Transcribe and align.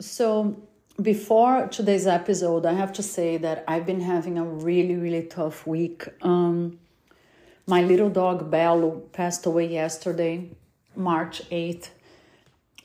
So, 0.00 0.56
before 1.02 1.68
today's 1.68 2.06
episode, 2.06 2.64
I 2.64 2.72
have 2.72 2.90
to 2.94 3.02
say 3.02 3.36
that 3.36 3.64
I've 3.68 3.84
been 3.84 4.00
having 4.00 4.38
a 4.38 4.44
really, 4.44 4.96
really 4.96 5.24
tough 5.24 5.66
week. 5.66 6.08
Um, 6.22 6.78
my 7.66 7.82
little 7.82 8.08
dog 8.08 8.50
Bello 8.50 9.02
passed 9.12 9.44
away 9.44 9.66
yesterday, 9.68 10.48
March 10.96 11.42
8th. 11.50 11.90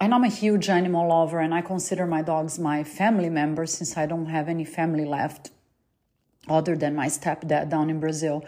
And 0.01 0.13
I'm 0.13 0.25
a 0.25 0.29
huge 0.29 0.67
animal 0.67 1.07
lover, 1.07 1.39
and 1.39 1.54
I 1.54 1.62
consider 1.62 2.05
my 2.05 2.21
dogs 2.21 2.59
my 2.59 2.84
family 2.84 3.29
members 3.29 3.73
since 3.73 3.95
I 3.95 4.05
don't 4.07 4.25
have 4.25 4.50
any 4.50 4.66
family 4.66 5.05
left 5.05 5.52
other 6.50 6.75
than 6.75 6.95
my 6.95 7.07
stepdad 7.07 7.70
down 7.70 7.89
in 7.89 8.02
Brazil. 8.02 8.43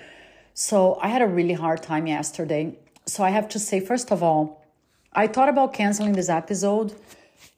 So 0.54 1.00
I 1.02 1.08
had 1.08 1.22
a 1.22 1.28
really 1.28 1.54
hard 1.54 1.82
time 1.84 2.06
yesterday. 2.06 2.78
So 3.06 3.24
I 3.24 3.30
have 3.30 3.48
to 3.50 3.60
say, 3.60 3.80
first 3.80 4.12
of 4.12 4.22
all, 4.22 4.66
I 5.14 5.28
thought 5.28 5.48
about 5.48 5.72
canceling 5.72 6.14
this 6.14 6.28
episode 6.28 6.94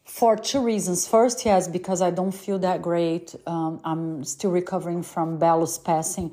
for 0.10 0.36
two 0.36 0.60
reasons. 0.60 1.08
First, 1.08 1.46
yes, 1.46 1.68
because 1.68 2.02
I 2.02 2.10
don't 2.10 2.32
feel 2.32 2.58
that 2.60 2.82
great. 2.82 3.36
Um, 3.46 3.80
I'm 3.86 4.24
still 4.24 4.50
recovering 4.50 5.04
from 5.04 5.38
Bello's 5.38 5.78
passing. 5.78 6.32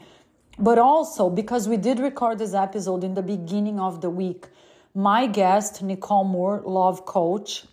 But 0.58 0.78
also 0.78 1.28
because 1.28 1.68
we 1.68 1.76
did 1.76 2.00
record 2.00 2.38
this 2.38 2.54
episode 2.54 3.04
in 3.04 3.12
the 3.12 3.22
beginning 3.22 3.78
of 3.78 4.00
the 4.00 4.08
week. 4.08 4.46
My 4.94 5.26
guest, 5.26 5.82
Nicole 5.82 6.24
Moore, 6.24 6.62
love 6.64 7.04
coach 7.04 7.66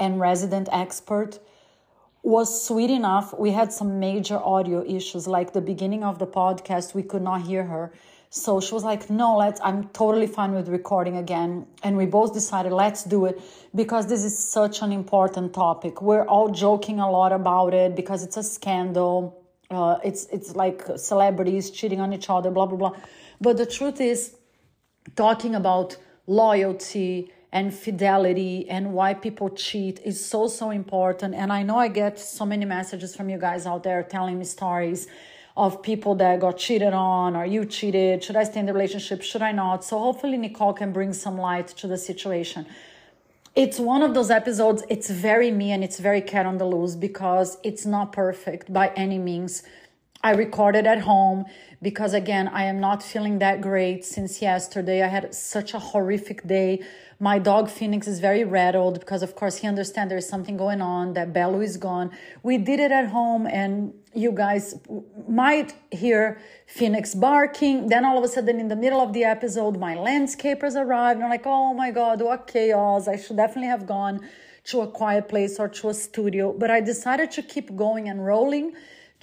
and 0.00 0.18
resident 0.18 0.68
expert, 0.72 1.38
was 2.24 2.66
sweet 2.66 2.90
enough. 2.90 3.32
We 3.38 3.52
had 3.52 3.72
some 3.72 4.00
major 4.00 4.38
audio 4.38 4.84
issues, 4.84 5.28
like 5.28 5.52
the 5.52 5.60
beginning 5.60 6.02
of 6.02 6.18
the 6.18 6.26
podcast, 6.26 6.94
we 6.94 7.04
could 7.04 7.22
not 7.22 7.42
hear 7.42 7.64
her. 7.64 7.92
So 8.36 8.60
she 8.60 8.74
was 8.74 8.82
like, 8.82 9.08
no, 9.08 9.36
let's, 9.36 9.60
I'm 9.62 9.90
totally 9.90 10.26
fine 10.26 10.54
with 10.54 10.66
recording 10.66 11.16
again. 11.18 11.68
And 11.84 11.96
we 11.96 12.04
both 12.04 12.34
decided, 12.34 12.72
let's 12.72 13.04
do 13.04 13.26
it 13.26 13.40
because 13.76 14.08
this 14.08 14.24
is 14.24 14.36
such 14.36 14.82
an 14.82 14.90
important 14.90 15.54
topic. 15.54 16.02
We're 16.02 16.24
all 16.24 16.48
joking 16.50 16.98
a 16.98 17.08
lot 17.08 17.30
about 17.30 17.74
it 17.74 17.94
because 17.94 18.24
it's 18.24 18.36
a 18.36 18.42
scandal. 18.42 19.40
Uh, 19.70 19.98
it's, 20.02 20.26
it's 20.32 20.56
like 20.56 20.82
celebrities 20.96 21.70
cheating 21.70 22.00
on 22.00 22.12
each 22.12 22.28
other, 22.28 22.50
blah, 22.50 22.66
blah, 22.66 22.76
blah. 22.76 22.96
But 23.40 23.56
the 23.56 23.66
truth 23.66 24.00
is, 24.00 24.34
talking 25.14 25.54
about 25.54 25.96
loyalty 26.26 27.30
and 27.52 27.72
fidelity 27.72 28.68
and 28.68 28.94
why 28.94 29.14
people 29.14 29.48
cheat 29.50 30.00
is 30.04 30.24
so, 30.24 30.48
so 30.48 30.70
important. 30.70 31.36
And 31.36 31.52
I 31.52 31.62
know 31.62 31.78
I 31.78 31.86
get 31.86 32.18
so 32.18 32.44
many 32.44 32.64
messages 32.64 33.14
from 33.14 33.28
you 33.28 33.38
guys 33.38 33.64
out 33.64 33.84
there 33.84 34.02
telling 34.02 34.40
me 34.40 34.44
stories 34.44 35.06
of 35.56 35.82
people 35.82 36.14
that 36.16 36.40
got 36.40 36.56
cheated 36.58 36.92
on. 36.92 37.36
Or 37.36 37.44
you 37.46 37.64
cheated? 37.64 38.24
Should 38.24 38.36
i 38.36 38.44
stay 38.44 38.60
in 38.60 38.66
the 38.66 38.72
relationship? 38.72 39.22
Should 39.22 39.42
i 39.42 39.52
not? 39.52 39.84
So 39.84 39.98
hopefully 39.98 40.36
nicole 40.36 40.72
can 40.72 40.92
bring 40.92 41.12
some 41.12 41.38
light 41.38 41.68
to 41.68 41.86
the 41.86 41.98
situation. 41.98 42.66
It's 43.54 43.78
one 43.78 44.02
of 44.02 44.14
those 44.14 44.30
episodes 44.30 44.82
it's 44.88 45.08
very 45.08 45.52
me 45.52 45.70
and 45.70 45.84
it's 45.84 46.00
very 46.00 46.20
cat 46.20 46.44
on 46.44 46.58
the 46.58 46.64
loose 46.64 46.96
because 46.96 47.58
it's 47.62 47.86
not 47.86 48.12
perfect 48.12 48.72
by 48.72 48.88
any 48.96 49.18
means 49.18 49.62
i 50.24 50.32
recorded 50.32 50.86
at 50.86 51.00
home 51.00 51.44
because 51.80 52.12
again 52.14 52.48
i 52.48 52.64
am 52.64 52.80
not 52.80 53.02
feeling 53.02 53.38
that 53.38 53.60
great 53.60 54.04
since 54.04 54.42
yesterday 54.42 55.02
i 55.02 55.06
had 55.06 55.32
such 55.32 55.74
a 55.74 55.78
horrific 55.78 56.44
day 56.46 56.80
my 57.20 57.38
dog 57.38 57.70
Phoenix 57.70 58.06
is 58.08 58.20
very 58.20 58.44
rattled 58.44 59.00
because, 59.00 59.22
of 59.22 59.34
course, 59.34 59.56
he 59.58 59.66
understands 59.66 60.10
there's 60.10 60.28
something 60.28 60.56
going 60.56 60.80
on, 60.80 61.14
that 61.14 61.32
Bello 61.32 61.60
is 61.60 61.76
gone. 61.76 62.10
We 62.42 62.58
did 62.58 62.80
it 62.80 62.90
at 62.90 63.08
home, 63.08 63.46
and 63.46 63.94
you 64.14 64.32
guys 64.32 64.74
might 65.28 65.74
hear 65.90 66.38
Phoenix 66.66 67.14
barking. 67.14 67.88
Then, 67.88 68.04
all 68.04 68.18
of 68.18 68.24
a 68.24 68.28
sudden, 68.28 68.58
in 68.58 68.68
the 68.68 68.76
middle 68.76 69.00
of 69.00 69.12
the 69.12 69.24
episode, 69.24 69.78
my 69.78 69.94
landscapers 69.94 70.74
arrived, 70.74 71.16
and 71.16 71.24
I'm 71.24 71.30
like, 71.30 71.46
oh 71.46 71.72
my 71.72 71.90
God, 71.90 72.20
what 72.20 72.46
chaos. 72.46 73.06
I 73.08 73.16
should 73.16 73.36
definitely 73.36 73.68
have 73.68 73.86
gone 73.86 74.20
to 74.64 74.80
a 74.80 74.86
quiet 74.86 75.28
place 75.28 75.58
or 75.58 75.68
to 75.68 75.90
a 75.90 75.94
studio. 75.94 76.52
But 76.52 76.70
I 76.70 76.80
decided 76.80 77.30
to 77.32 77.42
keep 77.42 77.76
going 77.76 78.08
and 78.08 78.26
rolling 78.26 78.74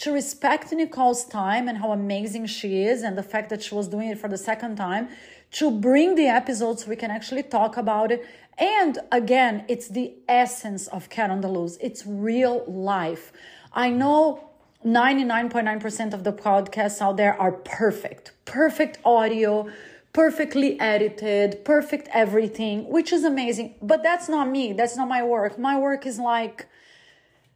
to 0.02 0.12
respect 0.12 0.72
Nicole's 0.72 1.24
time 1.26 1.68
and 1.68 1.78
how 1.78 1.92
amazing 1.92 2.48
she 2.48 2.84
is, 2.84 3.04
and 3.04 3.16
the 3.16 3.24
fact 3.24 3.50
that 3.52 3.62
she 3.62 3.76
was 3.76 3.88
doing 3.88 4.10
it 4.10 4.18
for 4.18 4.28
the 4.28 4.38
second 4.38 4.76
time 4.76 5.10
to 5.52 5.70
bring 5.70 6.16
the 6.16 6.26
episodes 6.26 6.84
so 6.84 6.90
we 6.90 6.96
can 6.96 7.12
actually 7.12 7.44
talk 7.44 7.78
about 7.78 8.12
it. 8.12 8.26
And 8.58 8.98
again, 9.12 9.64
it's 9.68 9.88
the 9.88 10.14
essence 10.28 10.88
of 10.88 11.10
Cat 11.10 11.30
on 11.30 11.42
the 11.42 11.48
Loose. 11.48 11.78
It's 11.82 12.04
real 12.06 12.64
life. 12.66 13.32
I 13.74 13.92
know 13.92 14.50
99.9% 14.84 16.14
of 16.14 16.24
the 16.24 16.34
podcasts 16.34 17.00
out 17.00 17.18
there 17.18 17.40
are 17.40 17.52
perfect, 17.52 18.32
perfect 18.46 18.98
audio, 19.06 19.70
perfectly 20.14 20.80
edited, 20.80 21.64
perfect 21.64 22.10
everything, 22.12 22.88
which 22.90 23.14
is 23.14 23.24
amazing. 23.24 23.76
But 23.84 24.02
that's 24.02 24.28
not 24.28 24.50
me. 24.50 24.74
That's 24.74 24.98
not 24.98 25.08
my 25.08 25.22
work. 25.22 25.60
My 25.60 25.78
work 25.78 26.08
is 26.08 26.18
like 26.18 26.66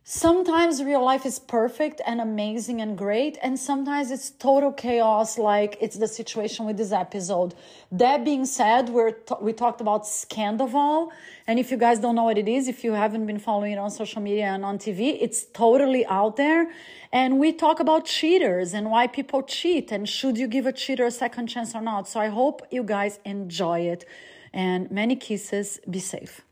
sometimes 0.08 0.84
real 0.84 1.04
life 1.04 1.26
is 1.26 1.40
perfect 1.40 2.00
and 2.06 2.22
amazing 2.22 2.80
and 2.80 2.96
great 2.96 3.40
and 3.42 3.58
sometimes 3.58 4.12
it's 4.12 4.30
total 4.30 4.72
chaos 4.72 5.40
like 5.40 5.76
it's 5.82 5.98
the 5.98 6.08
situation 6.08 6.68
with 6.68 6.78
this 6.78 6.92
episode. 6.92 7.56
That 7.92 8.24
being 8.24 8.46
said 8.46 8.90
we're 8.90 9.14
t- 9.14 9.34
we 9.42 9.52
talked 9.52 9.82
about 9.82 10.04
Scandoval 10.04 11.10
and 11.48 11.58
if 11.58 11.72
you 11.72 11.78
guys 11.78 11.98
don't 11.98 12.14
know 12.14 12.26
what 12.26 12.38
it 12.38 12.48
is 12.48 12.68
if 12.68 12.84
you 12.84 12.94
haven't 12.94 13.26
been 13.26 13.40
following 13.40 13.72
it 13.72 13.80
on 13.80 13.90
social 13.90 14.22
media 14.22 14.46
and 14.46 14.64
on 14.64 14.78
tv 14.78 15.18
it's 15.20 15.46
totally 15.46 16.06
out 16.06 16.36
there. 16.36 16.72
And 17.12 17.40
we 17.40 17.52
talk 17.52 17.80
about 17.80 18.06
cheaters 18.06 18.76
and 18.76 18.92
why 18.92 19.08
people 19.08 19.42
cheat 19.42 19.92
and 19.92 20.08
should 20.08 20.38
you 20.38 20.48
give 20.48 20.68
a 20.68 20.72
cheater 20.72 21.06
a 21.06 21.12
second 21.12 21.48
chance 21.48 21.74
or 21.74 21.82
not. 21.82 22.08
So 22.08 22.20
i 22.20 22.28
hope 22.28 22.62
you 22.70 22.84
guys 22.84 23.18
enjoy 23.26 23.80
it. 23.80 24.06
And 24.54 24.92
many 24.92 25.16
kisses 25.16 25.80
be 25.90 26.00
safe 26.00 26.45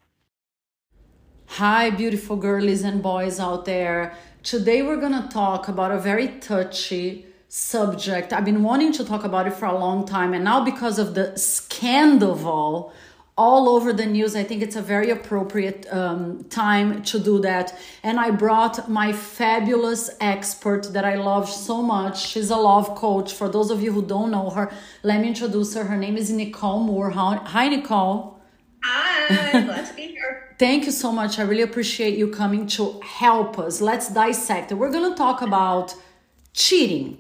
Hi, 1.47 1.91
beautiful 1.91 2.35
girlies 2.35 2.81
and 2.81 3.03
boys 3.03 3.39
out 3.39 3.65
there. 3.65 4.15
Today 4.41 4.81
we're 4.81 4.99
gonna 4.99 5.29
talk 5.31 5.67
about 5.67 5.91
a 5.91 5.99
very 5.99 6.39
touchy 6.39 7.27
subject. 7.47 8.33
I've 8.33 8.45
been 8.45 8.63
wanting 8.63 8.91
to 8.93 9.05
talk 9.05 9.23
about 9.23 9.45
it 9.45 9.53
for 9.53 9.65
a 9.65 9.77
long 9.77 10.07
time, 10.07 10.33
and 10.33 10.43
now 10.43 10.65
because 10.65 10.97
of 10.97 11.13
the 11.13 11.37
scandal 11.37 12.91
all 13.37 13.69
over 13.69 13.93
the 13.93 14.05
news, 14.05 14.35
I 14.35 14.43
think 14.43 14.61
it's 14.61 14.75
a 14.75 14.81
very 14.81 15.09
appropriate 15.09 15.87
um, 15.91 16.43
time 16.45 17.03
to 17.03 17.19
do 17.19 17.39
that. 17.39 17.75
And 18.03 18.19
I 18.19 18.29
brought 18.31 18.89
my 18.89 19.11
fabulous 19.11 20.11
expert 20.19 20.93
that 20.93 21.03
I 21.03 21.15
love 21.15 21.49
so 21.49 21.81
much. 21.81 22.27
She's 22.27 22.51
a 22.51 22.57
love 22.57 22.95
coach. 22.95 23.33
For 23.33 23.49
those 23.49 23.71
of 23.71 23.81
you 23.81 23.91
who 23.91 24.03
don't 24.03 24.29
know 24.31 24.49
her, 24.51 24.71
let 25.01 25.21
me 25.21 25.29
introduce 25.29 25.73
her. 25.73 25.83
Her 25.85 25.97
name 25.97 26.15
is 26.15 26.31
Nicole 26.31 26.79
Moore. 26.79 27.09
Hi, 27.11 27.69
Nicole. 27.69 28.39
Hi, 28.83 29.51
glad 29.51 29.87
to 29.87 29.93
be 29.95 30.07
here. 30.07 30.42
Thank 30.57 30.85
you 30.85 30.91
so 30.91 31.11
much. 31.11 31.39
I 31.39 31.43
really 31.43 31.63
appreciate 31.63 32.17
you 32.17 32.27
coming 32.29 32.67
to 32.67 32.99
help 33.01 33.57
us. 33.59 33.81
Let's 33.81 34.09
dissect 34.13 34.71
it. 34.71 34.75
We're 34.75 34.91
going 34.91 35.11
to 35.11 35.17
talk 35.17 35.41
about 35.41 35.95
cheating. 36.53 37.17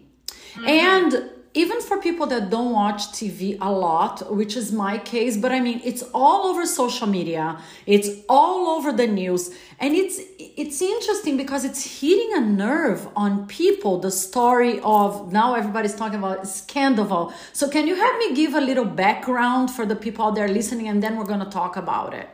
Mm-hmm. 0.55 0.67
And 0.67 1.29
even 1.55 1.81
for 1.81 2.01
people 2.01 2.25
that 2.27 2.49
don't 2.49 2.71
watch 2.71 3.09
TV 3.09 3.57
a 3.61 3.71
lot, 3.71 4.33
which 4.33 4.55
is 4.57 4.71
my 4.71 4.97
case, 4.97 5.37
but 5.37 5.51
I 5.51 5.59
mean, 5.59 5.81
it's 5.83 6.03
all 6.13 6.47
over 6.47 6.65
social 6.65 7.05
media, 7.05 7.59
it's 7.85 8.09
all 8.27 8.69
over 8.69 8.91
the 8.91 9.05
news, 9.05 9.51
and 9.79 9.93
it's 9.93 10.19
it's 10.39 10.81
interesting 10.81 11.37
because 11.37 11.63
it's 11.63 11.99
hitting 11.99 12.31
a 12.35 12.41
nerve 12.41 13.07
on 13.15 13.45
people. 13.45 13.99
The 13.99 14.09
story 14.09 14.79
of 14.83 15.31
now 15.31 15.53
everybody's 15.53 15.95
talking 15.95 16.17
about 16.17 16.47
scandal. 16.47 17.33
So, 17.53 17.69
can 17.69 17.87
you 17.87 17.95
help 17.95 18.17
me 18.17 18.33
give 18.33 18.55
a 18.55 18.61
little 18.61 18.85
background 18.85 19.69
for 19.69 19.85
the 19.85 19.95
people 19.95 20.25
out 20.25 20.35
there 20.35 20.47
listening, 20.47 20.87
and 20.87 21.03
then 21.03 21.17
we're 21.17 21.25
going 21.25 21.45
to 21.47 21.51
talk 21.51 21.77
about 21.77 22.15
it. 22.15 22.29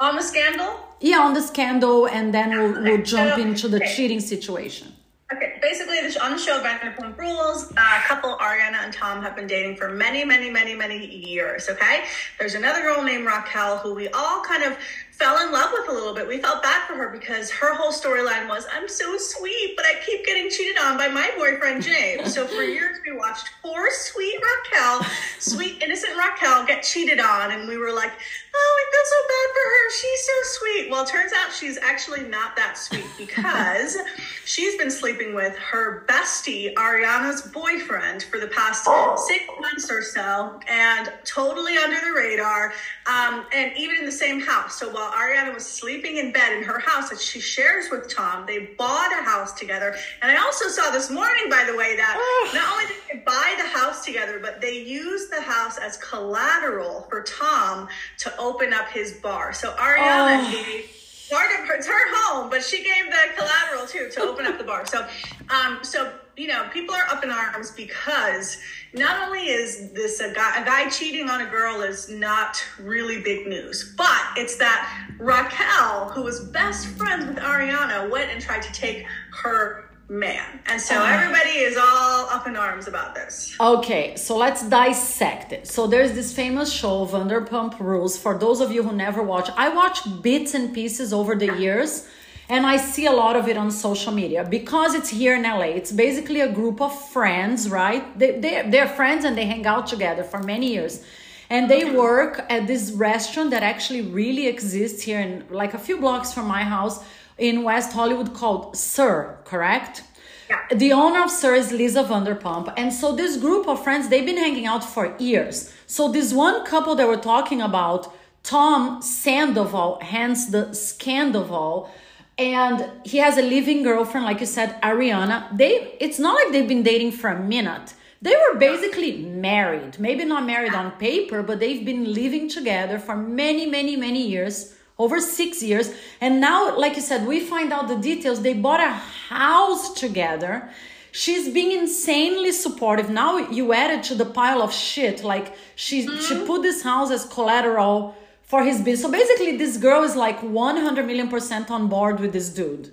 On 0.00 0.14
the 0.14 0.22
scandal? 0.22 0.78
Yeah, 1.00 1.18
on 1.20 1.34
the 1.34 1.42
scandal, 1.42 2.06
and 2.06 2.32
then 2.32 2.50
we'll, 2.50 2.82
we'll 2.82 3.02
jump 3.02 3.38
into 3.38 3.68
the 3.68 3.78
okay. 3.78 3.94
cheating 3.94 4.20
situation. 4.20 4.92
Okay, 5.32 5.58
basically, 5.60 5.98
on 6.22 6.30
the 6.32 6.38
show 6.38 6.62
Vanderpump 6.62 7.18
Rules, 7.18 7.70
uh, 7.72 7.80
a 7.80 8.06
couple 8.06 8.36
Ariana 8.36 8.84
and 8.84 8.92
Tom 8.92 9.20
have 9.22 9.36
been 9.36 9.46
dating 9.46 9.76
for 9.76 9.90
many, 9.90 10.24
many, 10.24 10.50
many, 10.50 10.74
many 10.74 11.04
years. 11.04 11.68
Okay, 11.68 12.04
there's 12.38 12.54
another 12.54 12.80
girl 12.80 13.02
named 13.02 13.26
Raquel 13.26 13.78
who 13.78 13.92
we 13.92 14.08
all 14.08 14.40
kind 14.40 14.62
of 14.62 14.78
fell 15.18 15.44
in 15.44 15.52
love 15.52 15.70
with 15.72 15.88
a 15.88 15.92
little 15.92 16.14
bit. 16.14 16.28
We 16.28 16.38
felt 16.38 16.62
bad 16.62 16.86
for 16.86 16.94
her 16.94 17.08
because 17.08 17.50
her 17.50 17.74
whole 17.74 17.90
storyline 17.90 18.48
was, 18.48 18.66
I'm 18.72 18.88
so 18.88 19.16
sweet, 19.18 19.74
but 19.76 19.84
I 19.84 19.94
keep 20.06 20.24
getting 20.24 20.48
cheated 20.48 20.78
on 20.78 20.96
by 20.96 21.08
my 21.08 21.28
boyfriend, 21.36 21.82
James. 21.82 22.32
so 22.32 22.46
for 22.46 22.62
years, 22.62 22.98
we 23.04 23.16
watched 23.16 23.50
poor, 23.60 23.88
sweet 23.90 24.36
Raquel, 24.40 25.04
sweet, 25.40 25.82
innocent 25.82 26.16
Raquel 26.16 26.64
get 26.66 26.84
cheated 26.84 27.18
on. 27.18 27.50
And 27.50 27.66
we 27.66 27.76
were 27.76 27.92
like, 27.92 28.12
oh, 28.54 28.80
I 28.80 28.92
feel 28.92 29.02
so 29.04 29.16
bad 29.28 29.48
for 29.54 29.64
her. 29.70 29.90
She's 29.90 30.26
so 30.26 30.58
sweet. 30.58 30.90
Well, 30.90 31.04
turns 31.04 31.32
out 31.32 31.52
she's 31.52 31.78
actually 31.78 32.28
not 32.28 32.54
that 32.54 32.78
sweet 32.78 33.06
because 33.18 33.96
she's 34.44 34.76
been 34.76 34.90
sleeping 34.90 35.34
with 35.34 35.56
her 35.56 36.04
bestie, 36.08 36.74
Ariana's 36.74 37.42
boyfriend, 37.42 38.22
for 38.22 38.38
the 38.38 38.48
past 38.48 38.88
six 39.26 39.44
months 39.60 39.90
or 39.90 40.02
so 40.02 40.60
and 40.68 41.12
totally 41.24 41.76
under 41.76 41.98
the 42.00 42.12
radar. 42.12 42.72
Um, 43.06 43.46
and 43.52 43.72
even 43.76 43.96
in 43.96 44.04
the 44.04 44.12
same 44.12 44.40
house. 44.40 44.78
So 44.78 44.88
while 44.90 45.07
while 45.08 45.22
Ariana 45.22 45.54
was 45.54 45.66
sleeping 45.66 46.16
in 46.16 46.32
bed 46.32 46.52
in 46.52 46.62
her 46.64 46.78
house 46.78 47.10
that 47.10 47.20
she 47.20 47.40
shares 47.40 47.90
with 47.90 48.12
Tom. 48.12 48.46
They 48.46 48.70
bought 48.78 49.12
a 49.12 49.22
house 49.22 49.52
together. 49.52 49.94
And 50.22 50.30
I 50.30 50.42
also 50.42 50.68
saw 50.68 50.90
this 50.90 51.10
morning, 51.10 51.48
by 51.48 51.64
the 51.64 51.76
way, 51.76 51.96
that 51.96 52.50
not 52.54 52.72
only 52.72 52.86
did 52.86 52.96
they 53.10 53.24
buy 53.24 53.54
the 53.58 53.68
house 53.68 54.04
together, 54.04 54.38
but 54.40 54.60
they 54.60 54.82
used 54.82 55.30
the 55.30 55.40
house 55.40 55.78
as 55.78 55.96
collateral 55.98 57.06
for 57.08 57.22
Tom 57.22 57.88
to 58.18 58.36
open 58.38 58.72
up 58.72 58.88
his 58.88 59.14
bar. 59.14 59.52
So 59.52 59.72
Ariana 59.72 60.46
oh. 60.46 60.52
gave 60.52 60.90
part 61.30 61.50
of 61.60 61.68
her, 61.68 61.74
it's 61.74 61.86
her 61.86 62.14
home, 62.16 62.50
but 62.50 62.62
she 62.62 62.78
gave 62.78 63.06
the 63.06 63.36
collateral 63.36 63.86
too 63.86 64.08
to 64.12 64.22
open 64.22 64.46
up 64.46 64.58
the 64.58 64.64
bar. 64.64 64.86
So, 64.86 65.06
um, 65.50 65.78
so 65.82 66.12
you 66.38 66.46
know, 66.46 66.68
people 66.72 66.94
are 66.94 67.06
up 67.10 67.24
in 67.24 67.30
arms 67.30 67.72
because 67.72 68.58
not 68.94 69.26
only 69.26 69.48
is 69.48 69.92
this 69.92 70.20
a 70.20 70.32
guy, 70.32 70.62
a 70.62 70.64
guy 70.64 70.88
cheating 70.88 71.28
on 71.28 71.40
a 71.40 71.50
girl 71.50 71.82
is 71.82 72.08
not 72.08 72.62
really 72.80 73.20
big 73.20 73.46
news, 73.46 73.94
but 73.96 74.22
it's 74.36 74.56
that 74.56 75.08
Raquel, 75.18 76.10
who 76.10 76.22
was 76.22 76.40
best 76.40 76.86
friends 76.86 77.26
with 77.26 77.38
Ariana, 77.38 78.08
went 78.08 78.30
and 78.30 78.40
tried 78.40 78.62
to 78.62 78.72
take 78.72 79.04
her 79.42 79.90
man. 80.08 80.60
And 80.66 80.80
so 80.80 80.94
uh-huh. 80.94 81.12
everybody 81.12 81.58
is 81.58 81.76
all 81.76 82.30
up 82.30 82.46
in 82.46 82.56
arms 82.56 82.86
about 82.86 83.14
this. 83.14 83.54
Okay, 83.60 84.16
so 84.16 84.36
let's 84.36 84.66
dissect 84.66 85.52
it. 85.52 85.66
So 85.66 85.86
there's 85.86 86.12
this 86.12 86.32
famous 86.32 86.72
show, 86.72 87.04
Vanderpump 87.04 87.78
Rules. 87.80 88.16
For 88.16 88.38
those 88.38 88.60
of 88.60 88.72
you 88.72 88.82
who 88.84 88.92
never 88.92 89.22
watch, 89.22 89.50
I 89.56 89.68
watch 89.68 90.00
bits 90.22 90.54
and 90.54 90.72
pieces 90.72 91.12
over 91.12 91.34
the 91.34 91.58
years. 91.58 92.08
And 92.48 92.64
I 92.64 92.78
see 92.78 93.06
a 93.06 93.12
lot 93.12 93.36
of 93.36 93.46
it 93.46 93.56
on 93.56 93.70
social 93.70 94.12
media 94.12 94.42
because 94.48 94.94
it's 94.94 95.10
here 95.10 95.36
in 95.36 95.42
LA. 95.42 95.70
It's 95.80 95.92
basically 95.92 96.40
a 96.40 96.50
group 96.50 96.80
of 96.80 96.92
friends, 97.10 97.68
right? 97.68 98.18
They, 98.18 98.38
they, 98.38 98.66
they're 98.68 98.88
friends 98.88 99.24
and 99.24 99.36
they 99.36 99.44
hang 99.44 99.66
out 99.66 99.86
together 99.86 100.24
for 100.24 100.38
many 100.42 100.72
years 100.72 101.04
and 101.50 101.70
they 101.70 101.84
work 101.84 102.44
at 102.50 102.66
this 102.66 102.92
restaurant 102.92 103.50
that 103.50 103.62
actually 103.62 104.02
really 104.02 104.46
exists 104.46 105.02
here 105.02 105.20
in 105.20 105.44
like 105.50 105.74
a 105.74 105.78
few 105.78 105.98
blocks 105.98 106.32
from 106.32 106.46
my 106.46 106.62
house 106.62 107.02
in 107.38 107.62
West 107.62 107.92
Hollywood 107.92 108.34
called 108.34 108.76
SUR, 108.76 109.38
correct? 109.44 110.02
Yeah. 110.50 110.76
The 110.76 110.92
owner 110.92 111.22
of 111.22 111.30
SUR 111.30 111.54
is 111.54 111.72
Lisa 111.72 112.04
Vanderpump. 112.04 112.72
And 112.76 112.92
so 112.92 113.14
this 113.14 113.36
group 113.36 113.66
of 113.68 113.82
friends, 113.82 114.08
they've 114.08 114.26
been 114.26 114.36
hanging 114.36 114.66
out 114.66 114.84
for 114.84 115.14
years. 115.18 115.72
So 115.86 116.10
this 116.10 116.32
one 116.32 116.64
couple 116.64 116.94
that 116.96 117.06
we're 117.06 117.16
talking 117.16 117.62
about, 117.62 118.12
Tom 118.42 119.00
Sandoval, 119.02 119.98
hence 120.02 120.46
the 120.46 120.66
Scandoval, 120.66 121.88
and 122.38 122.88
he 123.04 123.18
has 123.18 123.36
a 123.36 123.42
living 123.42 123.82
girlfriend, 123.82 124.24
like 124.24 124.40
you 124.40 124.46
said, 124.46 124.80
Ariana. 124.80 125.56
They 125.56 125.96
it's 126.00 126.18
not 126.18 126.34
like 126.36 126.52
they've 126.52 126.68
been 126.68 126.84
dating 126.84 127.12
for 127.12 127.30
a 127.30 127.38
minute. 127.38 127.94
They 128.22 128.34
were 128.34 128.58
basically 128.58 129.18
married. 129.22 129.98
Maybe 129.98 130.24
not 130.24 130.44
married 130.44 130.74
on 130.74 130.92
paper, 130.92 131.42
but 131.42 131.60
they've 131.60 131.84
been 131.84 132.12
living 132.12 132.48
together 132.48 132.98
for 132.98 133.16
many, 133.16 133.66
many, 133.66 133.96
many 133.96 134.26
years 134.26 134.74
over 134.98 135.20
six 135.20 135.62
years. 135.62 135.92
And 136.20 136.40
now, 136.40 136.76
like 136.76 136.96
you 136.96 137.02
said, 137.02 137.26
we 137.26 137.38
find 137.40 137.72
out 137.72 137.86
the 137.86 137.96
details. 137.96 138.42
They 138.42 138.54
bought 138.54 138.80
a 138.80 138.90
house 138.90 139.94
together. 139.94 140.68
She's 141.12 141.52
being 141.52 141.72
insanely 141.72 142.52
supportive. 142.52 143.08
Now 143.08 143.38
you 143.38 143.72
added 143.72 144.02
to 144.04 144.14
the 144.14 144.24
pile 144.24 144.62
of 144.62 144.72
shit. 144.72 145.24
Like 145.24 145.56
she 145.74 146.06
mm-hmm. 146.06 146.20
she 146.20 146.46
put 146.46 146.62
this 146.62 146.82
house 146.82 147.10
as 147.10 147.24
collateral 147.24 148.16
for 148.48 148.64
his 148.64 148.78
business. 148.80 149.02
So 149.02 149.12
basically, 149.12 149.56
this 149.56 149.76
girl 149.76 150.02
is 150.02 150.16
like 150.16 150.42
100 150.42 151.06
million 151.06 151.28
percent 151.28 151.70
on 151.70 151.88
board 151.88 152.18
with 152.18 152.32
this 152.32 152.48
dude. 152.48 152.90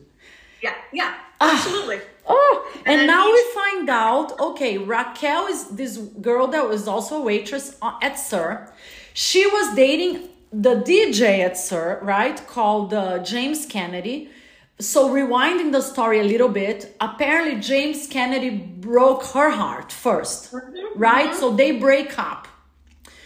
Yeah, 0.61 0.75
yeah, 0.91 1.15
ah. 1.39 1.53
absolutely. 1.53 2.01
Oh, 2.27 2.71
and, 2.85 3.01
and 3.01 3.07
now 3.07 3.31
we 3.31 3.41
find 3.53 3.89
out 3.89 4.39
okay, 4.39 4.77
Raquel 4.77 5.47
is 5.47 5.69
this 5.69 5.97
girl 5.97 6.47
that 6.47 6.67
was 6.67 6.87
also 6.87 7.17
a 7.17 7.21
waitress 7.21 7.77
at 8.01 8.19
SUR. 8.19 8.73
She 9.13 9.45
was 9.47 9.75
dating 9.75 10.29
the 10.51 10.75
DJ 10.75 11.39
at 11.39 11.57
SUR, 11.57 11.99
right, 12.01 12.45
called 12.47 12.93
uh, 12.93 13.19
James 13.19 13.65
Kennedy. 13.65 14.29
So, 14.77 15.09
rewinding 15.09 15.71
the 15.71 15.81
story 15.81 16.19
a 16.19 16.23
little 16.23 16.49
bit, 16.49 16.97
apparently 16.99 17.61
James 17.61 18.07
Kennedy 18.07 18.49
broke 18.49 19.23
her 19.27 19.51
heart 19.51 19.89
1st 19.89 20.51
mm-hmm. 20.51 20.99
right? 20.99 21.29
Mm-hmm. 21.29 21.39
So, 21.39 21.55
they 21.55 21.71
break 21.79 22.19
up. 22.19 22.49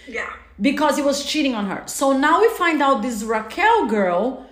Yeah. 0.08 0.32
Because 0.62 0.98
he 0.98 1.04
was 1.04 1.24
cheating 1.26 1.56
on 1.56 1.68
her. 1.68 1.84
So, 1.86 2.12
now 2.18 2.42
we 2.42 2.50
find 2.50 2.82
out 2.82 3.02
this 3.02 3.24
Raquel 3.24 3.88
girl 3.88 4.46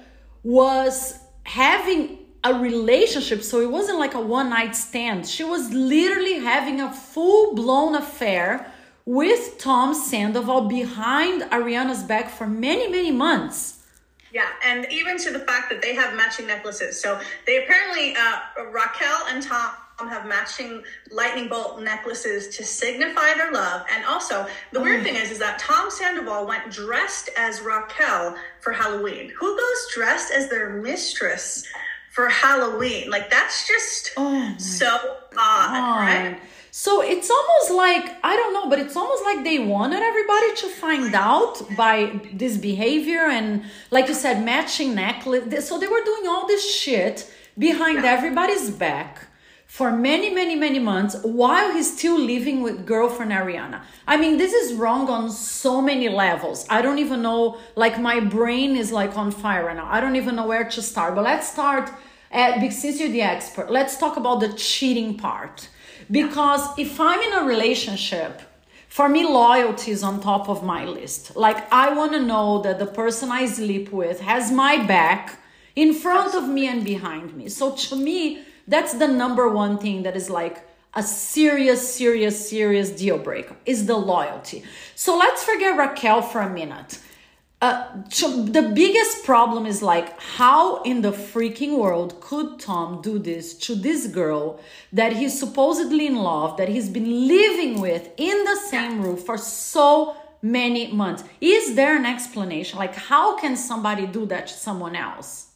was 0.43 1.19
having 1.43 2.19
a 2.43 2.53
relationship. 2.53 3.43
So, 3.43 3.59
it 3.61 3.69
wasn't 3.69 3.99
like 3.99 4.13
a 4.13 4.21
one 4.21 4.49
night 4.49 4.75
stand. 4.75 5.27
She 5.27 5.43
was 5.43 5.71
literally 5.71 6.39
having 6.39 6.79
a 6.79 6.91
full 6.91 7.55
blown 7.55 7.95
affair 7.95 8.71
with 9.05 9.57
Tom 9.57 9.93
Sandoval 9.93 10.67
behind 10.67 11.41
Ariana's 11.43 12.03
back 12.03 12.29
for 12.29 12.45
many, 12.45 12.89
many 12.89 13.11
months. 13.11 13.85
Yeah, 14.33 14.49
and 14.65 14.85
even 14.91 15.17
to 15.19 15.31
the 15.31 15.39
fact 15.39 15.69
that 15.69 15.81
they 15.81 15.95
have 15.95 16.13
matching 16.15 16.47
necklaces. 16.47 17.01
So 17.01 17.19
they 17.45 17.63
apparently, 17.63 18.15
uh, 18.15 18.65
Raquel 18.71 19.19
and 19.29 19.41
Tom 19.41 19.71
have 20.05 20.27
matching 20.27 20.83
lightning 21.09 21.47
bolt 21.47 21.81
necklaces 21.81 22.55
to 22.55 22.63
signify 22.63 23.33
their 23.33 23.51
love. 23.51 23.83
And 23.91 24.05
also, 24.05 24.45
the 24.71 24.79
weird 24.79 25.01
oh. 25.01 25.03
thing 25.03 25.15
is, 25.15 25.31
is 25.31 25.39
that 25.39 25.57
Tom 25.57 25.89
Sandoval 25.89 26.45
went 26.45 26.69
dressed 26.71 27.29
as 27.35 27.61
Raquel 27.61 28.35
for 28.59 28.73
Halloween. 28.73 29.31
Who 29.39 29.57
goes 29.57 29.87
dressed 29.95 30.31
as 30.31 30.49
their 30.49 30.69
mistress 30.69 31.65
for 32.11 32.29
Halloween? 32.29 33.09
Like 33.09 33.31
that's 33.31 33.67
just 33.67 34.11
oh 34.17 34.53
so 34.59 35.17
odd, 35.35 35.99
right? 35.99 36.39
So 36.69 37.01
it's 37.01 37.31
almost 37.31 37.71
like, 37.71 38.17
I 38.23 38.35
don't 38.35 38.53
know, 38.53 38.69
but 38.69 38.77
it's 38.77 38.95
almost 38.95 39.23
like 39.23 39.43
they 39.43 39.57
wanted 39.57 40.03
everybody 40.03 40.53
to 40.57 40.67
find 40.67 41.15
out 41.15 41.59
by 41.75 42.21
this 42.31 42.55
behavior 42.55 43.21
and, 43.21 43.63
like 43.89 44.07
you 44.07 44.13
said, 44.13 44.45
matching 44.45 44.93
necklace. 44.93 45.67
So 45.67 45.79
they 45.79 45.87
were 45.87 46.03
doing 46.03 46.27
all 46.27 46.45
this 46.45 46.71
shit 46.71 47.33
behind 47.57 48.05
everybody's 48.05 48.69
back 48.69 49.26
for 49.67 49.91
many, 49.91 50.29
many, 50.33 50.55
many 50.55 50.79
months 50.79 51.15
while 51.23 51.73
he's 51.73 51.95
still 51.95 52.17
living 52.19 52.61
with 52.61 52.85
girlfriend 52.85 53.31
Ariana. 53.31 53.81
I 54.07 54.17
mean, 54.17 54.37
this 54.37 54.53
is 54.53 54.73
wrong 54.73 55.09
on 55.09 55.29
so 55.29 55.81
many 55.81 56.09
levels. 56.09 56.65
I 56.69 56.81
don't 56.81 56.99
even 56.99 57.21
know, 57.21 57.57
like, 57.75 57.99
my 57.99 58.19
brain 58.21 58.75
is 58.77 58.91
like 58.91 59.17
on 59.17 59.29
fire 59.29 59.65
right 59.65 59.75
now. 59.75 59.87
I 59.89 59.99
don't 59.99 60.15
even 60.15 60.37
know 60.37 60.47
where 60.47 60.63
to 60.63 60.81
start. 60.81 61.15
But 61.15 61.25
let's 61.25 61.51
start 61.51 61.91
eh, 62.31 62.53
at, 62.53 62.61
because 62.61 62.81
since 62.81 62.99
you're 62.99 63.09
the 63.09 63.21
expert, 63.21 63.69
let's 63.69 63.97
talk 63.97 64.15
about 64.15 64.39
the 64.39 64.53
cheating 64.53 65.17
part 65.17 65.69
because 66.09 66.67
if 66.77 66.99
I'm 66.99 67.19
in 67.19 67.33
a 67.33 67.43
relationship, 67.43 68.41
for 68.87 69.09
me, 69.09 69.25
loyalty 69.25 69.91
is 69.91 70.01
on 70.01 70.21
top 70.21 70.49
of 70.49 70.63
my 70.63 70.85
list. 70.85 71.35
Like, 71.35 71.71
I 71.71 71.93
want 71.93 72.13
to 72.13 72.19
know 72.19 72.61
that 72.61 72.79
the 72.79 72.85
person 72.85 73.31
I 73.31 73.45
sleep 73.45 73.91
with 73.91 74.21
has 74.21 74.51
my 74.51 74.83
back 74.85 75.39
in 75.75 75.93
front 75.93 76.33
of 76.33 76.47
me 76.47 76.67
and 76.67 76.83
behind 76.83 77.35
me. 77.35 77.49
So, 77.49 77.75
to 77.75 77.95
me, 77.95 78.43
that's 78.67 78.93
the 78.93 79.07
number 79.07 79.47
one 79.49 79.77
thing 79.77 80.03
that 80.03 80.15
is 80.15 80.29
like 80.29 80.67
a 80.93 81.03
serious, 81.03 81.93
serious, 81.95 82.49
serious 82.49 82.89
deal 82.89 83.17
breaker 83.17 83.55
is 83.65 83.85
the 83.85 83.95
loyalty. 83.95 84.63
So, 84.95 85.17
let's 85.17 85.43
forget 85.43 85.77
Raquel 85.77 86.21
for 86.21 86.41
a 86.41 86.49
minute. 86.49 86.99
Uh, 87.59 87.87
the 88.11 88.71
biggest 88.75 89.25
problem 89.25 89.65
is 89.65 89.81
like 89.81 90.19
how 90.21 90.79
in 90.83 91.01
the 91.01 91.11
freaking 91.11 91.79
world 91.79 92.21
could 92.21 92.59
tom 92.59 93.01
do 93.01 93.17
this 93.17 93.55
to 93.55 93.73
this 93.73 94.05
girl 94.05 94.59
that 94.93 95.13
he's 95.13 95.39
supposedly 95.39 96.05
in 96.05 96.17
love 96.17 96.55
that 96.57 96.69
he's 96.69 96.87
been 96.87 97.27
living 97.27 97.81
with 97.81 98.11
in 98.17 98.43
the 98.43 98.55
same 98.69 99.01
roof 99.01 99.23
for 99.23 99.39
so 99.39 100.15
many 100.43 100.91
months? 100.91 101.23
Is 101.41 101.73
there 101.73 101.95
an 101.95 102.05
explanation? 102.05 102.77
Like 102.77 102.93
how 102.93 103.39
can 103.39 103.57
somebody 103.57 104.05
do 104.05 104.27
that 104.27 104.45
to 104.47 104.53
someone 104.53 104.95
else 104.95 105.46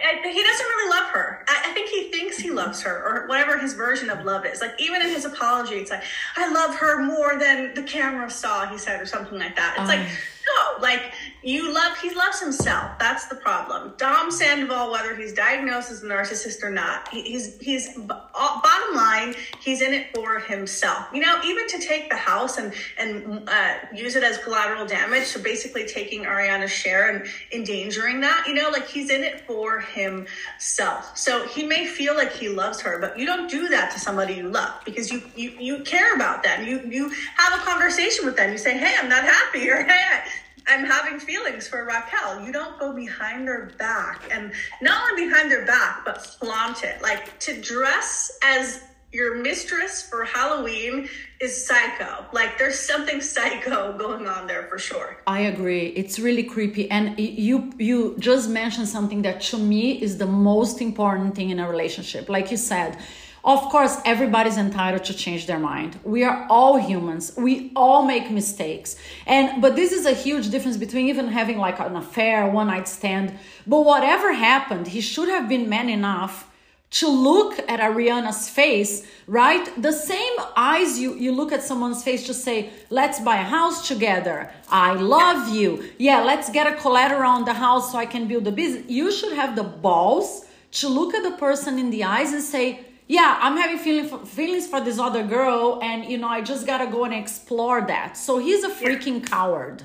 he 0.00 0.42
doesn't 0.42 0.66
really 0.66 0.90
love 0.90 1.10
her. 1.10 1.44
I, 1.48 1.72
think 1.72 1.88
he 1.90 2.10
thinks 2.10 2.38
he 2.38 2.50
loves 2.50 2.82
her, 2.82 3.02
or 3.04 3.26
whatever 3.26 3.58
his 3.58 3.74
version 3.74 4.10
of 4.10 4.24
love 4.24 4.46
is. 4.46 4.60
Like 4.60 4.80
even 4.80 5.00
in 5.02 5.08
his 5.08 5.24
apology, 5.24 5.76
it's 5.76 5.90
like, 5.90 6.02
"I 6.36 6.52
love 6.52 6.74
her 6.76 7.02
more 7.02 7.38
than 7.38 7.74
the 7.74 7.82
camera 7.82 8.30
saw," 8.30 8.66
he 8.66 8.78
said, 8.78 9.00
or 9.00 9.06
something 9.06 9.38
like 9.38 9.56
that. 9.56 9.76
It's 9.78 9.88
like 9.88 10.00
ah. 10.00 10.08
No, 10.56 10.82
like 10.82 11.12
you 11.42 11.72
love, 11.72 11.96
he 11.98 12.14
loves 12.14 12.40
himself. 12.40 12.98
That's 12.98 13.26
the 13.26 13.34
problem. 13.36 13.94
Tom 13.96 14.30
Sandoval, 14.30 14.90
whether 14.90 15.14
he's 15.14 15.32
diagnosed 15.32 15.90
as 15.90 16.02
a 16.02 16.06
narcissist 16.06 16.62
or 16.62 16.70
not, 16.70 17.08
he's 17.08 17.58
he's 17.60 17.96
bottom 17.96 18.94
line, 18.96 19.34
he's 19.60 19.80
in 19.80 19.94
it 19.94 20.14
for 20.14 20.38
himself. 20.38 21.06
You 21.14 21.20
know, 21.20 21.40
even 21.44 21.66
to 21.68 21.78
take 21.78 22.10
the 22.10 22.16
house 22.16 22.58
and 22.58 22.72
and 22.98 23.48
uh, 23.48 23.74
use 23.94 24.16
it 24.16 24.22
as 24.22 24.38
collateral 24.38 24.86
damage, 24.86 25.24
so 25.24 25.42
basically 25.42 25.86
taking 25.86 26.24
Ariana's 26.24 26.70
share 26.70 27.10
and 27.10 27.26
endangering 27.52 28.20
that. 28.20 28.44
You 28.46 28.54
know, 28.54 28.68
like 28.70 28.86
he's 28.88 29.10
in 29.10 29.22
it 29.22 29.40
for 29.46 29.80
himself. 29.80 31.16
So 31.16 31.46
he 31.46 31.64
may 31.64 31.86
feel 31.86 32.14
like 32.16 32.32
he 32.32 32.48
loves 32.48 32.80
her, 32.80 32.98
but 32.98 33.18
you 33.18 33.26
don't 33.26 33.50
do 33.50 33.68
that 33.68 33.90
to 33.92 34.00
somebody 34.00 34.34
you 34.34 34.48
love 34.48 34.74
because 34.84 35.10
you 35.10 35.22
you 35.36 35.50
you 35.58 35.82
care 35.84 36.14
about 36.14 36.42
them. 36.42 36.66
You 36.66 36.80
you 36.80 37.10
have 37.36 37.60
a 37.60 37.64
conversation 37.64 38.26
with 38.26 38.36
them. 38.36 38.52
You 38.52 38.58
say, 38.58 38.76
"Hey, 38.76 38.94
I'm 39.00 39.08
not 39.08 39.24
happy," 39.24 39.70
or 39.70 39.84
"Hey." 39.84 40.22
I'm 40.70 40.84
having 40.84 41.18
feelings 41.18 41.66
for 41.66 41.84
Raquel. 41.84 42.44
You 42.46 42.52
don't 42.52 42.78
go 42.78 42.92
behind 42.92 43.48
their 43.48 43.72
back 43.76 44.22
and 44.30 44.52
not 44.80 45.10
only 45.10 45.26
behind 45.26 45.50
their 45.50 45.66
back, 45.66 46.04
but 46.04 46.24
flaunt 46.24 46.84
it. 46.84 47.02
Like 47.02 47.36
to 47.40 47.60
dress 47.60 48.38
as 48.44 48.84
your 49.12 49.34
mistress 49.42 50.08
for 50.08 50.24
Halloween 50.24 51.08
is 51.40 51.66
psycho. 51.66 52.24
Like 52.32 52.56
there's 52.56 52.78
something 52.78 53.20
psycho 53.20 53.98
going 53.98 54.28
on 54.28 54.46
there 54.46 54.68
for 54.68 54.78
sure. 54.78 55.16
I 55.26 55.40
agree. 55.40 55.86
It's 55.88 56.20
really 56.20 56.44
creepy. 56.44 56.88
And 56.88 57.18
you 57.18 57.72
you 57.76 58.14
just 58.20 58.48
mentioned 58.48 58.86
something 58.86 59.22
that 59.22 59.40
to 59.50 59.58
me 59.58 60.00
is 60.00 60.18
the 60.18 60.26
most 60.26 60.80
important 60.80 61.34
thing 61.34 61.50
in 61.50 61.58
a 61.58 61.68
relationship. 61.68 62.28
Like 62.28 62.52
you 62.52 62.56
said, 62.56 62.96
Of 63.42 63.60
course, 63.70 63.96
everybody's 64.04 64.58
entitled 64.58 65.04
to 65.04 65.14
change 65.14 65.46
their 65.46 65.58
mind. 65.58 65.98
We 66.04 66.24
are 66.24 66.46
all 66.50 66.76
humans. 66.76 67.32
We 67.36 67.72
all 67.74 68.04
make 68.04 68.30
mistakes. 68.30 68.96
And 69.26 69.62
but 69.62 69.76
this 69.76 69.92
is 69.92 70.04
a 70.04 70.12
huge 70.12 70.50
difference 70.50 70.76
between 70.76 71.08
even 71.08 71.28
having 71.28 71.58
like 71.58 71.80
an 71.80 71.96
affair, 71.96 72.48
one 72.50 72.66
night 72.66 72.86
stand. 72.86 73.32
But 73.66 73.80
whatever 73.80 74.32
happened, 74.34 74.88
he 74.88 75.00
should 75.00 75.28
have 75.28 75.48
been 75.48 75.68
man 75.68 75.88
enough 75.88 76.50
to 76.90 77.08
look 77.08 77.58
at 77.68 77.78
Ariana's 77.78 78.48
face, 78.48 79.06
right? 79.28 79.70
The 79.80 79.92
same 79.92 80.32
eyes 80.56 80.98
you, 80.98 81.14
you 81.14 81.30
look 81.30 81.52
at 81.52 81.62
someone's 81.62 82.02
face 82.02 82.26
to 82.26 82.34
say, 82.34 82.70
let's 82.90 83.20
buy 83.20 83.36
a 83.36 83.44
house 83.44 83.86
together. 83.86 84.50
I 84.68 84.94
love 84.94 85.54
you. 85.54 85.88
Yeah, 85.98 86.22
let's 86.22 86.50
get 86.50 86.66
a 86.66 86.76
collateral 86.76 87.30
on 87.30 87.44
the 87.44 87.54
house 87.54 87.92
so 87.92 87.98
I 87.98 88.06
can 88.06 88.26
build 88.26 88.46
a 88.48 88.52
business. 88.52 88.86
You 88.88 89.12
should 89.12 89.32
have 89.34 89.54
the 89.54 89.62
balls 89.62 90.46
to 90.72 90.88
look 90.88 91.14
at 91.14 91.22
the 91.22 91.36
person 91.36 91.78
in 91.78 91.90
the 91.90 92.02
eyes 92.02 92.32
and 92.32 92.42
say, 92.42 92.84
yeah, 93.10 93.38
I'm 93.40 93.56
having 93.56 93.78
feeling 93.78 94.08
for, 94.08 94.24
feelings 94.24 94.66
for 94.68 94.80
this 94.80 94.98
other 95.00 95.24
girl, 95.24 95.80
and 95.82 96.04
you 96.04 96.18
know, 96.18 96.28
I 96.28 96.42
just 96.42 96.64
gotta 96.64 96.86
go 96.86 97.04
and 97.04 97.12
explore 97.12 97.80
that. 97.94 98.16
So 98.16 98.38
he's 98.38 98.62
a 98.62 98.70
freaking 98.70 99.20
yeah. 99.20 99.26
coward 99.34 99.82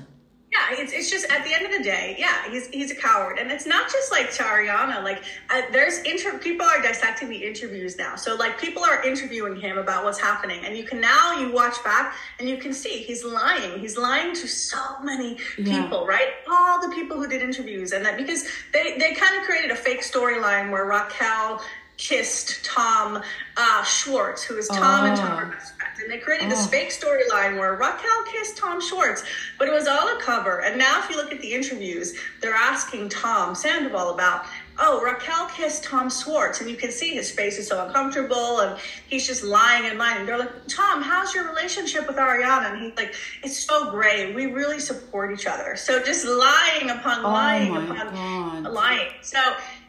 yeah, 0.56 0.82
it's, 0.82 0.92
it's 0.92 1.10
just 1.10 1.30
at 1.30 1.44
the 1.44 1.52
end 1.52 1.66
of 1.66 1.72
the 1.72 1.82
day, 1.82 2.16
yeah, 2.18 2.50
he's 2.50 2.68
he's 2.68 2.90
a 2.90 2.94
coward, 2.94 3.38
and 3.38 3.50
it's 3.50 3.66
not 3.66 3.90
just 3.90 4.12
like 4.12 4.30
to 4.32 4.42
Ariana. 4.42 5.02
Like, 5.02 5.22
uh, 5.50 5.62
there's 5.72 5.98
inter 6.00 6.38
people 6.38 6.64
are 6.64 6.80
dissecting 6.80 7.28
the 7.28 7.36
interviews 7.36 7.98
now, 7.98 8.16
so 8.16 8.36
like 8.36 8.58
people 8.58 8.82
are 8.84 9.02
interviewing 9.02 9.56
him 9.56 9.76
about 9.76 10.04
what's 10.04 10.20
happening, 10.20 10.64
and 10.64 10.76
you 10.76 10.84
can 10.84 11.00
now 11.00 11.38
you 11.38 11.52
watch 11.52 11.82
back 11.84 12.14
and 12.38 12.48
you 12.48 12.56
can 12.56 12.72
see 12.72 12.98
he's 12.98 13.24
lying. 13.24 13.78
He's 13.78 13.98
lying 13.98 14.34
to 14.34 14.46
so 14.46 14.78
many 15.02 15.34
people, 15.56 16.06
yeah. 16.06 16.06
right? 16.06 16.28
All 16.50 16.80
the 16.80 16.94
people 16.94 17.16
who 17.16 17.28
did 17.28 17.42
interviews, 17.42 17.92
and 17.92 18.04
that 18.04 18.16
because 18.16 18.48
they 18.72 18.96
they 18.98 19.14
kind 19.14 19.38
of 19.38 19.42
created 19.42 19.72
a 19.72 19.76
fake 19.76 20.02
storyline 20.02 20.70
where 20.70 20.86
Raquel 20.86 21.60
kissed 21.96 22.64
Tom 22.64 23.22
uh, 23.56 23.84
Schwartz, 23.84 24.42
who 24.42 24.56
is 24.56 24.68
Tom 24.68 25.04
oh. 25.04 25.06
and 25.08 25.16
Tom 25.16 25.38
are 25.38 25.46
best 25.46 25.76
friends. 25.76 26.00
And 26.00 26.10
they 26.10 26.18
created 26.18 26.46
oh. 26.46 26.50
this 26.50 26.66
fake 26.66 26.90
storyline 26.90 27.58
where 27.58 27.74
Raquel 27.74 28.24
kissed 28.30 28.56
Tom 28.56 28.80
Schwartz, 28.80 29.24
but 29.58 29.68
it 29.68 29.72
was 29.72 29.86
all 29.86 30.16
a 30.16 30.20
cover. 30.20 30.62
And 30.62 30.78
now, 30.78 31.00
if 31.02 31.10
you 31.10 31.16
look 31.16 31.32
at 31.32 31.40
the 31.40 31.52
interviews, 31.52 32.14
they're 32.40 32.54
asking 32.54 33.08
Tom 33.08 33.54
Sandoval 33.54 34.12
about, 34.12 34.44
oh, 34.78 35.02
Raquel 35.02 35.46
kissed 35.46 35.84
Tom 35.84 36.10
Schwartz. 36.10 36.60
And 36.60 36.68
you 36.68 36.76
can 36.76 36.90
see 36.90 37.14
his 37.14 37.30
face 37.30 37.58
is 37.58 37.68
so 37.68 37.86
uncomfortable 37.86 38.60
and 38.60 38.78
he's 39.08 39.26
just 39.26 39.42
lying 39.42 39.86
and 39.86 39.98
lying. 39.98 40.20
And 40.20 40.28
they're 40.28 40.38
like, 40.38 40.66
Tom, 40.68 41.02
how's 41.02 41.34
your 41.34 41.48
relationship 41.48 42.06
with 42.06 42.16
Ariana? 42.16 42.72
And 42.72 42.82
he's 42.82 42.96
like, 42.96 43.14
it's 43.42 43.58
so 43.58 43.90
great. 43.90 44.34
We 44.34 44.46
really 44.46 44.80
support 44.80 45.32
each 45.32 45.46
other. 45.46 45.76
So 45.76 46.02
just 46.02 46.26
lying 46.26 46.90
upon 46.90 47.24
oh 47.24 47.30
lying 47.30 47.76
upon 47.76 48.14
God. 48.14 48.72
lying. 48.72 49.08
So, 49.22 49.38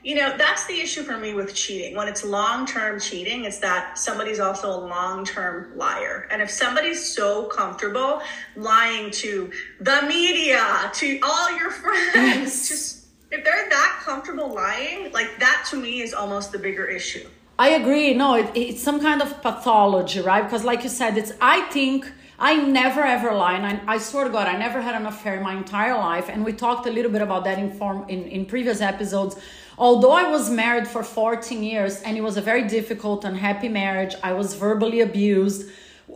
you 0.03 0.15
know, 0.15 0.35
that's 0.37 0.65
the 0.67 0.79
issue 0.79 1.03
for 1.03 1.17
me 1.17 1.33
with 1.33 1.53
cheating. 1.53 1.95
When 1.95 2.07
it's 2.07 2.23
long 2.23 2.65
term 2.65 2.99
cheating, 2.99 3.45
it's 3.45 3.59
that 3.59 3.97
somebody's 3.97 4.39
also 4.39 4.69
a 4.69 4.79
long 4.79 5.25
term 5.25 5.77
liar. 5.77 6.27
And 6.31 6.41
if 6.41 6.49
somebody's 6.49 7.03
so 7.03 7.45
comfortable 7.45 8.21
lying 8.55 9.11
to 9.11 9.51
the 9.79 10.03
media, 10.07 10.91
to 10.93 11.19
all 11.23 11.57
your 11.57 11.71
friends, 11.71 12.15
yes. 12.15 12.67
just 12.69 13.05
if 13.31 13.43
they're 13.43 13.69
that 13.69 13.99
comfortable 14.03 14.53
lying, 14.53 15.11
like 15.11 15.39
that 15.39 15.67
to 15.71 15.77
me 15.77 16.01
is 16.01 16.13
almost 16.13 16.51
the 16.51 16.59
bigger 16.59 16.85
issue. 16.85 17.27
I 17.59 17.69
agree. 17.69 18.13
No, 18.13 18.35
it, 18.35 18.51
it's 18.55 18.83
some 18.83 19.01
kind 19.01 19.21
of 19.21 19.41
pathology, 19.41 20.21
right? 20.21 20.43
Because, 20.43 20.63
like 20.63 20.83
you 20.83 20.89
said, 20.89 21.17
it's, 21.17 21.33
I 21.41 21.61
think. 21.69 22.11
I 22.39 22.55
never 22.55 23.01
ever 23.01 23.33
lie, 23.33 23.53
and 23.53 23.65
I, 23.65 23.95
I, 23.95 23.97
swear 23.97 24.25
to 24.25 24.29
God, 24.29 24.45
I 24.45 24.55
never 24.59 24.79
had 24.79 24.93
an 24.93 25.07
affair 25.07 25.37
in 25.37 25.41
my 25.41 25.55
entire 25.55 25.97
life. 25.97 26.29
And 26.29 26.45
we 26.45 26.53
talked 26.53 26.85
a 26.85 26.91
little 26.91 27.09
bit 27.09 27.23
about 27.23 27.45
that 27.45 27.57
in 27.57 27.71
form 27.71 28.05
in, 28.09 28.25
in 28.25 28.45
previous 28.45 28.79
episodes 28.79 29.37
Although 29.77 30.11
I 30.11 30.29
was 30.29 30.49
married 30.49 30.87
for 30.87 31.03
14 31.03 31.63
years 31.63 32.01
and 32.01 32.17
it 32.17 32.21
was 32.21 32.37
a 32.37 32.41
very 32.41 32.67
difficult, 32.67 33.23
unhappy 33.23 33.69
marriage, 33.69 34.15
I 34.23 34.33
was 34.33 34.55
verbally 34.55 35.01
abused. 35.01 35.69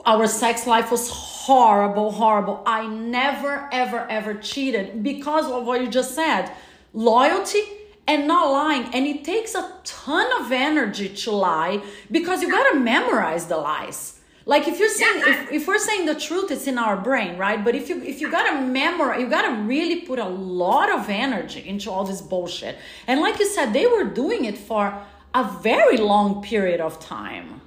Our 0.05 0.25
sex 0.25 0.65
life 0.65 0.89
was 0.89 1.09
horrible, 1.09 2.11
horrible. 2.11 2.63
I 2.65 2.87
never, 2.87 3.69
ever, 3.71 4.07
ever 4.09 4.33
cheated 4.35 5.03
because 5.03 5.45
of 5.51 5.65
what 5.65 5.81
you 5.81 5.89
just 5.89 6.15
said 6.15 6.51
loyalty 6.93 7.61
and 8.07 8.27
not 8.27 8.51
lying. 8.51 8.85
And 8.95 9.05
it 9.05 9.23
takes 9.23 9.53
a 9.53 9.71
ton 9.83 10.43
of 10.43 10.51
energy 10.51 11.09
to 11.09 11.31
lie 11.31 11.83
because 12.09 12.41
you 12.41 12.49
got 12.49 12.71
to 12.71 12.79
memorize 12.79 13.45
the 13.45 13.57
lies 13.57 14.20
like 14.45 14.67
if 14.67 14.79
you're 14.79 14.89
saying 14.89 15.19
yeah. 15.19 15.43
if, 15.43 15.51
if 15.51 15.67
we're 15.67 15.77
saying 15.77 16.05
the 16.05 16.15
truth 16.15 16.51
it's 16.51 16.67
in 16.67 16.77
our 16.77 16.98
brain 16.98 17.38
right 17.38 17.63
but 17.63 17.75
if 17.75 17.89
you 17.89 18.01
if 18.03 18.19
you 18.21 18.29
gotta 18.29 18.62
memorize 18.62 19.19
you 19.19 19.29
gotta 19.29 19.62
really 19.63 20.01
put 20.01 20.19
a 20.19 20.27
lot 20.27 20.91
of 20.91 21.10
energy 21.10 21.67
into 21.67 21.91
all 21.91 22.03
this 22.03 22.21
bullshit 22.21 22.77
and 23.07 23.21
like 23.21 23.39
you 23.39 23.45
said 23.45 23.71
they 23.74 23.86
were 23.86 24.03
doing 24.03 24.45
it 24.45 24.57
for 24.57 24.93
a 25.33 25.43
very 25.62 25.98
long 25.98 26.41
period 26.41 26.81
of 26.81 27.00
time 27.00 27.62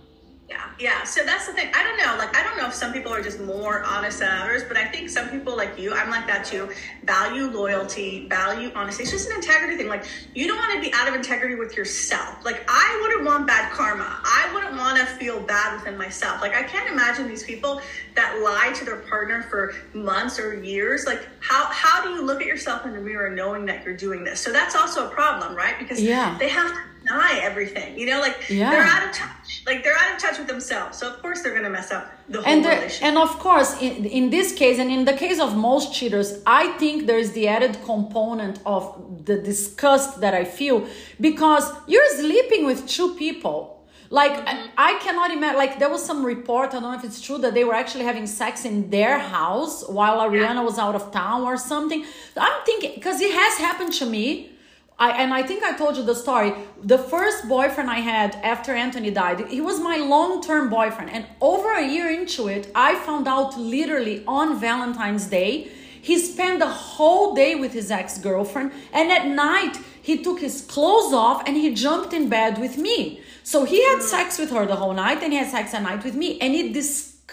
yeah, 0.48 0.70
yeah. 0.78 1.04
So 1.04 1.24
that's 1.24 1.46
the 1.46 1.54
thing. 1.54 1.70
I 1.74 1.82
don't 1.82 1.96
know. 1.96 2.16
Like, 2.18 2.36
I 2.36 2.42
don't 2.42 2.58
know 2.58 2.66
if 2.66 2.74
some 2.74 2.92
people 2.92 3.12
are 3.14 3.22
just 3.22 3.40
more 3.40 3.82
honest 3.82 4.18
than 4.18 4.28
others, 4.28 4.62
but 4.68 4.76
I 4.76 4.84
think 4.84 5.08
some 5.08 5.30
people 5.30 5.56
like 5.56 5.78
you, 5.78 5.94
I'm 5.94 6.10
like 6.10 6.26
that 6.26 6.44
too, 6.44 6.70
value 7.04 7.46
loyalty, 7.46 8.28
value 8.28 8.70
honesty. 8.74 9.04
It's 9.04 9.12
just 9.12 9.30
an 9.30 9.36
integrity 9.36 9.76
thing. 9.76 9.88
Like, 9.88 10.04
you 10.34 10.46
don't 10.46 10.58
want 10.58 10.74
to 10.74 10.80
be 10.80 10.94
out 10.94 11.08
of 11.08 11.14
integrity 11.14 11.54
with 11.54 11.78
yourself. 11.78 12.44
Like, 12.44 12.62
I 12.68 12.98
wouldn't 13.00 13.24
want 13.24 13.46
bad 13.46 13.72
karma. 13.72 14.20
I 14.22 14.50
wouldn't 14.52 14.76
want 14.76 14.98
to 14.98 15.06
feel 15.06 15.40
bad 15.40 15.78
within 15.78 15.96
myself. 15.96 16.42
Like, 16.42 16.54
I 16.54 16.62
can't 16.62 16.90
imagine 16.90 17.26
these 17.26 17.42
people 17.42 17.80
that 18.14 18.38
lie 18.42 18.74
to 18.74 18.84
their 18.84 18.96
partner 18.96 19.44
for 19.44 19.74
months 19.94 20.38
or 20.38 20.62
years. 20.62 21.06
Like, 21.06 21.26
how 21.40 21.64
how 21.70 22.02
do 22.02 22.10
you 22.10 22.22
look 22.22 22.42
at 22.42 22.46
yourself 22.46 22.84
in 22.84 22.92
the 22.92 23.00
mirror 23.00 23.30
knowing 23.30 23.64
that 23.66 23.82
you're 23.82 23.96
doing 23.96 24.24
this? 24.24 24.40
So 24.40 24.52
that's 24.52 24.76
also 24.76 25.06
a 25.06 25.10
problem, 25.10 25.56
right? 25.56 25.78
Because 25.78 26.02
yeah. 26.02 26.36
they 26.38 26.50
have 26.50 26.70
to 26.70 26.80
deny 27.04 27.40
everything. 27.42 27.98
You 27.98 28.06
know, 28.06 28.20
like 28.20 28.48
yeah. 28.48 28.70
they're 28.70 28.82
out 28.82 29.08
of 29.08 29.14
touch. 29.14 29.43
Like 29.66 29.82
they're 29.82 29.96
out 29.96 30.14
of 30.14 30.18
touch 30.20 30.38
with 30.38 30.46
themselves. 30.46 30.98
So 30.98 31.08
of 31.10 31.22
course 31.22 31.42
they're 31.42 31.54
gonna 31.54 31.70
mess 31.70 31.90
up 31.90 32.12
the 32.28 32.42
whole 32.42 32.52
and 32.52 32.64
relationship. 32.64 33.02
And 33.02 33.18
of 33.18 33.38
course, 33.38 33.80
in, 33.80 34.04
in 34.04 34.30
this 34.30 34.52
case, 34.52 34.78
and 34.78 34.90
in 34.90 35.04
the 35.04 35.14
case 35.14 35.40
of 35.40 35.56
most 35.56 35.94
cheaters, 35.94 36.42
I 36.46 36.68
think 36.78 37.06
there's 37.06 37.32
the 37.32 37.48
added 37.48 37.78
component 37.84 38.60
of 38.66 39.24
the 39.24 39.36
disgust 39.38 40.20
that 40.20 40.34
I 40.34 40.44
feel 40.44 40.86
because 41.20 41.72
you're 41.86 42.10
sleeping 42.16 42.66
with 42.66 42.86
two 42.86 43.14
people. 43.14 43.74
Like 44.10 44.32
mm-hmm. 44.32 44.68
I 44.76 44.98
cannot 45.00 45.30
imagine. 45.30 45.56
Like 45.56 45.78
there 45.78 45.88
was 45.88 46.04
some 46.04 46.24
report. 46.24 46.68
I 46.68 46.72
don't 46.74 46.82
know 46.82 46.94
if 46.94 47.04
it's 47.04 47.20
true 47.20 47.38
that 47.38 47.54
they 47.54 47.64
were 47.64 47.74
actually 47.74 48.04
having 48.04 48.26
sex 48.26 48.64
in 48.64 48.90
their 48.90 49.18
house 49.18 49.88
while 49.88 50.18
Ariana 50.18 50.54
yeah. 50.56 50.62
was 50.62 50.78
out 50.78 50.94
of 50.94 51.10
town 51.10 51.42
or 51.42 51.56
something. 51.56 52.04
I'm 52.36 52.64
thinking 52.64 52.92
because 52.96 53.20
it 53.20 53.32
has 53.32 53.58
happened 53.58 53.94
to 53.94 54.06
me 54.06 54.53
I, 54.98 55.10
and 55.22 55.34
I 55.34 55.42
think 55.42 55.64
I 55.64 55.76
told 55.76 55.96
you 55.96 56.04
the 56.04 56.14
story. 56.14 56.54
The 56.82 56.98
first 56.98 57.48
boyfriend 57.48 57.90
I 57.90 57.98
had 57.98 58.36
after 58.36 58.72
Anthony 58.72 59.10
died, 59.10 59.48
he 59.48 59.60
was 59.60 59.80
my 59.80 59.96
long 59.96 60.42
term 60.42 60.70
boyfriend. 60.70 61.10
And 61.10 61.26
over 61.40 61.72
a 61.72 61.86
year 61.86 62.08
into 62.10 62.48
it, 62.48 62.70
I 62.74 62.94
found 62.94 63.26
out 63.26 63.58
literally 63.58 64.24
on 64.26 64.60
Valentine's 64.60 65.26
Day, 65.26 65.68
he 66.00 66.18
spent 66.18 66.60
the 66.60 66.68
whole 66.68 67.34
day 67.34 67.54
with 67.54 67.72
his 67.72 67.90
ex 67.90 68.18
girlfriend. 68.18 68.72
And 68.92 69.10
at 69.10 69.26
night, 69.26 69.78
he 70.00 70.22
took 70.22 70.38
his 70.40 70.60
clothes 70.60 71.12
off 71.12 71.42
and 71.46 71.56
he 71.56 71.74
jumped 71.74 72.12
in 72.12 72.28
bed 72.28 72.58
with 72.58 72.76
me. 72.76 73.20
So 73.42 73.64
he 73.64 73.82
had 73.84 73.98
mm. 73.98 74.02
sex 74.02 74.38
with 74.38 74.50
her 74.50 74.64
the 74.64 74.76
whole 74.76 74.92
night 74.92 75.22
and 75.22 75.32
he 75.32 75.38
had 75.38 75.50
sex 75.50 75.74
at 75.74 75.82
night 75.82 76.04
with 76.04 76.14
me. 76.14 76.38
And 76.40 76.54
it 76.54 76.72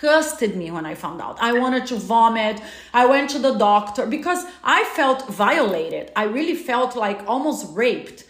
disgusted 0.01 0.55
me 0.55 0.71
when 0.71 0.85
I 0.85 0.95
found 0.95 1.21
out. 1.21 1.37
I 1.39 1.53
wanted 1.53 1.85
to 1.87 1.95
vomit. 1.95 2.59
I 2.93 3.05
went 3.05 3.29
to 3.31 3.39
the 3.39 3.53
doctor 3.53 4.05
because 4.05 4.45
I 4.63 4.83
felt 4.95 5.27
violated. 5.29 6.11
I 6.15 6.23
really 6.23 6.55
felt 6.55 6.95
like 6.95 7.27
almost 7.27 7.75
raped. 7.75 8.25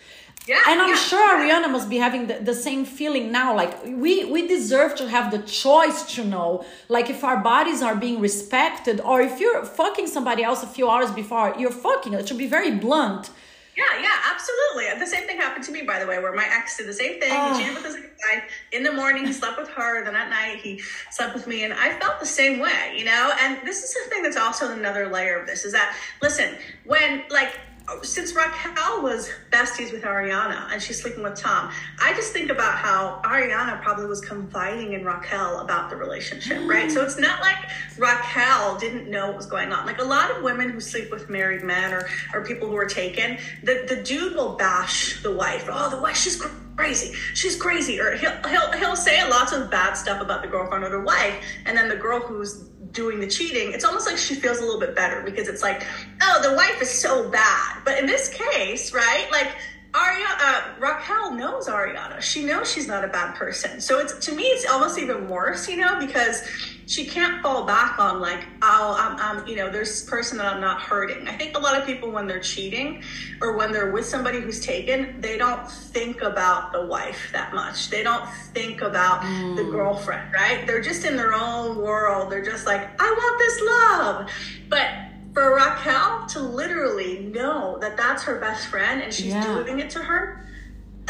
Yeah, 0.47 0.59
and 0.67 0.81
I'm 0.81 0.89
yeah, 0.89 0.95
sure 0.95 1.37
Ariana 1.37 1.71
must 1.71 1.87
be 1.87 1.97
having 1.97 2.25
the, 2.25 2.39
the 2.39 2.55
same 2.55 2.83
feeling 2.83 3.31
now. 3.31 3.55
Like 3.55 3.73
we 3.85 4.25
we 4.25 4.47
deserve 4.47 4.95
to 4.95 5.07
have 5.07 5.29
the 5.29 5.41
choice 5.63 5.99
to 6.15 6.25
know, 6.25 6.65
like 6.89 7.11
if 7.11 7.23
our 7.23 7.39
bodies 7.53 7.81
are 7.83 7.95
being 7.95 8.19
respected, 8.19 8.99
or 9.01 9.21
if 9.21 9.39
you're 9.39 9.63
fucking 9.63 10.07
somebody 10.07 10.43
else 10.43 10.63
a 10.63 10.71
few 10.77 10.89
hours 10.89 11.11
before 11.11 11.55
you're 11.59 11.77
fucking. 11.87 12.13
It 12.13 12.27
should 12.27 12.39
be 12.39 12.51
very 12.57 12.71
blunt 12.71 13.29
yeah, 13.77 14.01
yeah, 14.01 14.17
absolutely. 14.31 14.99
The 14.99 15.07
same 15.07 15.27
thing 15.27 15.37
happened 15.37 15.63
to 15.65 15.71
me, 15.71 15.83
by 15.83 15.99
the 15.99 16.05
way, 16.05 16.19
where 16.19 16.33
my 16.33 16.45
ex 16.45 16.77
did 16.77 16.87
the 16.87 16.93
same 16.93 17.19
thing. 17.19 17.31
Oh. 17.31 17.53
He 17.53 17.61
cheated 17.61 17.75
with 17.75 17.85
his 17.85 17.95
guy. 17.95 18.43
In 18.73 18.83
the 18.83 18.91
morning, 18.91 19.25
he 19.25 19.33
slept 19.33 19.57
with 19.59 19.69
her. 19.69 20.03
Then 20.03 20.15
at 20.15 20.29
night, 20.29 20.57
he 20.57 20.81
slept 21.09 21.33
with 21.33 21.47
me. 21.47 21.63
And 21.63 21.73
I 21.73 21.97
felt 21.99 22.19
the 22.19 22.25
same 22.25 22.59
way, 22.59 22.93
you 22.97 23.05
know? 23.05 23.33
And 23.39 23.57
this 23.65 23.83
is 23.83 23.93
the 23.93 24.09
thing 24.09 24.23
that's 24.23 24.37
also 24.37 24.71
another 24.71 25.07
layer 25.07 25.39
of 25.39 25.47
this 25.47 25.63
is 25.63 25.71
that, 25.71 25.95
listen, 26.21 26.55
when, 26.85 27.23
like, 27.29 27.59
since 28.01 28.35
Raquel 28.35 29.01
was 29.01 29.29
besties 29.51 29.91
with 29.91 30.03
Ariana 30.03 30.71
and 30.71 30.81
she's 30.81 31.01
sleeping 31.01 31.23
with 31.23 31.35
Tom, 31.35 31.71
I 32.01 32.13
just 32.13 32.33
think 32.33 32.49
about 32.49 32.75
how 32.75 33.21
Ariana 33.23 33.81
probably 33.81 34.05
was 34.05 34.21
confiding 34.21 34.93
in 34.93 35.05
Raquel 35.05 35.59
about 35.59 35.89
the 35.89 35.95
relationship, 35.95 36.57
mm. 36.57 36.69
right? 36.69 36.91
So 36.91 37.03
it's 37.03 37.17
not 37.17 37.41
like 37.41 37.57
Raquel 37.97 38.77
didn't 38.77 39.09
know 39.09 39.27
what 39.27 39.37
was 39.37 39.45
going 39.45 39.71
on. 39.71 39.85
Like 39.85 39.99
a 39.99 40.03
lot 40.03 40.31
of 40.31 40.43
women 40.43 40.69
who 40.69 40.79
sleep 40.79 41.11
with 41.11 41.29
married 41.29 41.63
men 41.63 41.93
or, 41.93 42.07
or 42.33 42.43
people 42.45 42.67
who 42.67 42.75
are 42.77 42.87
taken, 42.87 43.37
the, 43.63 43.85
the 43.87 44.01
dude 44.03 44.35
will 44.35 44.55
bash 44.55 45.21
the 45.23 45.31
wife. 45.31 45.67
Oh, 45.71 45.89
the 45.89 46.01
wife, 46.01 46.17
she's 46.17 46.41
crazy. 46.75 47.13
She's 47.33 47.55
crazy. 47.55 47.99
Or 47.99 48.15
he'll, 48.15 48.35
he'll, 48.47 48.71
he'll 48.73 48.95
say 48.95 49.27
lots 49.29 49.51
of 49.51 49.69
bad 49.69 49.93
stuff 49.93 50.21
about 50.21 50.41
the 50.41 50.47
girlfriend 50.47 50.83
or 50.83 50.89
the 50.89 51.01
wife. 51.01 51.35
And 51.65 51.77
then 51.77 51.89
the 51.89 51.95
girl 51.95 52.19
who's 52.19 52.69
doing 52.91 53.19
the 53.19 53.27
cheating, 53.27 53.73
it's 53.73 53.85
almost 53.85 54.07
like 54.07 54.17
she 54.17 54.35
feels 54.35 54.59
a 54.59 54.61
little 54.61 54.79
bit 54.79 54.95
better 54.95 55.21
because 55.21 55.47
it's 55.47 55.61
like, 55.61 55.85
oh, 56.21 56.39
the 56.41 56.55
wife 56.55 56.81
is 56.81 56.89
so 56.89 57.29
bad. 57.29 57.81
But 57.85 57.99
in 57.99 58.05
this 58.05 58.29
case, 58.29 58.93
right, 58.93 59.27
like 59.31 59.55
Ariana, 59.93 60.39
uh, 60.39 60.61
Raquel 60.79 61.33
knows 61.33 61.67
Ariana. 61.67 62.21
She 62.21 62.45
knows 62.45 62.71
she's 62.71 62.87
not 62.87 63.03
a 63.03 63.09
bad 63.09 63.35
person. 63.35 63.81
So 63.81 63.99
it's 63.99 64.25
to 64.25 64.35
me, 64.35 64.43
it's 64.43 64.69
almost 64.69 64.97
even 64.97 65.27
worse, 65.27 65.67
you 65.67 65.77
know, 65.77 65.99
because 65.99 66.47
she 66.91 67.05
can't 67.05 67.41
fall 67.41 67.63
back 67.63 67.97
on 67.99 68.19
like, 68.19 68.43
oh, 68.61 68.97
I'm, 68.99 69.15
I'm, 69.17 69.47
you 69.47 69.55
know, 69.55 69.69
there's 69.69 69.87
this 69.87 70.03
person 70.03 70.37
that 70.39 70.45
I'm 70.45 70.59
not 70.59 70.81
hurting. 70.81 71.25
I 71.25 71.37
think 71.37 71.57
a 71.57 71.59
lot 71.59 71.79
of 71.79 71.85
people 71.85 72.11
when 72.11 72.27
they're 72.27 72.41
cheating 72.41 73.01
or 73.39 73.55
when 73.55 73.71
they're 73.71 73.93
with 73.93 74.05
somebody 74.05 74.41
who's 74.41 74.59
taken, 74.59 75.21
they 75.21 75.37
don't 75.37 75.71
think 75.71 76.21
about 76.21 76.73
the 76.73 76.85
wife 76.85 77.29
that 77.31 77.55
much. 77.55 77.89
They 77.89 78.03
don't 78.03 78.27
think 78.53 78.81
about 78.81 79.21
mm. 79.21 79.55
the 79.55 79.63
girlfriend, 79.63 80.33
right? 80.33 80.67
They're 80.67 80.81
just 80.81 81.05
in 81.05 81.15
their 81.15 81.33
own 81.33 81.77
world. 81.77 82.29
They're 82.29 82.43
just 82.43 82.65
like, 82.65 82.81
I 83.01 83.09
want 83.09 83.39
this 83.39 83.61
love, 83.61 84.29
but 84.67 84.89
for 85.33 85.55
Raquel 85.55 86.25
to 86.27 86.41
literally 86.41 87.19
know 87.19 87.77
that 87.79 87.95
that's 87.95 88.21
her 88.23 88.37
best 88.37 88.67
friend 88.67 89.01
and 89.01 89.13
she's 89.13 89.27
yeah. 89.27 89.45
doing 89.45 89.79
it 89.79 89.89
to 89.91 89.99
her, 89.99 90.45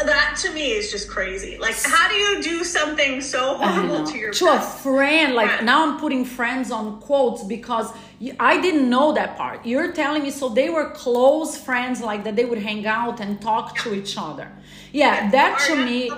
that 0.04 0.38
to 0.42 0.52
me 0.52 0.72
is 0.72 0.90
just 0.90 1.08
crazy. 1.08 1.58
Like, 1.58 1.76
how 1.82 2.08
do 2.08 2.14
you 2.14 2.42
do 2.42 2.64
something 2.64 3.20
so 3.20 3.56
horrible 3.56 4.04
to 4.06 4.18
your 4.18 4.32
to 4.32 4.46
a 4.48 4.60
friend? 4.60 5.34
Like 5.34 5.48
friend. 5.48 5.66
now, 5.66 5.86
I'm 5.86 5.98
putting 5.98 6.24
friends 6.24 6.70
on 6.70 7.00
quotes 7.00 7.42
because 7.44 7.92
I 8.38 8.60
didn't 8.60 8.88
know 8.88 9.12
that 9.12 9.36
part. 9.36 9.64
You're 9.64 9.92
telling 9.92 10.22
me 10.22 10.30
so 10.30 10.48
they 10.48 10.70
were 10.70 10.90
close 10.90 11.56
friends, 11.56 12.00
like 12.00 12.24
that 12.24 12.36
they 12.36 12.44
would 12.44 12.62
hang 12.62 12.86
out 12.86 13.20
and 13.20 13.40
talk 13.40 13.76
to 13.78 13.94
each 13.94 14.16
other. 14.16 14.50
Yeah, 14.92 15.24
yeah. 15.24 15.30
that 15.30 15.64
to 15.68 15.84
me. 15.84 16.10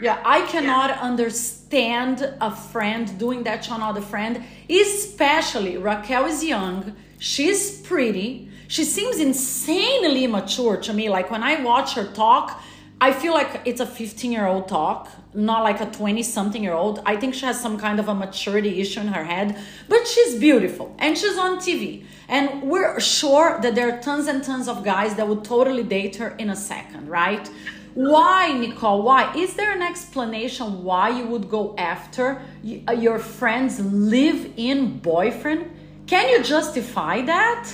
Yeah, 0.00 0.20
I 0.24 0.40
cannot 0.46 0.90
yeah. 0.90 1.00
understand 1.00 2.34
a 2.40 2.50
friend 2.50 3.16
doing 3.18 3.44
that 3.44 3.62
to 3.64 3.74
another 3.74 4.00
friend, 4.00 4.42
especially 4.68 5.76
Raquel 5.76 6.26
is 6.26 6.42
young 6.42 6.96
She's 7.22 7.80
pretty. 7.82 8.48
She 8.66 8.82
seems 8.82 9.20
insanely 9.20 10.26
mature 10.26 10.76
to 10.78 10.92
me. 10.92 11.08
Like 11.08 11.30
when 11.30 11.44
I 11.44 11.62
watch 11.62 11.94
her 11.94 12.04
talk, 12.04 12.60
I 13.02 13.12
feel 13.12 13.34
like 13.34 13.62
it's 13.64 13.80
a 13.80 13.86
15 13.86 14.30
year 14.30 14.46
old 14.46 14.68
talk, 14.68 15.10
not 15.34 15.64
like 15.64 15.80
a 15.80 15.86
20 15.86 16.22
something 16.22 16.62
year 16.62 16.72
old. 16.72 17.02
I 17.04 17.16
think 17.16 17.34
she 17.34 17.44
has 17.46 17.60
some 17.60 17.76
kind 17.76 17.98
of 17.98 18.06
a 18.06 18.14
maturity 18.14 18.80
issue 18.80 19.00
in 19.00 19.08
her 19.08 19.24
head, 19.24 19.58
but 19.88 20.06
she's 20.06 20.38
beautiful 20.38 20.94
and 21.00 21.18
she's 21.18 21.36
on 21.36 21.58
TV. 21.58 22.04
And 22.28 22.62
we're 22.62 23.00
sure 23.00 23.58
that 23.60 23.74
there 23.74 23.92
are 23.92 24.00
tons 24.00 24.28
and 24.28 24.44
tons 24.44 24.68
of 24.68 24.84
guys 24.84 25.16
that 25.16 25.26
would 25.26 25.42
totally 25.42 25.82
date 25.82 26.14
her 26.14 26.28
in 26.38 26.50
a 26.50 26.54
second, 26.54 27.08
right? 27.08 27.50
Why, 27.94 28.52
Nicole? 28.52 29.02
Why? 29.02 29.34
Is 29.34 29.54
there 29.54 29.72
an 29.72 29.82
explanation 29.82 30.84
why 30.84 31.08
you 31.08 31.26
would 31.26 31.50
go 31.50 31.74
after 31.76 32.40
uh, 32.86 32.92
your 32.92 33.18
friend's 33.18 33.80
live 33.80 34.48
in 34.56 35.00
boyfriend? 35.00 35.68
Can 36.06 36.28
you 36.28 36.40
justify 36.44 37.22
that? 37.22 37.68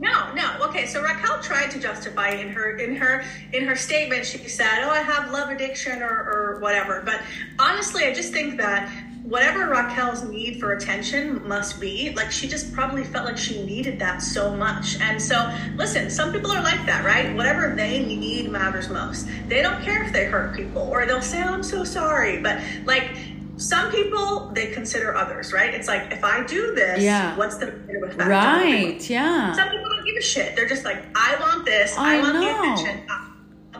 No, 0.00 0.32
no. 0.32 0.66
Okay, 0.68 0.86
so 0.86 1.02
Raquel 1.02 1.40
tried 1.42 1.72
to 1.72 1.80
justify 1.80 2.30
in 2.30 2.50
her 2.50 2.76
in 2.76 2.94
her 2.96 3.24
in 3.52 3.64
her 3.66 3.74
statement. 3.74 4.24
She 4.24 4.38
said, 4.48 4.84
"Oh, 4.84 4.90
I 4.90 5.00
have 5.00 5.32
love 5.32 5.50
addiction 5.50 6.02
or, 6.02 6.08
or 6.08 6.58
whatever." 6.60 7.02
But 7.04 7.20
honestly, 7.58 8.04
I 8.04 8.14
just 8.14 8.32
think 8.32 8.58
that 8.58 8.88
whatever 9.24 9.68
Raquel's 9.68 10.22
need 10.22 10.60
for 10.60 10.72
attention 10.72 11.46
must 11.46 11.80
be, 11.80 12.12
like 12.14 12.30
she 12.30 12.46
just 12.46 12.72
probably 12.72 13.02
felt 13.02 13.26
like 13.26 13.36
she 13.36 13.64
needed 13.64 13.98
that 13.98 14.22
so 14.22 14.54
much. 14.54 15.00
And 15.00 15.20
so, 15.20 15.52
listen, 15.74 16.10
some 16.10 16.32
people 16.32 16.52
are 16.52 16.62
like 16.62 16.86
that, 16.86 17.04
right? 17.04 17.34
Whatever 17.34 17.74
they 17.74 17.98
need 18.04 18.50
matters 18.50 18.88
most. 18.88 19.28
They 19.48 19.62
don't 19.62 19.82
care 19.82 20.04
if 20.04 20.12
they 20.12 20.24
hurt 20.26 20.54
people 20.54 20.82
or 20.82 21.06
they'll 21.06 21.20
say, 21.20 21.42
oh, 21.42 21.52
"I'm 21.54 21.64
so 21.64 21.82
sorry," 21.82 22.40
but 22.40 22.60
like 22.84 23.10
some 23.58 23.90
people 23.90 24.50
they 24.54 24.68
consider 24.68 25.14
others, 25.14 25.52
right? 25.52 25.74
It's 25.74 25.88
like 25.88 26.12
if 26.12 26.24
I 26.24 26.44
do 26.44 26.74
this, 26.74 27.02
yeah. 27.02 27.36
what's 27.36 27.56
the 27.56 27.68
effect? 27.68 28.28
Right, 28.28 29.10
yeah. 29.10 29.52
Some 29.52 29.68
people 29.68 29.88
don't 29.90 30.04
give 30.04 30.16
a 30.16 30.22
shit. 30.22 30.56
They're 30.56 30.68
just 30.68 30.84
like, 30.84 31.04
I 31.14 31.36
want 31.40 31.64
this, 31.64 31.96
I, 31.96 32.16
I 32.16 32.22
want 32.22 32.34
know. 32.34 32.40
the 32.40 32.72
attention. 32.72 33.06
I 33.10 33.28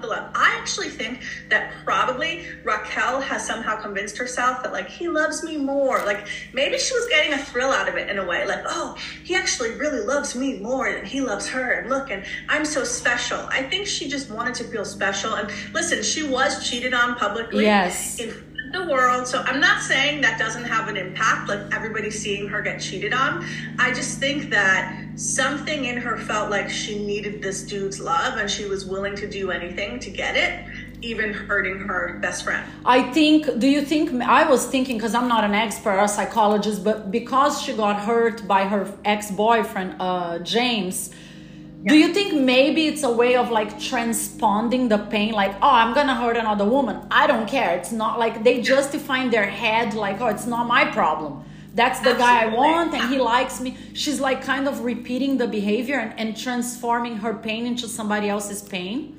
the 0.01 0.07
love. 0.07 0.31
I 0.35 0.57
actually 0.59 0.89
think 0.89 1.23
that 1.49 1.73
probably 1.85 2.47
Raquel 2.65 3.21
has 3.21 3.47
somehow 3.47 3.81
convinced 3.81 4.17
herself 4.17 4.63
that 4.63 4.73
like 4.73 4.89
he 4.89 5.09
loves 5.09 5.43
me 5.43 5.57
more. 5.57 6.05
Like 6.05 6.27
maybe 6.53 6.79
she 6.79 6.95
was 6.95 7.07
getting 7.09 7.33
a 7.33 7.39
thrill 7.39 7.71
out 7.71 7.89
of 7.89 7.97
it 7.97 8.09
in 8.09 8.19
a 8.19 8.27
way. 8.27 8.47
Like, 8.47 8.65
oh, 8.67 8.97
he 9.25 9.35
actually 9.35 9.73
really 9.73 10.05
loves 10.05 10.35
me 10.35 10.59
more 10.59 10.93
than 10.93 11.05
he 11.05 11.21
loves 11.21 11.49
her. 11.49 11.73
And 11.73 11.91
look, 11.91 12.11
and 12.11 12.25
I'm 12.49 12.65
so 12.65 12.85
special. 12.85 13.41
I 13.51 13.63
think 13.63 13.87
she 13.87 14.09
just 14.09 14.31
wanted 14.31 14.55
to 14.57 14.65
feel 14.65 14.85
special. 14.85 15.35
And 15.35 15.51
listen, 15.73 16.03
she 16.03 16.23
was 16.23 16.69
cheated 16.69 16.95
on 16.95 17.17
publicly. 17.17 17.65
Yes. 17.65 18.19
In 18.21 18.45
the 18.73 18.87
world. 18.87 19.27
So 19.27 19.43
I'm 19.43 19.61
not 19.61 19.83
saying 19.83 20.21
that 20.23 20.39
doesn't 20.39 20.65
have 20.65 20.89
an 20.89 20.97
impact, 20.97 21.49
like 21.49 21.61
everybody 21.75 22.11
seeing 22.11 22.49
her 22.49 22.63
get 22.63 22.81
cheated 22.81 23.13
on. 23.13 23.45
I 23.79 23.93
just 23.93 24.19
think 24.19 24.51
that 24.51 25.05
something 25.17 25.87
in 25.87 25.97
her 25.97 26.17
felt 26.17 26.51
like 26.51 26.71
she 26.71 27.05
needed 27.05 27.43
this 27.43 27.63
dude's 27.63 27.99
love 27.99 28.39
and 28.39 28.49
she 28.51 28.67
was 28.67 28.87
willing 28.87 29.17
to 29.17 29.29
do 29.29 29.51
anything 29.51 29.99
to 29.99 30.11
get 30.11 30.37
it 30.37 30.65
even 31.03 31.33
hurting 31.33 31.79
her 31.79 32.19
best 32.21 32.45
friend 32.45 32.65
i 32.85 33.03
think 33.13 33.59
do 33.59 33.69
you 33.69 33.83
think 33.83 34.13
i 34.23 34.49
was 34.49 34.67
thinking 34.67 34.97
because 34.97 35.15
i'm 35.15 35.29
not 35.29 35.43
an 35.43 35.55
expert 35.55 35.91
or 35.91 36.05
a 36.05 36.09
psychologist 36.09 36.85
but 36.85 37.11
because 37.11 37.61
she 37.61 37.73
got 37.73 38.01
hurt 38.01 38.47
by 38.47 38.65
her 38.65 38.93
ex-boyfriend 39.05 39.95
uh, 40.01 40.39
james 40.41 41.11
do 41.85 41.97
you 41.97 42.13
think 42.13 42.35
maybe 42.35 42.87
it's 42.87 43.05
a 43.05 43.11
way 43.11 43.37
of 43.37 43.51
like 43.51 43.79
transponding 43.79 44.89
the 44.89 44.99
pain 44.99 45.33
like 45.33 45.55
oh 45.63 45.71
i'm 45.71 45.95
gonna 45.95 46.15
hurt 46.15 46.37
another 46.37 46.65
woman 46.65 47.01
i 47.11 47.27
don't 47.27 47.49
care 47.49 47.77
it's 47.77 47.93
not 47.93 48.19
like 48.19 48.43
they 48.43 48.61
justify 48.61 49.19
in 49.19 49.31
their 49.31 49.47
head 49.47 49.95
like 49.95 50.21
oh 50.21 50.27
it's 50.27 50.47
not 50.47 50.67
my 50.67 50.85
problem 50.85 51.45
that's 51.75 52.01
the 52.01 52.11
Absolutely. 52.11 52.25
guy 52.25 52.43
i 52.43 52.47
want 52.55 52.95
and 52.95 53.13
he 53.13 53.19
likes 53.19 53.61
me 53.61 53.77
she's 53.93 54.19
like 54.19 54.43
kind 54.43 54.67
of 54.67 54.81
repeating 54.81 55.39
the 55.39 55.47
behavior 55.47 55.99
and, 55.99 56.19
and 56.19 56.37
transforming 56.37 57.17
her 57.19 57.33
pain 57.35 57.65
into 57.67 57.87
somebody 57.87 58.29
else's 58.29 58.63
pain 58.63 59.15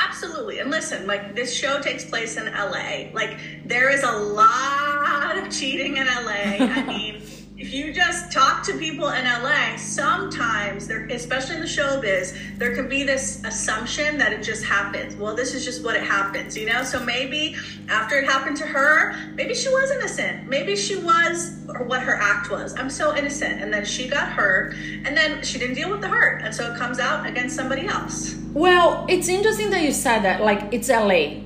Absolutely. 0.00 0.60
And 0.60 0.70
listen, 0.70 1.08
like 1.08 1.34
this 1.34 1.52
show 1.52 1.80
takes 1.80 2.04
place 2.04 2.36
in 2.36 2.46
LA. 2.46 3.08
Like 3.12 3.36
there 3.66 3.90
is 3.90 4.04
a 4.04 4.12
lot 4.12 5.36
of 5.36 5.50
cheating 5.50 5.96
in 5.96 6.06
LA. 6.06 6.30
I 6.30 6.84
mean, 6.86 7.22
if 7.58 7.74
you 7.74 7.92
just 7.92 8.30
talk 8.30 8.62
to 8.62 8.78
people 8.78 9.08
in 9.08 9.24
LA, 9.24 9.76
sometimes 9.76 10.86
there, 10.86 11.06
especially 11.06 11.56
in 11.56 11.60
the 11.60 11.66
showbiz, 11.66 12.38
there 12.56 12.72
can 12.72 12.88
be 12.88 13.02
this 13.02 13.42
assumption 13.44 14.16
that 14.16 14.32
it 14.32 14.44
just 14.44 14.64
happens. 14.64 15.16
Well, 15.16 15.34
this 15.34 15.54
is 15.54 15.64
just 15.64 15.84
what 15.84 15.96
it 15.96 16.04
happens, 16.04 16.56
you 16.56 16.66
know. 16.66 16.84
So 16.84 17.04
maybe 17.04 17.56
after 17.88 18.16
it 18.16 18.26
happened 18.26 18.58
to 18.58 18.64
her, 18.64 19.16
maybe 19.34 19.54
she 19.54 19.68
was 19.70 19.90
innocent. 19.90 20.48
Maybe 20.48 20.76
she 20.76 20.98
was, 20.98 21.58
or 21.68 21.82
what 21.82 22.00
her 22.00 22.14
act 22.14 22.48
was. 22.48 22.78
I'm 22.78 22.88
so 22.88 23.16
innocent, 23.16 23.60
and 23.60 23.72
then 23.72 23.84
she 23.84 24.06
got 24.06 24.28
hurt, 24.28 24.74
and 25.04 25.16
then 25.16 25.42
she 25.42 25.58
didn't 25.58 25.74
deal 25.74 25.90
with 25.90 26.00
the 26.00 26.08
hurt, 26.08 26.42
and 26.42 26.54
so 26.54 26.72
it 26.72 26.78
comes 26.78 27.00
out 27.00 27.26
against 27.26 27.56
somebody 27.56 27.88
else. 27.88 28.36
Well, 28.54 29.04
it's 29.08 29.26
interesting 29.26 29.70
that 29.70 29.82
you 29.82 29.90
said 29.90 30.20
that. 30.20 30.42
Like 30.42 30.72
it's 30.72 30.88
LA. 30.88 31.40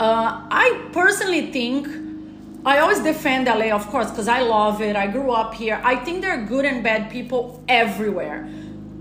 Uh, 0.00 0.46
I 0.50 0.88
personally 0.92 1.52
think 1.52 2.07
I 2.68 2.80
always 2.80 3.00
defend 3.00 3.46
LA, 3.46 3.70
of 3.74 3.86
course, 3.86 4.10
because 4.10 4.28
I 4.28 4.42
love 4.42 4.82
it. 4.82 4.94
I 4.94 5.06
grew 5.06 5.30
up 5.30 5.54
here. 5.54 5.80
I 5.82 5.96
think 5.96 6.20
there 6.20 6.32
are 6.32 6.44
good 6.44 6.66
and 6.66 6.84
bad 6.84 7.10
people 7.10 7.64
everywhere. 7.66 8.46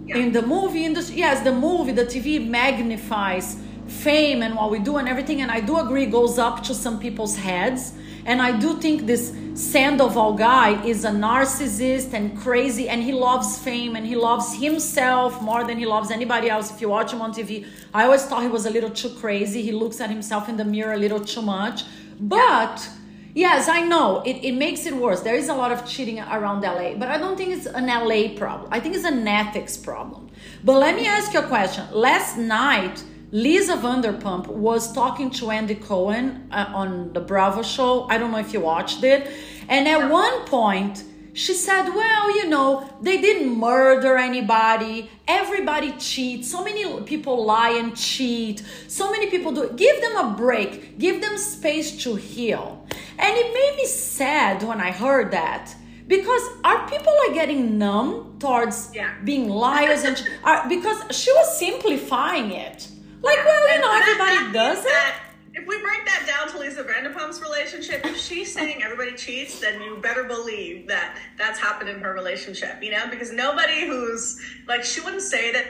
Yeah. 0.05 0.19
In 0.19 0.31
the 0.31 0.41
movie 0.41 0.85
industry, 0.85 1.17
yes, 1.17 1.43
the 1.43 1.51
movie, 1.51 1.91
the 1.91 2.05
TV 2.05 2.47
magnifies 2.47 3.57
fame 3.87 4.41
and 4.41 4.55
what 4.55 4.71
we 4.71 4.79
do 4.79 4.95
and 4.95 5.09
everything. 5.09 5.41
And 5.41 5.51
I 5.51 5.59
do 5.59 5.79
agree, 5.79 6.05
goes 6.05 6.39
up 6.39 6.63
to 6.63 6.73
some 6.73 6.97
people's 6.97 7.35
heads. 7.35 7.91
And 8.25 8.41
I 8.41 8.57
do 8.57 8.79
think 8.79 9.05
this 9.05 9.35
Sandoval 9.53 10.35
guy 10.35 10.81
is 10.85 11.03
a 11.03 11.11
narcissist 11.11 12.13
and 12.13 12.37
crazy, 12.37 12.87
and 12.87 13.03
he 13.03 13.11
loves 13.11 13.57
fame 13.57 13.97
and 13.97 14.07
he 14.07 14.15
loves 14.15 14.55
himself 14.55 15.41
more 15.41 15.65
than 15.65 15.77
he 15.77 15.85
loves 15.85 16.09
anybody 16.09 16.49
else. 16.49 16.71
If 16.71 16.79
you 16.79 16.87
watch 16.87 17.11
him 17.11 17.21
on 17.21 17.33
TV, 17.33 17.67
I 17.93 18.05
always 18.05 18.23
thought 18.27 18.43
he 18.43 18.47
was 18.47 18.65
a 18.65 18.69
little 18.69 18.91
too 18.91 19.09
crazy. 19.09 19.61
He 19.61 19.73
looks 19.73 19.99
at 19.99 20.09
himself 20.09 20.47
in 20.47 20.55
the 20.55 20.63
mirror 20.63 20.93
a 20.93 20.97
little 20.97 21.19
too 21.19 21.41
much. 21.41 21.83
But 22.17 22.87
yeah 22.87 22.93
Yes, 23.37 23.69
I 23.69 23.81
know. 23.81 24.23
It, 24.25 24.37
it 24.43 24.53
makes 24.53 24.87
it 24.87 24.95
worse. 24.95 25.21
There 25.21 25.35
is 25.35 25.47
a 25.47 25.53
lot 25.53 25.71
of 25.71 25.85
cheating 25.85 26.19
around 26.19 26.61
LA, 26.61 26.95
but 26.95 27.07
I 27.09 27.19
don't 27.19 27.37
think 27.37 27.55
it's 27.55 27.67
an 27.67 27.85
LA 27.85 28.35
problem. 28.35 28.67
I 28.73 28.79
think 28.79 28.95
it's 28.95 29.05
an 29.05 29.27
ethics 29.27 29.77
problem. 29.77 30.31
But 30.63 30.79
let 30.79 30.95
me 30.95 31.05
ask 31.05 31.31
you 31.33 31.41
a 31.41 31.47
question. 31.47 31.85
Last 31.91 32.35
night, 32.35 33.03
Lisa 33.31 33.77
Vanderpump 33.77 34.47
was 34.47 34.91
talking 34.91 35.29
to 35.37 35.51
Andy 35.51 35.75
Cohen 35.75 36.47
uh, 36.51 36.71
on 36.73 37.13
the 37.13 37.19
Bravo 37.19 37.61
show. 37.61 38.07
I 38.09 38.17
don't 38.17 38.31
know 38.31 38.39
if 38.39 38.53
you 38.53 38.59
watched 38.59 39.03
it. 39.03 39.29
And 39.69 39.87
at 39.87 40.09
one 40.09 40.45
point, 40.45 41.03
she 41.37 41.53
said, 41.53 41.89
Well, 41.89 42.35
you 42.35 42.49
know, 42.49 42.89
they 42.99 43.21
didn't 43.21 43.55
murder 43.55 44.17
anybody. 44.17 45.07
Everybody 45.27 45.91
cheats. 45.99 46.49
So 46.49 46.63
many 46.63 46.83
people 47.03 47.45
lie 47.45 47.77
and 47.77 47.95
cheat. 47.95 48.63
So 48.87 49.11
many 49.11 49.29
people 49.29 49.51
do. 49.51 49.71
Give 49.75 50.01
them 50.01 50.15
a 50.17 50.35
break, 50.35 50.97
give 50.97 51.21
them 51.21 51.37
space 51.37 52.03
to 52.03 52.15
heal. 52.15 52.83
And 53.19 53.37
it 53.37 53.53
made 53.53 53.75
me 53.77 53.85
sad 53.85 54.63
when 54.63 54.81
I 54.81 54.91
heard 54.91 55.29
that. 55.31 55.75
Because 56.07 56.41
our 56.63 56.89
people 56.89 57.13
are 57.27 57.33
getting 57.35 57.77
numb 57.77 58.37
towards 58.39 58.89
yeah. 58.95 59.13
being 59.23 59.47
liars 59.47 60.05
and 60.05 60.19
are, 60.43 60.67
because 60.67 61.03
she 61.15 61.31
was 61.33 61.59
simplifying 61.59 62.49
it. 62.49 62.87
Like, 63.21 63.37
well, 63.45 63.75
you 63.75 63.81
know, 63.81 63.91
everybody 63.93 64.53
does 64.53 64.83
it 64.85 65.13
if 65.57 65.65
we 65.65 65.81
break 65.81 66.05
that 66.05 66.25
down 66.27 66.51
to 66.51 66.59
Lisa 66.59 66.83
Vanderpump's 66.83 67.41
relationship, 67.41 68.05
if 68.05 68.17
she's 68.17 68.53
saying 68.53 68.83
everybody 68.83 69.15
cheats, 69.15 69.59
then 69.59 69.81
you 69.81 69.97
better 69.97 70.23
believe 70.23 70.87
that 70.87 71.17
that's 71.35 71.59
happened 71.59 71.89
in 71.89 71.99
her 71.99 72.13
relationship, 72.13 72.81
you 72.81 72.91
know? 72.91 73.07
Because 73.09 73.31
nobody 73.31 73.87
who's 73.87 74.39
like, 74.67 74.83
she 74.83 75.01
wouldn't 75.01 75.23
say 75.23 75.51
that 75.51 75.57
that 75.63 75.65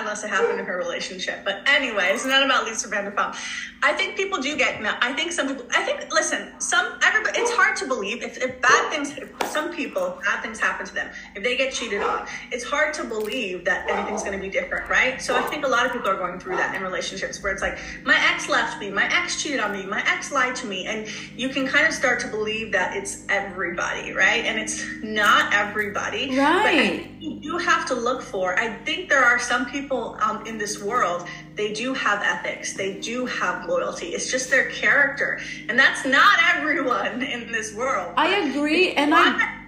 unless 0.00 0.24
it 0.24 0.28
happened 0.28 0.60
in 0.60 0.66
her 0.66 0.76
relationship. 0.76 1.44
But 1.44 1.62
anyway, 1.66 2.10
it's 2.12 2.26
not 2.26 2.42
about 2.42 2.64
Lisa 2.64 2.88
Vanderpump. 2.88 3.36
I 3.82 3.92
think 3.92 4.16
people 4.16 4.40
do 4.40 4.56
get. 4.56 4.80
I 5.02 5.12
think 5.12 5.32
some 5.32 5.48
people. 5.48 5.66
I 5.74 5.82
think 5.82 6.12
listen. 6.12 6.52
Some 6.60 6.98
everybody. 7.02 7.40
It's 7.40 7.50
hard 7.52 7.76
to 7.78 7.86
believe 7.86 8.22
if, 8.22 8.38
if 8.38 8.60
bad 8.60 8.90
things. 8.90 9.16
If 9.18 9.32
some 9.50 9.72
people 9.72 10.20
bad 10.24 10.42
things 10.42 10.60
happen 10.60 10.86
to 10.86 10.94
them. 10.94 11.10
If 11.34 11.42
they 11.42 11.56
get 11.56 11.72
cheated 11.72 12.02
on, 12.02 12.26
it's 12.50 12.64
hard 12.64 12.94
to 12.94 13.04
believe 13.04 13.64
that 13.64 13.88
anything's 13.90 14.22
going 14.22 14.38
to 14.38 14.42
be 14.42 14.50
different, 14.50 14.88
right? 14.88 15.20
So 15.20 15.36
I 15.36 15.42
think 15.42 15.64
a 15.64 15.68
lot 15.68 15.86
of 15.86 15.92
people 15.92 16.08
are 16.08 16.16
going 16.16 16.38
through 16.38 16.56
that 16.56 16.74
in 16.74 16.82
relationships 16.82 17.42
where 17.42 17.52
it's 17.52 17.62
like 17.62 17.78
my 18.04 18.16
ex 18.32 18.48
left 18.48 18.80
me, 18.80 18.90
my 18.90 19.04
ex 19.12 19.42
cheated 19.42 19.60
on 19.60 19.72
me, 19.72 19.84
my 19.84 20.02
ex 20.06 20.30
lied 20.32 20.54
to 20.56 20.66
me, 20.66 20.86
and 20.86 21.08
you 21.36 21.48
can 21.48 21.66
kind 21.66 21.86
of 21.86 21.92
start 21.92 22.20
to 22.20 22.28
believe 22.28 22.72
that 22.72 22.96
it's 22.96 23.24
everybody, 23.28 24.12
right? 24.12 24.44
And 24.44 24.58
it's 24.58 24.84
not 25.02 25.52
everybody. 25.52 26.38
Right. 26.38 27.04
But 27.04 27.22
you 27.22 27.40
do 27.40 27.58
have 27.58 27.86
to 27.86 27.94
look 27.94 28.22
for. 28.22 28.58
I 28.58 28.74
think 28.84 29.08
there 29.08 29.24
are 29.24 29.38
some 29.38 29.66
people 29.72 30.16
um, 30.20 30.46
in 30.46 30.58
this 30.58 30.82
world, 30.82 31.26
they 31.56 31.72
do 31.72 31.94
have 31.94 32.22
ethics, 32.22 32.74
they 32.74 33.00
do 33.00 33.26
have 33.26 33.68
loyalty. 33.68 34.08
It's 34.08 34.30
just 34.30 34.50
their 34.50 34.70
character. 34.70 35.40
And 35.68 35.78
that's 35.78 36.04
not 36.04 36.38
everyone 36.54 37.22
in 37.22 37.50
this 37.50 37.74
world. 37.74 38.14
I 38.16 38.28
agree. 38.48 38.92
And 38.92 39.14
I. 39.14 39.58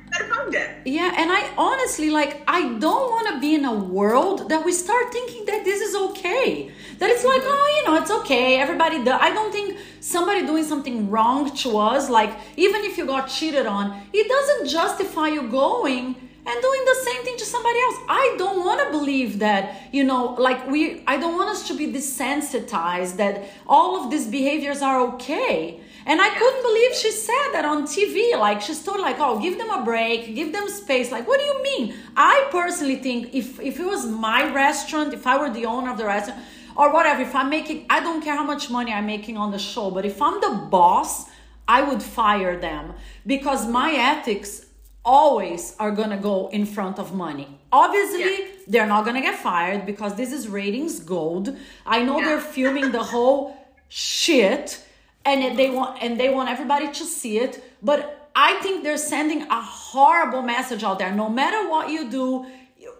Yeah, 0.85 1.12
and 1.17 1.33
I 1.33 1.53
honestly 1.59 2.09
like 2.09 2.43
I 2.47 2.79
don't 2.79 3.11
want 3.11 3.35
to 3.35 3.40
be 3.40 3.57
in 3.57 3.64
a 3.64 3.75
world 3.75 4.49
that 4.49 4.64
we 4.64 4.71
start 4.71 5.12
thinking 5.12 5.45
that 5.47 5.64
this 5.64 5.81
is 5.81 5.97
okay. 6.11 6.71
That 6.99 7.11
it's 7.11 7.25
like, 7.25 7.43
oh, 7.43 7.75
you 7.77 7.90
know, 7.90 8.01
it's 8.01 8.12
okay. 8.12 8.61
Everybody 8.61 9.03
does. 9.03 9.19
I 9.21 9.31
don't 9.31 9.51
think 9.51 9.77
somebody 9.99 10.47
doing 10.47 10.62
something 10.62 11.11
wrong 11.11 11.51
to 11.57 11.79
us, 11.79 12.09
like 12.09 12.33
even 12.57 12.83
if 12.85 12.97
you 12.97 13.07
got 13.07 13.27
cheated 13.27 13.67
on, 13.67 14.03
it 14.12 14.29
doesn't 14.29 14.69
justify 14.69 15.29
you 15.29 15.49
going 15.49 16.14
and 16.46 16.62
doing 16.62 16.85
the 16.85 16.98
same 17.04 17.24
thing 17.24 17.37
to 17.38 17.44
somebody 17.44 17.78
else. 17.80 17.96
I 18.09 18.35
don't 18.38 18.64
want 18.64 18.80
to 18.85 18.90
believe 18.90 19.38
that, 19.38 19.88
you 19.92 20.04
know, 20.04 20.35
like 20.35 20.66
we, 20.68 21.02
I 21.07 21.16
don't 21.16 21.37
want 21.37 21.50
us 21.50 21.66
to 21.68 21.74
be 21.74 21.87
desensitized 21.87 23.16
that 23.16 23.44
all 23.66 24.02
of 24.02 24.11
these 24.11 24.26
behaviors 24.26 24.83
are 24.83 25.00
okay. 25.14 25.80
And 26.07 26.20
I 26.20 26.28
couldn't 26.28 26.62
believe 26.62 26.94
she 26.94 27.11
said 27.11 27.52
that 27.52 27.64
on 27.64 27.85
TV. 27.85 28.38
Like 28.38 28.61
she's 28.61 28.83
told, 28.83 29.00
like, 29.00 29.16
oh, 29.18 29.40
give 29.40 29.57
them 29.57 29.70
a 29.70 29.83
break, 29.83 30.35
give 30.35 30.52
them 30.52 30.68
space. 30.68 31.11
Like, 31.11 31.26
what 31.26 31.40
do 31.40 31.46
you 31.46 31.62
mean? 31.62 31.94
I 32.14 32.46
personally 32.50 32.96
think 32.96 33.35
if 33.35 33.59
if 33.59 33.80
it 33.80 33.87
was 33.87 34.04
my 34.04 34.52
restaurant, 34.52 35.14
if 35.14 35.26
I 35.26 35.38
were 35.38 35.50
the 35.50 35.64
owner 35.64 35.90
of 35.90 35.96
the 35.96 36.04
restaurant, 36.04 36.42
or 36.76 36.92
whatever, 36.92 37.22
if 37.22 37.35
I'm 37.35 37.48
making, 37.48 37.87
I 37.88 38.00
don't 38.00 38.22
care 38.22 38.37
how 38.37 38.44
much 38.44 38.68
money 38.68 38.92
I'm 38.92 39.07
making 39.07 39.37
on 39.38 39.50
the 39.50 39.59
show, 39.59 39.90
but 39.90 40.04
if 40.04 40.20
I'm 40.20 40.40
the 40.40 40.66
boss, 40.70 41.30
I 41.66 41.83
would 41.83 42.02
fire 42.02 42.59
them 42.59 42.94
because 43.26 43.66
my 43.66 43.92
ethics 43.92 44.63
always 45.05 45.77
are 45.79 45.90
gonna 45.90 46.17
go 46.17 46.49
in 46.49 46.64
front 46.64 46.99
of 46.99 47.14
money. 47.14 47.49
Obviously, 47.73 48.21
yeah. 48.21 48.49
they're 48.67 48.87
not 48.87 49.05
gonna 49.05 49.21
get 49.21 49.38
fired 49.38 49.85
because 49.87 50.14
this 50.17 50.33
is 50.33 50.49
ratings 50.49 51.01
gold. 51.01 51.57
I 51.85 52.03
know 52.03 52.19
yeah. 52.19 52.25
they're 52.27 52.40
filming 52.40 52.93
the 52.93 53.03
whole 53.03 53.57
shit 53.88 54.85
and 55.25 55.59
they 55.59 55.71
want 55.71 56.03
and 56.03 56.19
they 56.19 56.31
want 56.31 56.49
everybody 56.49 56.88
to 56.93 57.05
see 57.05 57.38
it, 57.38 57.62
but 57.83 58.31
I 58.37 58.55
think 58.62 58.83
they're 58.83 58.97
sending 58.97 59.43
a 59.43 59.62
horrible 59.62 60.43
message 60.43 60.83
out 60.83 60.99
there. 60.99 61.12
No 61.12 61.29
matter 61.29 61.69
what 61.69 61.90
you 61.90 62.11
do, 62.11 62.47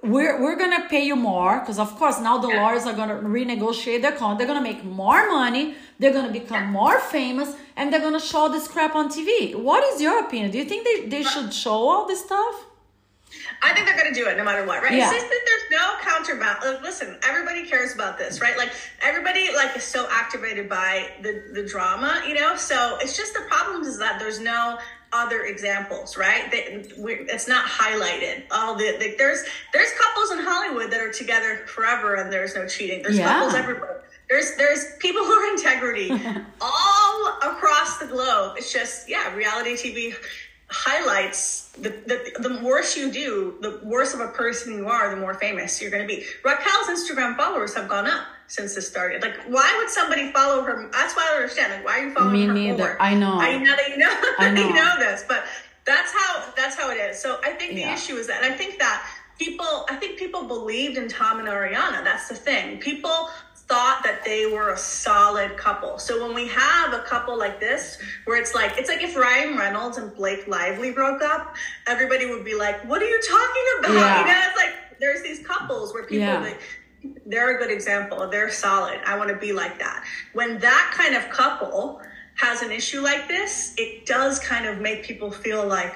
we're 0.02 0.40
we're 0.42 0.57
gonna 0.57 0.87
pay 0.88 1.04
you 1.04 1.16
more 1.16 1.61
because 1.61 1.78
of 1.78 1.94
course 1.96 2.20
now 2.20 2.38
the 2.38 2.48
lawyers 2.48 2.85
are 2.85 2.92
gonna 2.94 3.16
renegotiate 3.16 4.02
their 4.02 4.12
contract. 4.12 4.38
They're 4.38 4.46
gonna 4.46 4.61
make 4.61 4.85
more 4.85 5.28
money. 5.28 5.76
They're 5.98 6.12
gonna 6.12 6.33
become 6.33 6.66
more 6.70 6.98
famous, 6.98 7.54
and 7.76 7.92
they're 7.92 8.00
gonna 8.00 8.20
show 8.20 8.48
this 8.48 8.68
crap 8.68 8.94
on 8.94 9.09
TV. 9.09 9.54
What 9.54 9.83
is 9.92 10.00
your 10.00 10.24
opinion? 10.24 10.50
Do 10.50 10.59
you 10.59 10.64
think 10.64 10.85
they, 10.85 11.07
they 11.07 11.22
should 11.22 11.52
show 11.54 11.88
all 11.88 12.07
this 12.07 12.20
stuff? 12.24 12.66
I 13.62 13.72
think 13.72 13.87
they're 13.87 14.04
to 14.04 14.14
do 14.14 14.28
it 14.28 14.37
no 14.37 14.44
matter 14.44 14.66
what, 14.66 14.83
right? 14.83 14.92
Yeah. 14.92 15.11
It's 15.11 15.12
just 15.12 15.28
that 15.28 15.40
there's 15.46 15.80
no 15.80 15.94
counterbalance. 16.02 16.83
Listen, 16.83 17.18
everybody 17.26 17.66
cares 17.66 17.94
about 17.94 18.18
this, 18.18 18.40
right? 18.40 18.57
Like 18.57 18.72
everybody 19.02 19.48
like 19.54 19.76
is 19.76 19.85
so 19.85 20.07
activated 20.11 20.68
by 20.68 21.11
the 21.22 21.50
the 21.52 21.62
drama, 21.62 22.22
you 22.26 22.35
know. 22.35 22.57
So 22.57 22.98
it's 23.00 23.16
just 23.16 23.35
the 23.35 23.42
problem 23.48 23.83
is 23.83 23.98
that 23.98 24.18
there's 24.18 24.40
no 24.40 24.78
other 25.14 25.44
examples, 25.44 26.16
right? 26.16 26.50
They, 26.50 26.85
it's 26.98 27.48
not 27.48 27.64
highlighted. 27.66 28.42
All 28.50 28.74
the, 28.74 28.96
the, 28.98 29.14
there's 29.16 29.44
there's 29.72 29.90
couples 29.92 30.33
in 30.33 30.38
Hollywood 30.40 30.90
that 30.90 31.00
are 31.00 31.12
together 31.12 31.62
forever 31.66 32.16
and 32.16 32.31
there's 32.33 32.55
no 32.55 32.66
cheating. 32.66 33.03
There's 33.03 33.16
yeah. 33.16 33.33
couples 33.33 33.55
everywhere. 33.55 34.03
There's 34.29 34.57
there's 34.57 34.96
people 34.98 35.22
who 35.22 35.33
are 35.33 35.55
integrity 35.55 36.11
all 36.61 37.38
across 37.42 37.98
the 37.98 38.07
globe. 38.07 38.57
It's 38.59 38.72
just 38.72 39.09
yeah, 39.09 39.33
reality 39.35 39.74
TV 39.74 40.14
highlights 40.68 41.70
the, 41.72 41.90
the 41.90 42.48
the 42.48 42.64
worse 42.64 42.96
you 42.96 43.12
do, 43.12 43.55
the 43.61 43.81
worse 43.85 44.14
of 44.14 44.20
a 44.20 44.29
person 44.29 44.74
you 44.74 44.88
are, 44.88 45.14
the 45.14 45.20
more 45.20 45.35
famous 45.35 45.81
you're 45.81 45.90
going 45.90 46.07
to 46.07 46.09
be. 46.09 46.24
Raquel's 46.42 46.88
Instagram 46.88 47.37
followers 47.37 47.74
have 47.74 47.88
gone 47.88 48.07
up 48.07 48.27
since 48.46 48.74
this 48.74 48.88
started. 48.88 49.22
Like, 49.22 49.37
why 49.48 49.74
would 49.78 49.90
somebody 49.90 50.30
follow 50.33 50.62
her? 50.62 50.88
That's 50.92 51.14
why 51.14 51.22
I 51.22 51.26
don't 51.33 51.42
understand. 51.42 51.72
Like, 51.72 51.85
why 51.85 51.98
are 51.98 52.07
you 52.07 52.14
following 52.14 52.33
Me 52.33 52.46
her? 52.46 52.52
Me 52.52 52.70
neither. 52.70 53.00
I 53.00 53.14
know. 53.14 53.35
I 53.35 53.59
know 53.59 53.76
that 53.76 53.88
you 53.88 53.96
know. 53.96 54.11
I 54.38 54.50
know. 54.50 54.68
you 54.68 54.74
know 54.74 54.94
this, 54.98 55.24
but 55.26 55.44
that's 55.85 56.12
how 56.12 56.44
that's 56.57 56.76
how 56.76 56.90
it 56.90 56.96
is. 56.96 57.18
So 57.18 57.38
I 57.42 57.50
think 57.50 57.74
the 57.74 57.80
yeah. 57.80 57.94
issue 57.94 58.16
is 58.16 58.26
that, 58.26 58.42
and 58.42 58.52
I 58.52 58.57
think 58.57 58.78
that 58.78 59.07
people, 59.38 59.87
I 59.88 59.96
think 59.96 60.18
people 60.18 60.44
believed 60.44 60.96
in 60.96 61.09
Tom 61.09 61.38
and 61.38 61.48
Ariana. 61.48 62.04
That's 62.04 62.28
the 62.28 62.35
thing. 62.35 62.78
People 62.78 63.28
thought 63.66 64.02
that 64.04 64.22
they 64.24 64.46
were 64.46 64.70
a 64.70 64.76
solid 64.76 65.57
couple. 65.57 65.98
So 65.98 66.22
when 66.22 66.35
we 66.35 66.46
have 66.48 66.92
a 66.92 66.98
couple 67.00 67.38
like 67.38 67.61
this, 67.61 67.98
where 68.24 68.40
it's 68.40 68.54
like 68.54 68.76
it's 68.78 68.88
like 68.88 69.02
if 69.02 69.16
Ryan 69.16 69.57
Reynolds 69.57 69.98
and 69.98 70.14
Blake 70.14 70.46
Lively 70.46 70.92
broke 70.92 71.22
up, 71.22 71.57
everybody 71.87 72.26
would 72.26 72.44
be 72.44 72.54
like, 72.54 72.85
"What 72.88 73.02
are 73.02 73.09
you 73.09 73.20
talking 73.20 73.64
about?" 73.78 73.94
Yeah. 73.94 74.20
You 74.20 74.26
know, 74.26 74.42
it's 74.48 74.57
like 74.57 74.98
there's 75.00 75.22
these 75.22 75.46
couples 75.46 75.92
where 75.92 76.04
people 76.04 76.26
yeah. 76.26 76.40
like 76.40 76.61
they're 77.27 77.57
a 77.57 77.59
good 77.59 77.71
example. 77.71 78.29
They're 78.29 78.51
solid. 78.51 79.01
I 79.07 79.17
want 79.17 79.31
to 79.31 79.37
be 79.37 79.53
like 79.53 79.79
that. 79.79 80.05
When 80.33 80.59
that 80.59 80.93
kind 80.95 81.14
of 81.14 81.29
couple 81.31 82.01
has 82.37 82.62
an 82.62 82.71
issue 82.71 83.01
like 83.01 83.29
this, 83.29 83.75
it 83.77 84.07
does 84.07 84.38
kind 84.38 84.67
of 84.67 84.81
make 84.81 85.05
people 85.05 85.31
feel 85.31 85.67
like, 85.67 85.95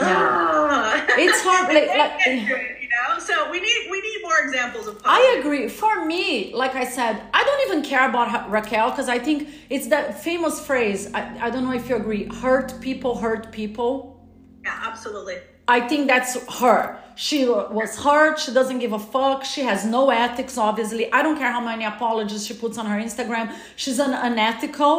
yeah. 0.00 1.06
it's 1.10 1.42
hard. 1.42 1.66
Ah, 1.66 1.74
like, 1.74 1.88
like, 1.88 2.80
you 2.80 2.88
know, 2.88 3.18
so 3.18 3.50
we 3.50 3.60
need 3.60 3.88
we 3.90 4.00
need 4.00 4.20
more 4.22 4.38
examples 4.38 4.86
of. 4.86 5.00
I 5.04 5.36
agree. 5.38 5.68
For 5.68 6.04
me, 6.04 6.54
like 6.54 6.74
I 6.74 6.84
said, 6.84 7.20
I 7.34 7.44
don't 7.44 7.70
even 7.70 7.82
care 7.88 8.08
about 8.08 8.50
Raquel 8.50 8.90
because 8.90 9.08
I 9.08 9.18
think 9.18 9.48
it's 9.68 9.88
that 9.88 10.22
famous 10.22 10.64
phrase. 10.64 11.12
I, 11.12 11.46
I 11.46 11.50
don't 11.50 11.64
know 11.64 11.72
if 11.72 11.88
you 11.88 11.96
agree. 11.96 12.24
Hurt 12.24 12.80
people 12.80 13.16
hurt 13.18 13.52
people. 13.52 14.26
Yeah, 14.64 14.78
absolutely. 14.84 15.38
I 15.70 15.80
think 15.88 16.08
that's 16.08 16.32
her. 16.60 16.98
She 17.14 17.38
was 17.46 17.92
hurt. 18.04 18.40
She 18.40 18.52
doesn't 18.52 18.80
give 18.80 18.92
a 18.92 18.98
fuck. 18.98 19.44
She 19.44 19.60
has 19.70 19.84
no 19.84 20.10
ethics, 20.10 20.58
obviously. 20.58 21.12
I 21.12 21.22
don't 21.22 21.38
care 21.38 21.52
how 21.52 21.60
many 21.60 21.84
apologies 21.84 22.46
she 22.46 22.54
puts 22.54 22.76
on 22.76 22.86
her 22.86 22.98
Instagram. 22.98 23.54
She's 23.76 24.00
an 24.00 24.12
unethical, 24.28 24.96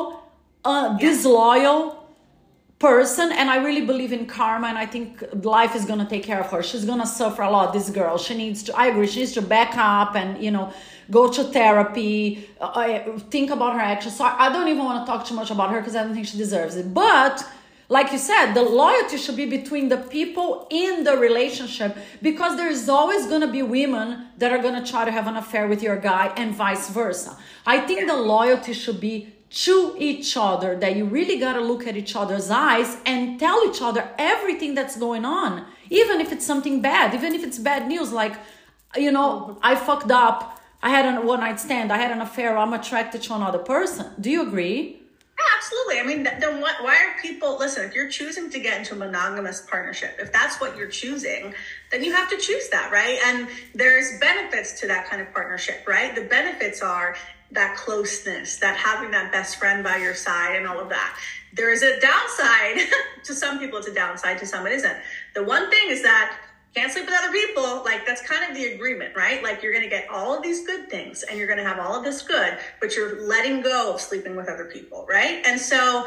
uh, 0.64 0.98
disloyal 0.98 1.80
person. 2.80 3.34
And 3.34 3.50
I 3.50 3.58
really 3.58 3.86
believe 3.92 4.14
in 4.14 4.26
karma. 4.28 4.68
And 4.68 4.78
I 4.78 4.86
think 4.86 5.22
life 5.44 5.76
is 5.76 5.84
going 5.84 6.00
to 6.00 6.06
take 6.06 6.24
care 6.24 6.40
of 6.40 6.50
her. 6.52 6.64
She's 6.64 6.86
going 6.86 7.02
to 7.02 7.12
suffer 7.22 7.42
a 7.42 7.52
lot, 7.52 7.74
this 7.74 7.90
girl. 7.90 8.18
She 8.18 8.34
needs 8.44 8.64
to, 8.64 8.78
I 8.78 8.86
agree, 8.88 9.08
she 9.08 9.20
needs 9.20 9.34
to 9.34 9.42
back 9.42 9.74
up 9.76 10.16
and, 10.16 10.42
you 10.42 10.52
know, 10.52 10.72
go 11.10 11.30
to 11.30 11.44
therapy, 11.44 12.48
uh, 12.62 13.18
think 13.30 13.50
about 13.52 13.74
her 13.74 13.86
actions. 13.94 14.16
So 14.16 14.24
I 14.24 14.48
don't 14.54 14.70
even 14.70 14.84
want 14.86 15.06
to 15.06 15.12
talk 15.12 15.28
too 15.28 15.36
much 15.36 15.52
about 15.52 15.72
her 15.72 15.80
because 15.82 15.96
I 15.98 16.04
don't 16.04 16.14
think 16.14 16.28
she 16.28 16.38
deserves 16.38 16.78
it. 16.78 16.94
But 16.94 17.46
like 17.92 18.14
you 18.14 18.18
said, 18.18 18.54
the 18.54 18.64
loyalty 18.64 19.18
should 19.18 19.36
be 19.36 19.46
between 19.46 19.90
the 19.90 19.98
people 19.98 20.66
in 20.70 21.04
the 21.04 21.18
relationship 21.18 21.98
because 22.22 22.56
there 22.56 22.70
is 22.70 22.88
always 22.88 23.28
going 23.28 23.42
to 23.42 23.52
be 23.52 23.62
women 23.62 24.28
that 24.38 24.54
are 24.54 24.60
going 24.60 24.82
to 24.82 24.90
try 24.90 25.04
to 25.04 25.12
have 25.12 25.28
an 25.28 25.36
affair 25.36 25.68
with 25.68 25.84
your 25.84 25.98
guy 25.98 26.28
and 26.38 26.56
vice 26.56 26.90
versa. 26.90 27.38
I 27.66 27.82
think 27.82 28.08
the 28.08 28.16
loyalty 28.16 28.72
should 28.72 29.02
be 29.02 29.34
to 29.66 29.94
each 30.00 30.38
other 30.38 30.78
that 30.78 30.96
you 30.96 31.04
really 31.04 31.38
got 31.38 31.56
to 31.56 31.60
look 31.60 31.86
at 31.86 31.98
each 31.98 32.16
other's 32.16 32.50
eyes 32.50 32.96
and 33.06 33.38
tell 33.38 33.62
each 33.70 33.82
other 33.82 34.10
everything 34.18 34.74
that's 34.74 34.96
going 34.96 35.26
on, 35.26 35.66
even 35.90 36.22
if 36.22 36.32
it's 36.32 36.46
something 36.46 36.82
bad, 36.82 37.14
even 37.14 37.36
if 37.36 37.44
it's 37.44 37.60
bad 37.60 37.90
news 37.90 38.14
like, 38.14 38.36
you 38.96 39.12
know, 39.12 39.60
I 39.62 39.76
fucked 39.76 40.12
up. 40.12 40.62
I 40.82 40.92
had 40.92 41.06
a 41.14 41.20
one 41.20 41.42
night 41.42 41.60
stand. 41.60 41.92
I 41.92 41.98
had 41.98 42.12
an 42.12 42.22
affair. 42.22 42.58
I'm 42.58 42.72
attracted 42.72 43.22
to 43.24 43.36
another 43.36 43.60
person. 43.60 44.14
Do 44.18 44.32
you 44.32 44.48
agree? 44.48 45.01
Absolutely. 45.56 46.00
I 46.00 46.04
mean, 46.04 46.24
then 46.24 46.62
what, 46.62 46.76
why 46.82 46.96
are 46.96 47.22
people, 47.22 47.58
listen, 47.58 47.86
if 47.86 47.94
you're 47.94 48.10
choosing 48.10 48.50
to 48.50 48.60
get 48.60 48.80
into 48.80 48.94
a 48.94 48.98
monogamous 48.98 49.62
partnership, 49.62 50.18
if 50.20 50.32
that's 50.32 50.60
what 50.60 50.78
you're 50.78 50.88
choosing, 50.88 51.54
then 51.92 52.04
you 52.04 52.14
have 52.14 52.30
to 52.30 52.38
choose 52.38 52.70
that, 52.70 52.92
right? 52.92 53.20
And 53.26 53.48
there's 53.74 54.20
benefits 54.20 54.80
to 54.82 54.88
that 54.88 55.10
kind 55.10 55.22
of 55.22 55.34
partnership, 55.34 55.86
right? 55.88 56.16
The 56.16 56.24
benefits 56.24 56.82
are 56.82 57.16
that 57.52 57.76
closeness, 57.76 58.58
that 58.58 58.78
having 58.78 59.12
that 59.12 59.32
best 59.32 59.58
friend 59.58 59.84
by 59.84 59.98
your 59.98 60.16
side 60.16 60.56
and 60.56 60.68
all 60.68 60.80
of 60.80 60.90
that. 60.90 61.18
There 61.54 61.72
is 61.72 61.84
a 61.84 62.00
downside 62.00 62.88
to 63.26 63.34
some 63.34 63.60
people, 63.60 63.80
it's 63.80 63.88
a 63.88 63.94
downside 63.94 64.38
to 64.40 64.46
some 64.46 64.66
it 64.68 64.74
isn't. 64.74 64.98
The 65.36 65.44
one 65.44 65.70
thing 65.70 65.90
is 65.90 66.02
that 66.04 66.38
can't 66.74 66.92
sleep 66.92 67.06
with 67.06 67.14
other 67.14 67.32
people 67.32 67.84
like 67.84 68.06
that's 68.06 68.22
kind 68.22 68.50
of 68.50 68.56
the 68.56 68.74
agreement 68.74 69.16
right 69.16 69.44
like 69.44 69.62
you're 69.62 69.74
going 69.74 69.84
to 69.84 69.90
get 69.90 70.10
all 70.10 70.36
of 70.36 70.42
these 70.44 70.66
good 70.66 70.90
things 70.90 71.24
and 71.24 71.38
you're 71.38 71.48
going 71.48 71.60
to 71.60 71.66
have 71.66 71.80
all 71.80 71.98
of 71.98 72.04
this 72.04 72.22
good 72.22 72.58
but 72.80 72.96
you're 72.96 73.28
letting 73.28 73.62
go 73.62 73.94
of 73.94 74.02
sleeping 74.02 74.36
with 74.36 74.48
other 74.48 74.66
people 74.66 75.06
right 75.10 75.42
and 75.46 75.60
so 75.60 76.06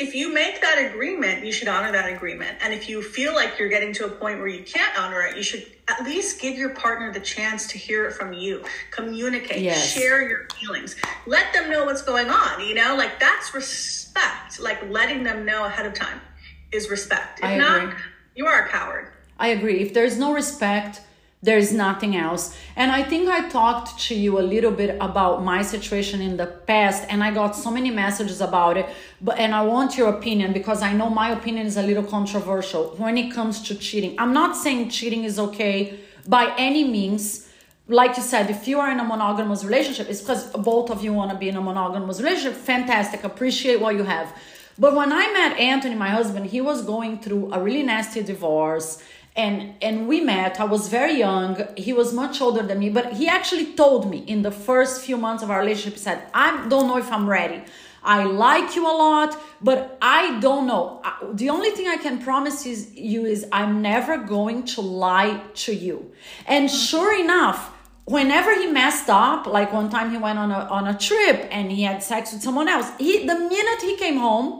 if 0.00 0.14
you 0.14 0.32
make 0.32 0.60
that 0.60 0.90
agreement, 0.92 1.44
you 1.44 1.50
should 1.50 1.66
honor 1.66 1.90
that 1.90 2.12
agreement. 2.12 2.56
And 2.62 2.72
if 2.72 2.88
you 2.88 3.02
feel 3.02 3.34
like 3.34 3.58
you're 3.58 3.68
getting 3.68 3.92
to 3.94 4.06
a 4.06 4.08
point 4.08 4.38
where 4.38 4.46
you 4.46 4.62
can't 4.62 4.96
honor 4.96 5.22
it, 5.22 5.36
you 5.36 5.42
should 5.42 5.66
at 5.88 6.04
least 6.04 6.40
give 6.40 6.56
your 6.56 6.70
partner 6.70 7.12
the 7.12 7.18
chance 7.20 7.66
to 7.72 7.78
hear 7.78 8.06
it 8.06 8.12
from 8.12 8.32
you. 8.32 8.64
Communicate, 8.92 9.60
Yes. 9.60 9.90
share 9.92 10.22
your 10.28 10.46
feelings, 10.54 10.94
let 11.26 11.52
them 11.52 11.68
know 11.68 11.84
what's 11.84 12.02
going 12.02 12.28
on. 12.30 12.64
You 12.64 12.74
know, 12.74 12.94
like 12.96 13.18
that's 13.18 13.52
respect. 13.54 14.60
Like 14.60 14.88
letting 14.88 15.24
them 15.24 15.44
know 15.44 15.64
ahead 15.64 15.84
of 15.84 15.94
time 15.94 16.20
is 16.70 16.88
respect. 16.90 17.40
If 17.40 17.46
I 17.46 17.56
not, 17.56 17.82
agree. 17.82 17.94
you 18.36 18.46
are 18.46 18.66
a 18.66 18.68
coward. 18.68 19.08
I 19.38 19.48
agree. 19.48 19.80
If 19.80 19.94
there's 19.94 20.18
no 20.18 20.32
respect, 20.32 21.00
there's 21.40 21.72
nothing 21.72 22.16
else. 22.16 22.56
And 22.74 22.90
I 22.90 23.04
think 23.04 23.28
I 23.28 23.48
talked 23.48 23.98
to 24.08 24.14
you 24.14 24.40
a 24.40 24.42
little 24.42 24.72
bit 24.72 24.96
about 25.00 25.44
my 25.44 25.62
situation 25.62 26.20
in 26.20 26.36
the 26.36 26.46
past 26.46 27.04
and 27.08 27.22
I 27.22 27.32
got 27.32 27.54
so 27.54 27.70
many 27.70 27.90
messages 27.92 28.40
about 28.40 28.76
it. 28.76 28.86
But 29.20 29.38
and 29.38 29.54
I 29.54 29.62
want 29.62 29.96
your 29.96 30.08
opinion 30.08 30.52
because 30.52 30.82
I 30.82 30.92
know 30.92 31.08
my 31.08 31.30
opinion 31.30 31.66
is 31.66 31.76
a 31.76 31.82
little 31.82 32.02
controversial 32.02 32.94
when 32.98 33.16
it 33.16 33.32
comes 33.32 33.62
to 33.68 33.76
cheating. 33.76 34.16
I'm 34.18 34.32
not 34.32 34.56
saying 34.56 34.90
cheating 34.90 35.22
is 35.22 35.38
okay 35.38 36.00
by 36.26 36.52
any 36.58 36.82
means. 36.84 37.48
Like 37.86 38.16
you 38.16 38.22
said, 38.22 38.50
if 38.50 38.66
you 38.66 38.80
are 38.80 38.90
in 38.90 38.98
a 38.98 39.04
monogamous 39.04 39.64
relationship, 39.64 40.10
it's 40.10 40.20
because 40.20 40.50
both 40.50 40.90
of 40.90 41.02
you 41.04 41.12
want 41.12 41.30
to 41.30 41.38
be 41.38 41.48
in 41.48 41.56
a 41.56 41.60
monogamous 41.60 42.20
relationship. 42.20 42.54
Fantastic. 42.54 43.22
Appreciate 43.22 43.80
what 43.80 43.94
you 43.94 44.02
have. 44.02 44.34
But 44.78 44.94
when 44.94 45.12
I 45.12 45.32
met 45.32 45.58
Anthony, 45.58 45.94
my 45.94 46.10
husband, 46.10 46.46
he 46.46 46.60
was 46.60 46.82
going 46.82 47.18
through 47.18 47.52
a 47.52 47.60
really 47.60 47.82
nasty 47.82 48.22
divorce 48.22 49.02
and 49.38 49.74
and 49.80 50.08
we 50.08 50.20
met. 50.20 50.60
I 50.60 50.64
was 50.64 50.88
very 50.88 51.14
young. 51.14 51.52
He 51.76 51.92
was 51.92 52.12
much 52.12 52.40
older 52.40 52.62
than 52.62 52.78
me 52.80 52.90
but 52.90 53.12
he 53.14 53.28
actually 53.28 53.72
told 53.74 54.10
me 54.10 54.18
in 54.34 54.42
the 54.42 54.50
first 54.50 55.00
few 55.02 55.16
months 55.16 55.42
of 55.42 55.50
our 55.50 55.60
relationship 55.60 55.94
he 55.94 56.00
said 56.00 56.18
i 56.34 56.48
don't 56.68 56.86
know 56.88 56.98
if 56.98 57.10
i'm 57.10 57.28
ready. 57.28 57.62
I 58.02 58.24
like 58.24 58.74
you 58.76 58.84
a 58.94 58.96
lot 59.06 59.30
but 59.68 59.80
i 60.02 60.38
don't 60.40 60.66
know. 60.66 60.84
The 61.32 61.48
only 61.50 61.70
thing 61.70 61.86
i 61.88 61.96
can 61.96 62.18
promise 62.28 62.66
is 62.66 62.78
you 62.94 63.24
is 63.24 63.46
i'm 63.52 63.80
never 63.80 64.14
going 64.36 64.64
to 64.74 64.80
lie 64.80 65.34
to 65.64 65.72
you. 65.74 65.96
And 66.46 66.68
mm-hmm. 66.68 66.86
sure 66.90 67.12
enough 67.24 67.60
whenever 68.16 68.50
he 68.60 68.66
messed 68.66 69.08
up 69.08 69.46
like 69.46 69.72
one 69.72 69.88
time 69.96 70.10
he 70.10 70.18
went 70.26 70.38
on 70.44 70.50
a 70.50 70.60
on 70.78 70.84
a 70.94 70.96
trip 71.08 71.38
and 71.56 71.70
he 71.70 71.82
had 71.90 72.02
sex 72.02 72.32
with 72.32 72.42
someone 72.42 72.68
else 72.76 72.88
he 72.98 73.12
the 73.32 73.38
minute 73.56 73.80
he 73.82 73.96
came 74.04 74.18
home 74.28 74.50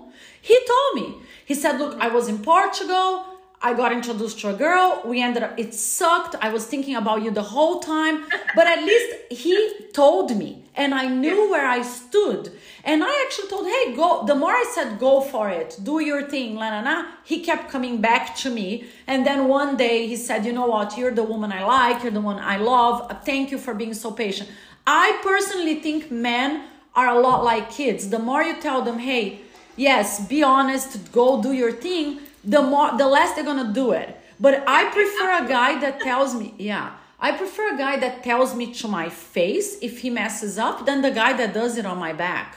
he 0.41 0.57
told 0.73 0.91
me. 1.01 1.07
He 1.51 1.55
said 1.63 1.75
look 1.83 1.93
i 2.07 2.09
was 2.17 2.29
in 2.33 2.39
portugal 2.53 3.28
I 3.61 3.75
got 3.75 3.93
introduced 3.93 4.39
to 4.41 4.51
a 4.51 4.55
girl. 4.55 5.03
We 5.05 5.21
ended 5.21 5.43
up, 5.43 5.59
it 5.59 5.75
sucked. 5.75 6.37
I 6.41 6.51
was 6.51 6.65
thinking 6.65 6.95
about 6.95 7.23
you 7.23 7.33
the 7.33 7.43
whole 7.43 7.81
time, 7.81 8.25
but 8.55 8.69
at 8.69 8.85
least 8.85 9.17
he 9.31 9.87
told 9.93 10.37
me 10.37 10.63
and 10.77 10.95
I 10.95 11.09
knew 11.09 11.51
where 11.51 11.67
I 11.67 11.83
stood. 11.83 12.53
And 12.85 13.03
I 13.03 13.25
actually 13.27 13.49
told, 13.49 13.67
hey, 13.67 13.97
go. 13.97 14.25
The 14.25 14.37
more 14.37 14.53
I 14.53 14.65
said, 14.73 15.01
go 15.01 15.21
for 15.21 15.51
it, 15.51 15.77
do 15.83 15.99
your 15.99 16.23
thing, 16.23 16.55
la 16.55 16.69
la 16.69 16.81
la, 16.83 17.07
he 17.25 17.41
kept 17.41 17.69
coming 17.69 18.01
back 18.01 18.37
to 18.37 18.51
me. 18.51 18.85
And 19.09 19.27
then 19.27 19.49
one 19.49 19.77
day 19.77 20.07
he 20.07 20.15
said, 20.15 20.47
you 20.47 20.53
know 20.53 20.67
what? 20.67 20.97
You're 20.97 21.11
the 21.11 21.25
woman 21.25 21.51
I 21.51 21.65
like. 21.65 22.05
You're 22.05 22.13
the 22.13 22.21
one 22.21 22.39
I 22.39 22.59
love. 22.59 23.25
Thank 23.25 23.51
you 23.51 23.59
for 23.59 23.75
being 23.75 23.93
so 23.93 24.13
patient. 24.13 24.49
I 24.87 25.19
personally 25.23 25.81
think 25.81 26.13
men 26.13 26.69
are 26.95 27.09
a 27.09 27.19
lot 27.19 27.43
like 27.43 27.73
kids. 27.73 28.09
The 28.09 28.21
more 28.21 28.43
you 28.43 28.61
tell 28.61 28.83
them, 28.83 29.01
hey, 29.01 29.41
yes, 29.77 30.27
be 30.29 30.45
honest, 30.45 31.11
go 31.13 31.43
do 31.43 31.53
your 31.53 31.73
thing 31.73 32.21
the 32.55 32.63
more 32.63 32.89
the 32.97 33.09
less 33.17 33.35
they're 33.35 33.51
gonna 33.53 33.73
do 33.73 33.87
it 33.93 34.09
but 34.41 34.55
i 34.67 34.81
prefer 34.99 35.29
a 35.45 35.47
guy 35.49 35.79
that 35.85 36.01
tells 36.01 36.35
me 36.41 36.55
yeah 36.59 36.87
i 37.21 37.31
prefer 37.43 37.75
a 37.75 37.79
guy 37.87 37.95
that 38.05 38.23
tells 38.23 38.55
me 38.61 38.73
to 38.81 38.87
my 38.89 39.09
face 39.09 39.69
if 39.89 40.01
he 40.03 40.09
messes 40.11 40.59
up 40.59 40.87
than 40.87 41.03
the 41.03 41.11
guy 41.23 41.33
that 41.41 41.53
does 41.61 41.77
it 41.81 41.87
on 41.93 41.99
my 42.07 42.13
back 42.27 42.51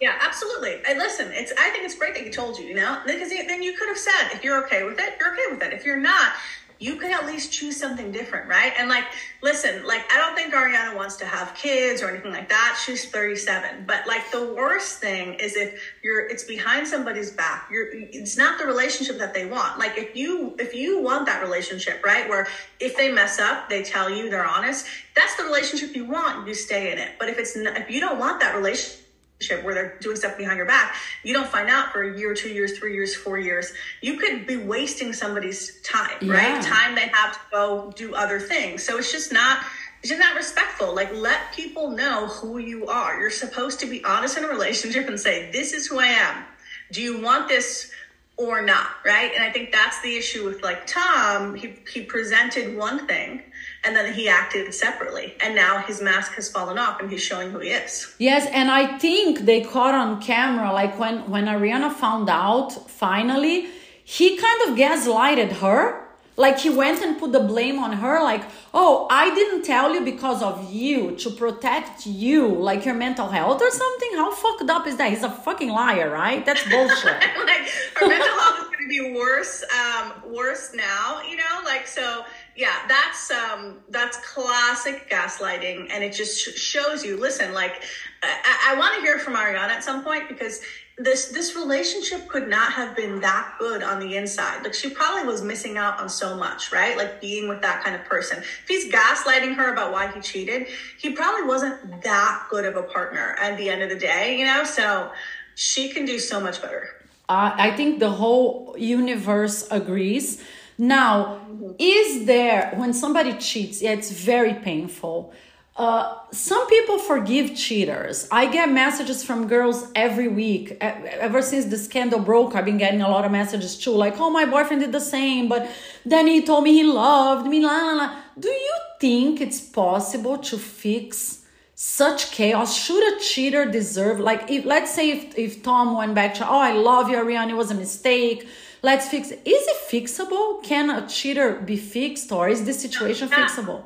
Yeah, 0.00 0.18
absolutely. 0.28 0.74
And 0.86 0.98
listen, 0.98 1.26
it's 1.32 1.52
I 1.64 1.70
think 1.70 1.82
it's 1.86 1.96
great 2.00 2.14
that 2.16 2.24
he 2.28 2.30
told 2.30 2.58
you, 2.58 2.66
you 2.70 2.76
know, 2.80 2.92
because 3.06 3.30
then 3.30 3.62
you 3.62 3.72
could 3.76 3.88
have 3.88 4.02
said 4.08 4.24
if 4.36 4.40
you're 4.44 4.58
okay 4.64 4.82
with 4.88 4.98
it, 5.04 5.10
you're 5.18 5.32
okay 5.32 5.48
with 5.52 5.62
it. 5.66 5.72
If 5.72 5.82
you're 5.86 6.04
not, 6.12 6.32
you 6.78 6.96
can 6.96 7.12
at 7.12 7.26
least 7.26 7.52
choose 7.52 7.76
something 7.76 8.10
different, 8.10 8.48
right? 8.48 8.72
And 8.78 8.88
like, 8.88 9.04
listen, 9.42 9.86
like 9.86 10.02
I 10.12 10.18
don't 10.18 10.34
think 10.34 10.52
Ariana 10.52 10.94
wants 10.96 11.16
to 11.16 11.26
have 11.26 11.54
kids 11.54 12.02
or 12.02 12.10
anything 12.10 12.32
like 12.32 12.48
that. 12.48 12.80
She's 12.84 13.08
37, 13.10 13.84
but 13.86 14.06
like 14.06 14.30
the 14.30 14.52
worst 14.54 14.98
thing 14.98 15.34
is 15.34 15.56
if 15.56 15.80
you're 16.02 16.26
it's 16.28 16.44
behind 16.44 16.86
somebody's 16.86 17.30
back. 17.30 17.68
You're 17.70 17.88
it's 17.92 18.36
not 18.36 18.58
the 18.58 18.66
relationship 18.66 19.18
that 19.18 19.34
they 19.34 19.46
want. 19.46 19.78
Like 19.78 19.96
if 19.96 20.16
you 20.16 20.56
if 20.58 20.74
you 20.74 21.00
want 21.00 21.26
that 21.26 21.42
relationship, 21.42 22.04
right, 22.04 22.28
where 22.28 22.48
if 22.80 22.96
they 22.96 23.10
mess 23.10 23.38
up, 23.38 23.68
they 23.68 23.82
tell 23.82 24.10
you, 24.10 24.30
they're 24.30 24.46
honest. 24.46 24.86
That's 25.14 25.36
the 25.36 25.44
relationship 25.44 25.94
you 25.94 26.06
want. 26.06 26.46
You 26.46 26.54
stay 26.54 26.92
in 26.92 26.98
it. 26.98 27.12
But 27.18 27.28
if 27.28 27.38
it's 27.38 27.56
not, 27.56 27.76
if 27.76 27.90
you 27.90 28.00
don't 28.00 28.18
want 28.18 28.40
that 28.40 28.56
relationship 28.56 29.03
where 29.50 29.74
they're 29.74 29.96
doing 30.00 30.16
stuff 30.16 30.36
behind 30.36 30.56
your 30.56 30.66
back, 30.66 30.94
you 31.22 31.32
don't 31.32 31.48
find 31.48 31.68
out 31.68 31.92
for 31.92 32.02
a 32.02 32.18
year, 32.18 32.34
two 32.34 32.48
years, 32.48 32.78
three 32.78 32.94
years, 32.94 33.14
four 33.14 33.38
years. 33.38 33.72
You 34.00 34.16
could 34.18 34.46
be 34.46 34.56
wasting 34.56 35.12
somebody's 35.12 35.80
time, 35.82 36.16
Yeah. 36.20 36.34
right? 36.34 36.62
Time 36.62 36.94
they 36.94 37.08
have 37.12 37.32
to 37.34 37.40
go 37.50 37.92
do 37.96 38.14
other 38.14 38.40
things. 38.40 38.82
So 38.84 38.98
it's 38.98 39.12
just 39.12 39.32
not 39.32 39.58
it's 40.02 40.10
just 40.10 40.20
not 40.20 40.36
respectful. 40.36 40.94
Like 40.94 41.14
let 41.14 41.52
people 41.54 41.90
know 41.90 42.26
who 42.26 42.58
you 42.58 42.86
are. 42.88 43.18
You're 43.18 43.30
supposed 43.30 43.80
to 43.80 43.86
be 43.86 44.04
honest 44.04 44.36
in 44.36 44.44
a 44.44 44.48
relationship 44.48 45.08
and 45.08 45.18
say, 45.18 45.50
This 45.50 45.72
is 45.72 45.86
who 45.86 45.98
I 45.98 46.08
am. 46.08 46.44
Do 46.92 47.00
you 47.00 47.22
want 47.22 47.48
this 47.48 47.90
or 48.36 48.60
not? 48.60 48.88
Right? 49.04 49.32
And 49.34 49.42
I 49.42 49.50
think 49.50 49.72
that's 49.72 50.02
the 50.02 50.14
issue 50.16 50.44
with 50.44 50.62
like 50.62 50.86
Tom. 50.86 51.54
He 51.54 51.78
he 51.90 52.02
presented 52.02 52.76
one 52.76 53.06
thing 53.06 53.42
and 53.84 53.94
then 53.96 54.12
he 54.14 54.28
acted 54.28 54.72
separately. 54.74 55.34
And 55.42 55.54
now 55.54 55.78
his 55.82 56.00
mask 56.00 56.32
has 56.34 56.50
fallen 56.50 56.78
off 56.78 57.00
and 57.00 57.10
he's 57.10 57.22
showing 57.22 57.50
who 57.50 57.58
he 57.58 57.70
is. 57.70 58.14
Yes, 58.18 58.46
and 58.52 58.70
I 58.70 58.98
think 58.98 59.40
they 59.40 59.60
caught 59.62 59.94
on 59.94 60.20
camera, 60.22 60.72
like 60.72 60.98
when 60.98 61.28
when 61.30 61.44
Ariana 61.46 61.92
found 61.92 62.28
out 62.28 62.72
finally, 62.90 63.68
he 64.04 64.36
kind 64.36 64.60
of 64.66 64.76
gaslighted 64.76 65.52
her. 65.62 66.00
Like 66.36 66.58
he 66.58 66.68
went 66.68 67.00
and 67.00 67.16
put 67.16 67.30
the 67.30 67.38
blame 67.38 67.78
on 67.78 67.92
her, 67.92 68.20
like, 68.20 68.42
oh, 68.72 69.06
I 69.08 69.32
didn't 69.36 69.62
tell 69.62 69.94
you 69.94 70.00
because 70.04 70.42
of 70.42 70.68
you 70.72 71.14
to 71.22 71.30
protect 71.30 72.06
you, 72.06 72.48
like 72.48 72.84
your 72.84 72.96
mental 72.96 73.28
health 73.28 73.62
or 73.62 73.70
something. 73.70 74.10
How 74.16 74.32
fucked 74.34 74.68
up 74.68 74.84
is 74.88 74.96
that? 74.96 75.10
He's 75.10 75.22
a 75.22 75.30
fucking 75.30 75.68
liar, 75.68 76.10
right? 76.10 76.44
That's 76.44 76.64
bullshit. 76.72 77.20
like 77.50 77.68
her 77.94 78.08
mental 78.08 78.36
health 78.40 78.58
is 78.62 78.64
going 78.64 78.82
to 78.82 78.88
be 78.88 79.14
worse 79.14 79.64
um 79.80 80.12
worse 80.30 80.74
now 80.74 81.22
you 81.28 81.36
know 81.36 81.54
like 81.64 81.86
so 81.86 82.24
yeah 82.56 82.86
that's 82.88 83.30
um 83.30 83.80
that's 83.90 84.16
classic 84.18 85.10
gaslighting 85.10 85.88
and 85.90 86.04
it 86.04 86.12
just 86.12 86.38
sh- 86.40 86.58
shows 86.58 87.04
you 87.04 87.16
listen 87.16 87.52
like 87.52 87.82
i, 88.22 88.72
I 88.72 88.78
want 88.78 88.94
to 88.94 89.00
hear 89.00 89.18
from 89.18 89.34
ariana 89.34 89.70
at 89.70 89.84
some 89.84 90.04
point 90.04 90.28
because 90.28 90.60
this 90.96 91.26
this 91.26 91.56
relationship 91.56 92.28
could 92.28 92.48
not 92.48 92.72
have 92.72 92.94
been 92.94 93.20
that 93.20 93.54
good 93.58 93.82
on 93.82 93.98
the 93.98 94.16
inside. 94.16 94.62
Like 94.62 94.74
she 94.74 94.90
probably 94.90 95.24
was 95.24 95.42
missing 95.42 95.76
out 95.76 95.98
on 95.98 96.08
so 96.08 96.36
much 96.36 96.70
right? 96.70 96.96
Like 96.96 97.20
being 97.20 97.48
with 97.48 97.62
that 97.62 97.82
kind 97.82 97.96
of 97.96 98.04
person. 98.04 98.38
If 98.38 98.64
he's 98.68 98.92
gaslighting 98.92 99.56
her 99.56 99.72
about 99.72 99.90
why 99.90 100.12
he 100.12 100.20
cheated 100.20 100.68
he 100.98 101.10
probably 101.10 101.46
wasn't 101.48 102.02
that 102.02 102.46
good 102.48 102.64
of 102.64 102.76
a 102.76 102.82
partner 102.82 103.36
at 103.40 103.58
the 103.58 103.68
end 103.68 103.82
of 103.82 103.88
the 103.88 103.98
day 103.98 104.38
you 104.38 104.44
know? 104.44 104.62
So 104.64 105.10
she 105.56 105.88
can 105.88 106.04
do 106.04 106.18
so 106.18 106.40
much 106.40 106.62
better. 106.62 106.90
Uh, 107.28 107.52
I 107.54 107.70
think 107.72 108.00
the 108.00 108.10
whole 108.10 108.76
universe 108.78 109.66
agrees. 109.70 110.44
Now, 110.78 111.40
is 111.78 112.26
there, 112.26 112.72
when 112.76 112.92
somebody 112.92 113.34
cheats, 113.34 113.82
yeah, 113.82 113.92
it's 113.92 114.10
very 114.10 114.54
painful. 114.54 115.32
Uh, 115.76 116.18
some 116.30 116.68
people 116.68 116.98
forgive 116.98 117.56
cheaters. 117.56 118.28
I 118.30 118.46
get 118.46 118.70
messages 118.70 119.24
from 119.24 119.48
girls 119.48 119.90
every 119.96 120.28
week. 120.28 120.76
Ever 120.80 121.42
since 121.42 121.64
the 121.64 121.78
scandal 121.78 122.20
broke, 122.20 122.54
I've 122.54 122.64
been 122.64 122.78
getting 122.78 123.02
a 123.02 123.08
lot 123.08 123.24
of 123.24 123.32
messages 123.32 123.76
too, 123.76 123.90
like, 123.90 124.20
oh, 124.20 124.30
my 124.30 124.46
boyfriend 124.46 124.82
did 124.82 124.92
the 124.92 125.00
same, 125.00 125.48
but 125.48 125.68
then 126.06 126.28
he 126.28 126.42
told 126.42 126.62
me 126.64 126.72
he 126.72 126.84
loved 126.84 127.48
me. 127.48 127.60
La, 127.60 127.76
la, 127.76 127.92
la. 127.94 128.16
Do 128.38 128.48
you 128.48 128.76
think 129.00 129.40
it's 129.40 129.60
possible 129.60 130.38
to 130.38 130.58
fix? 130.58 131.40
such 131.76 132.30
chaos 132.30 132.76
should 132.76 133.16
a 133.16 133.20
cheater 133.20 133.68
deserve 133.68 134.20
like 134.20 134.48
if 134.48 134.64
let's 134.64 134.94
say 134.94 135.10
if, 135.10 135.36
if 135.36 135.62
tom 135.64 135.96
went 135.96 136.14
back 136.14 136.32
to 136.32 136.48
oh 136.48 136.58
i 136.58 136.72
love 136.72 137.08
you 137.08 137.16
ariana 137.16 137.50
it 137.50 137.56
was 137.56 137.72
a 137.72 137.74
mistake 137.74 138.46
let's 138.88 139.06
fix 139.12 139.24
it 139.34 139.40
is 139.56 139.62
it 139.72 139.78
fixable 139.92 140.62
can 140.70 140.86
a 140.98 141.00
cheater 141.16 141.48
be 141.70 141.76
fixed 141.76 142.30
or 142.36 142.44
is 142.54 142.60
this 142.68 142.78
situation 142.86 143.28
Yeah. 143.30 143.38
fixable 143.40 143.80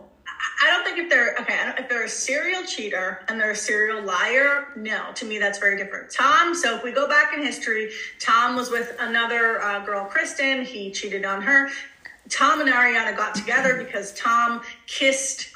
I 0.62 0.66
don't 0.70 0.84
think 0.84 0.98
if 0.98 1.08
they're 1.11 1.34
okay. 1.40 1.56
I 1.61 1.64
don't, 1.66 1.78
if 1.82 1.88
they're 1.88 2.04
a 2.04 2.08
serial 2.08 2.62
cheater 2.64 3.06
and 3.28 3.40
they're 3.40 3.52
a 3.52 3.62
serial 3.70 4.00
liar, 4.02 4.68
no. 4.76 5.00
To 5.18 5.24
me, 5.24 5.38
that's 5.38 5.58
very 5.58 5.76
different. 5.76 6.12
Tom. 6.12 6.54
So 6.54 6.76
if 6.76 6.82
we 6.84 6.90
go 6.92 7.06
back 7.08 7.32
in 7.34 7.42
history, 7.42 7.90
Tom 8.20 8.54
was 8.56 8.68
with 8.70 8.88
another 9.00 9.61
uh, 9.62 9.84
girl, 9.84 10.04
Kristen. 10.04 10.64
He 10.64 10.90
cheated 10.98 11.24
on 11.24 11.42
her. 11.42 11.70
Tom 12.28 12.61
and 12.61 12.68
Ariana 12.70 13.16
got 13.16 13.34
together 13.34 13.72
because 13.84 14.12
Tom 14.14 14.61
kissed 14.87 15.48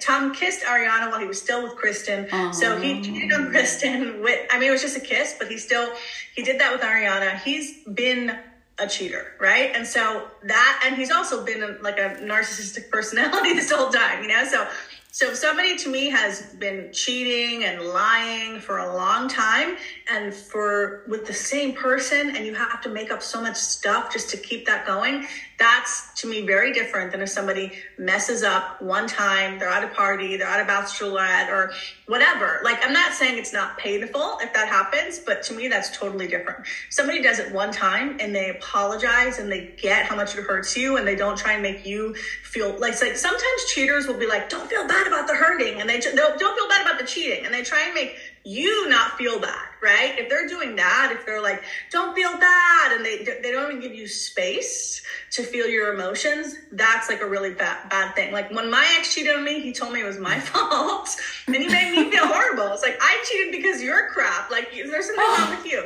Tom 0.00 0.34
kissed 0.34 0.62
Ariana 0.64 1.10
while 1.10 1.20
he 1.20 1.26
was 1.26 1.40
still 1.40 1.62
with 1.62 1.76
Kristen. 1.76 2.20
So 2.52 2.78
he 2.80 3.02
cheated 3.02 3.32
on 3.32 3.50
Kristen 3.52 4.22
with. 4.22 4.38
I 4.50 4.58
mean, 4.58 4.68
it 4.68 4.72
was 4.72 4.82
just 4.82 4.96
a 4.96 5.00
kiss, 5.00 5.36
but 5.38 5.48
he 5.48 5.56
still 5.56 5.88
he 6.34 6.42
did 6.42 6.58
that 6.60 6.72
with 6.72 6.82
Ariana. 6.82 7.38
He's 7.40 7.84
been 7.84 8.36
a 8.78 8.86
cheater, 8.86 9.32
right? 9.40 9.74
And 9.74 9.86
so 9.86 10.28
that, 10.42 10.82
and 10.84 10.96
he's 10.96 11.10
also 11.10 11.44
been 11.44 11.62
a, 11.62 11.82
like 11.82 11.98
a 11.98 12.16
narcissistic 12.20 12.90
personality 12.96 13.54
this 13.54 13.70
whole 13.70 13.90
time, 13.90 14.22
you 14.22 14.28
know. 14.28 14.44
So, 14.44 14.68
So 15.16 15.30
if 15.30 15.36
somebody 15.36 15.78
to 15.78 15.88
me 15.88 16.10
has 16.10 16.42
been 16.60 16.90
cheating 16.92 17.64
and 17.64 17.80
lying 17.80 18.60
for 18.60 18.80
a 18.80 18.94
long 18.94 19.28
time 19.30 19.78
and 20.10 20.34
for 20.34 21.04
with 21.08 21.26
the 21.26 21.32
same 21.32 21.72
person 21.72 22.36
and 22.36 22.44
you 22.44 22.52
have 22.52 22.82
to 22.82 22.90
make 22.90 23.10
up 23.10 23.22
so 23.22 23.40
much 23.40 23.56
stuff 23.56 24.12
just 24.12 24.28
to 24.32 24.36
keep 24.36 24.66
that 24.66 24.84
going, 24.84 25.26
that's 25.58 26.12
to 26.20 26.28
me 26.28 26.46
very 26.46 26.72
different 26.72 27.12
than 27.12 27.22
if 27.22 27.28
somebody 27.28 27.72
messes 27.98 28.42
up 28.42 28.80
one 28.82 29.06
time, 29.06 29.58
they're 29.58 29.68
at 29.68 29.84
a 29.84 29.88
party, 29.88 30.36
they're 30.36 30.46
at 30.46 30.60
a 30.60 30.70
bachelorette 30.70 31.48
or 31.48 31.72
whatever. 32.06 32.60
Like 32.62 32.84
I'm 32.84 32.92
not 32.92 33.12
saying 33.12 33.38
it's 33.38 33.52
not 33.52 33.78
painful 33.78 34.38
if 34.42 34.52
that 34.52 34.68
happens, 34.68 35.18
but 35.18 35.42
to 35.44 35.54
me 35.54 35.68
that's 35.68 35.96
totally 35.96 36.28
different. 36.28 36.66
Somebody 36.90 37.22
does 37.22 37.38
it 37.38 37.52
one 37.52 37.72
time 37.72 38.16
and 38.20 38.34
they 38.34 38.50
apologize 38.50 39.38
and 39.38 39.50
they 39.50 39.74
get 39.76 40.06
how 40.06 40.16
much 40.16 40.36
it 40.36 40.42
hurts 40.42 40.76
you 40.76 40.96
and 40.96 41.06
they 41.06 41.16
don't 41.16 41.38
try 41.38 41.54
and 41.54 41.62
make 41.62 41.86
you 41.86 42.14
feel 42.42 42.78
like, 42.78 43.00
like 43.00 43.16
sometimes 43.16 43.64
cheaters 43.68 44.06
will 44.06 44.18
be 44.18 44.26
like, 44.26 44.48
don't 44.48 44.68
feel 44.68 44.86
bad 44.86 45.06
about 45.06 45.26
the 45.26 45.34
hurting 45.34 45.80
and 45.80 45.88
they 45.88 46.00
don't 46.00 46.38
feel 46.38 46.68
bad 46.68 46.82
about 46.82 46.98
the 46.98 47.06
cheating 47.06 47.44
and 47.44 47.54
they 47.54 47.62
try 47.62 47.82
and 47.84 47.94
make 47.94 48.16
you 48.46 48.88
not 48.88 49.18
feel 49.18 49.40
bad, 49.40 49.66
right? 49.82 50.16
If 50.16 50.28
they're 50.28 50.46
doing 50.46 50.76
that, 50.76 51.10
if 51.12 51.26
they're 51.26 51.42
like, 51.42 51.64
don't 51.90 52.14
feel 52.14 52.30
bad, 52.38 52.92
and 52.92 53.04
they 53.04 53.24
they 53.42 53.50
don't 53.50 53.72
even 53.72 53.82
give 53.82 53.92
you 53.92 54.06
space 54.06 55.02
to 55.32 55.42
feel 55.42 55.66
your 55.66 55.92
emotions, 55.92 56.54
that's 56.70 57.08
like 57.08 57.20
a 57.22 57.26
really 57.26 57.52
bad 57.52 57.88
bad 57.90 58.14
thing. 58.14 58.32
Like 58.32 58.52
when 58.52 58.70
my 58.70 58.86
ex 58.98 59.12
cheated 59.12 59.34
on 59.34 59.42
me, 59.42 59.60
he 59.60 59.72
told 59.72 59.92
me 59.92 60.00
it 60.00 60.06
was 60.06 60.18
my 60.18 60.38
fault, 60.52 61.08
and 61.48 61.56
he 61.56 61.66
made 61.66 61.90
me 61.90 62.08
feel 62.08 62.28
horrible. 62.28 62.72
It's 62.72 62.84
like 62.84 62.98
I 63.00 63.20
cheated 63.28 63.50
because 63.50 63.82
you're 63.82 64.10
crap. 64.10 64.48
Like 64.48 64.70
there's 64.72 65.06
something 65.06 65.24
wrong 65.24 65.50
with 65.50 65.66
you. 65.66 65.84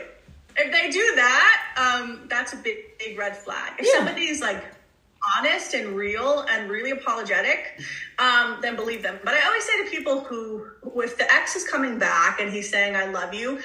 If 0.59 0.71
they 0.71 0.91
do 0.91 1.13
that, 1.17 1.63
um, 1.79 2.27
that's 2.29 2.53
a 2.53 2.57
big 2.57 2.99
big 2.99 3.17
red 3.17 3.39
flag. 3.39 3.73
If 3.79 3.87
yeah. 3.87 4.05
somebody's 4.05 4.43
like 4.43 4.63
honest 5.37 5.75
and 5.75 5.97
real 5.97 6.45
and 6.49 6.71
really 6.71 6.91
apologetic, 6.91 7.81
um, 8.19 8.59
then 8.63 8.77
believe 8.77 9.03
them. 9.03 9.19
But 9.25 9.35
I 9.35 9.47
always 9.47 9.65
say 9.65 9.85
to 9.85 9.91
people 9.91 10.21
who, 10.21 10.67
if 10.97 11.19
the 11.19 11.31
ex 11.31 11.57
is 11.57 11.65
coming 11.65 11.99
back 11.99 12.41
and 12.41 12.53
he's 12.53 12.71
saying 12.71 12.97
"I 12.97 13.07
love 13.07 13.35
you," 13.35 13.61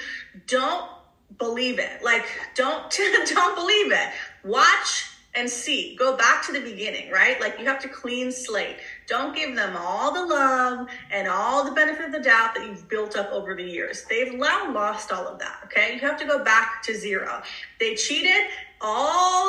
don't 0.46 0.90
believe 1.38 1.78
it. 1.78 2.02
Like, 2.02 2.26
don't 2.54 2.90
don't 3.34 3.54
believe 3.56 3.92
it. 3.92 4.08
Watch 4.44 5.10
and 5.36 5.48
see. 5.50 5.94
Go 5.96 6.16
back 6.16 6.44
to 6.46 6.52
the 6.52 6.60
beginning, 6.60 7.10
right? 7.10 7.38
Like 7.40 7.58
you 7.60 7.66
have 7.66 7.78
to 7.80 7.88
clean 7.88 8.32
slate. 8.32 8.76
Don't 9.06 9.36
give 9.36 9.54
them 9.54 9.76
all 9.76 10.12
the 10.12 10.24
love 10.24 10.88
and 11.12 11.28
all 11.28 11.62
the 11.64 11.72
benefit 11.72 12.06
of 12.06 12.12
the 12.12 12.20
doubt 12.20 12.54
that 12.54 12.66
you've 12.66 12.88
built 12.88 13.16
up 13.16 13.30
over 13.30 13.54
the 13.54 13.62
years. 13.62 14.04
They've 14.08 14.34
now 14.34 14.72
lost 14.72 15.12
all 15.12 15.28
of 15.28 15.38
that, 15.38 15.58
okay? 15.64 15.94
You 15.94 16.00
have 16.00 16.18
to 16.20 16.24
go 16.24 16.42
back 16.42 16.82
to 16.84 16.96
zero. 16.96 17.42
They 17.78 17.94
cheated, 17.94 18.46
all 18.80 19.45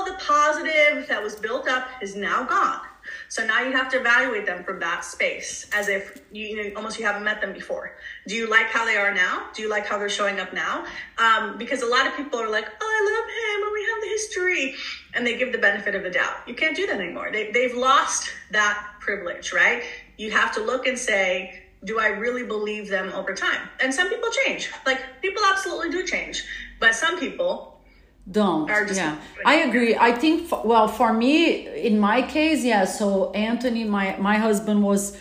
positive 0.98 1.10
that 1.10 1.24
was 1.24 1.36
built 1.36 1.68
up 1.68 1.88
is 2.02 2.16
now 2.16 2.44
gone. 2.44 2.82
So 3.30 3.46
now 3.46 3.62
you 3.62 3.72
have 3.72 3.90
to 3.92 4.00
evaluate 4.00 4.46
them 4.46 4.64
from 4.66 4.80
that 4.80 5.06
space 5.06 5.66
as 5.74 5.88
if 5.88 6.22
you, 6.32 6.46
you 6.48 6.64
know, 6.64 6.76
almost 6.76 7.00
you 7.00 7.06
haven't 7.06 7.24
met 7.24 7.40
them 7.40 7.54
before. 7.54 7.96
Do 8.28 8.36
you 8.36 8.50
like 8.50 8.68
how 8.68 8.86
they 8.86 8.98
are 8.98 9.14
now? 9.14 9.48
Do 9.54 9.62
you 9.62 9.70
like 9.70 9.86
how 9.86 9.98
they're 9.98 10.10
showing 10.10 10.40
up 10.40 10.54
now? 10.54 10.86
Um, 11.18 11.58
because 11.58 11.82
a 11.82 11.86
lot 11.86 12.06
of 12.06 12.16
people 12.18 12.40
are 12.40 12.50
like, 12.50 12.66
oh, 12.66 12.76
I 12.82 13.02
love 13.16 13.30
him 13.30 13.64
and 13.64 13.74
we 13.74 13.86
have 13.86 14.02
the 14.02 14.10
history 14.10 14.76
and 15.14 15.26
they 15.26 15.38
give 15.38 15.54
the 15.54 15.58
benefit 15.58 15.96
of 15.96 16.04
the 16.04 16.10
doubt. 16.10 16.36
You 16.48 16.54
can't 16.54 16.76
do 16.76 16.86
that 16.88 17.00
anymore. 17.00 17.30
They, 17.32 17.52
they've 17.52 17.76
lost 17.76 18.30
that 18.52 18.96
privilege, 19.00 19.54
right? 19.54 19.84
You 20.18 20.32
have 20.32 20.54
to 20.56 20.62
look 20.62 20.86
and 20.86 21.00
say, 21.00 21.64
do 21.86 22.00
I 22.00 22.08
really 22.08 22.44
believe 22.44 22.90
them 22.90 23.14
over 23.14 23.34
time? 23.34 23.70
And 23.80 23.94
some 23.94 24.10
people 24.10 24.30
change. 24.46 24.70
Like 24.86 25.00
people 25.22 25.44
absolutely 25.50 25.92
do 25.92 26.06
change. 26.06 26.44
But 26.80 26.94
some 26.94 27.20
people 27.20 27.77
don't 28.30 28.68
yeah. 28.94 29.18
i 29.46 29.56
agree. 29.56 29.96
I 29.96 30.12
think 30.12 30.48
for, 30.48 30.62
well 30.66 30.88
for 30.88 31.14
me 31.14 31.68
in 31.68 32.00
my 32.00 32.22
case 32.22 32.64
yeah 32.64 32.84
so 32.84 33.32
anthony 33.32 33.84
my 33.84 34.18
my 34.18 34.38
husband 34.38 34.84
was 34.84 35.18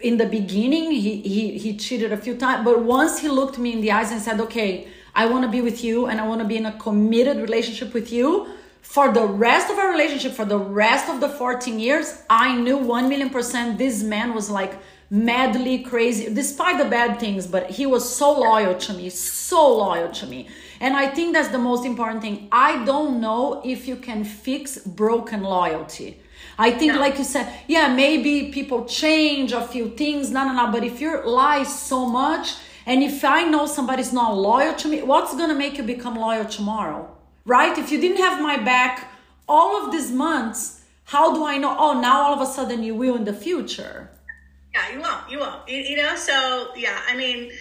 in 0.00 0.16
the 0.16 0.26
beginning 0.26 0.90
he 0.90 1.20
he, 1.20 1.58
he 1.58 1.76
cheated 1.76 2.12
a 2.12 2.16
few 2.16 2.36
times 2.36 2.64
but 2.64 2.82
once 2.82 3.20
he 3.20 3.28
looked 3.28 3.58
me 3.58 3.72
in 3.72 3.80
the 3.80 3.92
eyes 3.92 4.10
and 4.10 4.20
said 4.20 4.40
okay 4.40 4.88
i 5.14 5.26
want 5.26 5.44
to 5.44 5.50
be 5.50 5.60
with 5.60 5.84
you 5.84 6.06
and 6.06 6.20
i 6.20 6.26
want 6.26 6.40
to 6.40 6.46
be 6.46 6.56
in 6.56 6.66
a 6.66 6.76
committed 6.78 7.36
relationship 7.36 7.94
with 7.94 8.12
you 8.12 8.48
for 8.82 9.12
the 9.12 9.24
rest 9.24 9.70
of 9.70 9.78
our 9.78 9.90
relationship 9.90 10.32
for 10.32 10.44
the 10.44 10.58
rest 10.58 11.08
of 11.08 11.20
the 11.20 11.28
14 11.28 11.78
years 11.78 12.22
i 12.28 12.54
knew 12.56 12.76
1 12.76 13.08
million 13.08 13.30
percent 13.30 13.78
this 13.78 14.02
man 14.02 14.34
was 14.34 14.50
like 14.50 14.76
madly 15.08 15.78
crazy 15.78 16.34
despite 16.34 16.78
the 16.78 16.84
bad 16.84 17.20
things 17.20 17.46
but 17.46 17.70
he 17.70 17.86
was 17.86 18.04
so 18.16 18.32
loyal 18.32 18.74
to 18.74 18.92
me 18.92 19.08
so 19.08 19.76
loyal 19.76 20.10
to 20.10 20.26
me 20.26 20.48
and 20.84 20.94
I 20.94 21.06
think 21.08 21.32
that's 21.32 21.48
the 21.48 21.64
most 21.70 21.86
important 21.86 22.20
thing. 22.20 22.46
I 22.52 22.84
don't 22.84 23.18
know 23.18 23.62
if 23.64 23.88
you 23.88 23.96
can 23.96 24.22
fix 24.22 24.76
broken 24.76 25.42
loyalty. 25.42 26.20
I 26.58 26.72
think, 26.72 26.92
no. 26.92 27.00
like 27.00 27.16
you 27.16 27.24
said, 27.24 27.50
yeah, 27.66 27.94
maybe 27.94 28.52
people 28.52 28.84
change 28.84 29.52
a 29.52 29.66
few 29.66 29.88
things, 29.96 30.30
no, 30.30 30.44
no, 30.46 30.52
no. 30.52 30.70
But 30.70 30.84
if 30.84 31.00
you 31.00 31.24
lie 31.24 31.62
so 31.62 32.04
much, 32.04 32.56
and 32.84 33.02
if 33.02 33.24
I 33.24 33.44
know 33.44 33.64
somebody's 33.64 34.12
not 34.12 34.36
loyal 34.36 34.74
to 34.74 34.88
me, 34.88 35.00
what's 35.00 35.34
gonna 35.34 35.54
make 35.54 35.78
you 35.78 35.84
become 35.84 36.16
loyal 36.16 36.44
tomorrow? 36.44 37.10
Right? 37.46 37.76
If 37.78 37.90
you 37.90 37.98
didn't 37.98 38.18
have 38.18 38.42
my 38.42 38.58
back 38.58 39.10
all 39.48 39.82
of 39.82 39.90
these 39.90 40.10
months, 40.10 40.82
how 41.04 41.34
do 41.34 41.46
I 41.46 41.56
know? 41.56 41.74
Oh, 41.78 41.98
now 41.98 42.24
all 42.24 42.34
of 42.34 42.42
a 42.42 42.50
sudden 42.52 42.82
you 42.82 42.94
will 42.94 43.16
in 43.16 43.24
the 43.24 43.32
future. 43.32 44.10
Yeah, 44.74 44.92
you 44.92 45.00
won't. 45.00 45.30
You 45.30 45.38
won't. 45.38 45.66
You, 45.66 45.78
you 45.78 45.96
know, 45.96 46.14
so 46.14 46.72
yeah, 46.76 47.00
I 47.08 47.16
mean, 47.16 47.52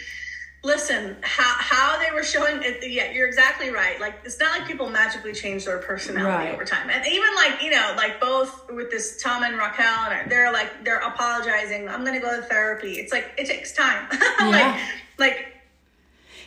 listen 0.63 1.17
how, 1.21 1.55
how 1.59 1.99
they 1.99 2.09
were 2.13 2.23
showing 2.23 2.63
it 2.63 2.77
yeah 2.89 3.11
you're 3.11 3.27
exactly 3.27 3.69
right 3.69 3.99
like 3.99 4.15
it's 4.23 4.39
not 4.39 4.57
like 4.57 4.67
people 4.67 4.89
magically 4.89 5.33
change 5.33 5.65
their 5.65 5.79
personality 5.79 6.45
right. 6.45 6.53
over 6.53 6.63
time 6.63 6.89
and 6.89 7.05
even 7.05 7.27
like 7.35 7.61
you 7.61 7.69
know 7.69 7.93
like 7.97 8.19
both 8.19 8.69
with 8.71 8.89
this 8.89 9.21
tom 9.21 9.43
and 9.43 9.57
raquel 9.57 10.09
and 10.11 10.31
they're 10.31 10.53
like 10.53 10.83
they're 10.85 10.99
apologizing 10.99 11.87
i'm 11.89 12.05
gonna 12.05 12.19
go 12.19 12.33
to 12.35 12.41
therapy 12.43 12.93
it's 12.93 13.11
like 13.11 13.31
it 13.37 13.45
takes 13.45 13.73
time 13.73 14.07
yeah. 14.39 14.47
like 14.47 14.79
like 15.17 15.47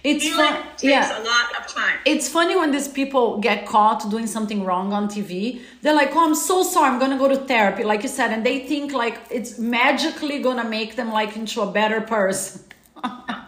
it's 0.02 0.29
fun, 0.29 0.64
yeah. 0.83 1.20
a 1.20 1.24
lot 1.24 1.57
of 1.59 1.66
time. 1.66 1.98
It's 2.05 2.29
funny 2.29 2.55
when 2.55 2.70
these 2.70 2.87
people 2.87 3.38
get 3.38 3.66
caught 3.66 4.09
doing 4.09 4.29
something 4.29 4.62
wrong 4.62 4.92
on 4.92 5.09
TV. 5.09 5.62
They're 5.83 5.96
like, 5.96 6.14
"Oh, 6.14 6.24
I'm 6.24 6.37
so 6.37 6.62
sorry. 6.62 6.90
I'm 6.90 7.00
gonna 7.00 7.18
go 7.18 7.26
to 7.26 7.37
therapy," 7.37 7.83
like 7.83 8.05
you 8.05 8.09
said, 8.09 8.31
and 8.31 8.46
they 8.46 8.61
think 8.68 8.92
like 8.92 9.18
it's 9.33 9.59
magically 9.59 10.38
gonna 10.38 10.62
make 10.62 10.94
them 10.94 11.11
like 11.11 11.35
into 11.35 11.61
a 11.61 11.72
better 11.72 12.00
person. 12.00 12.62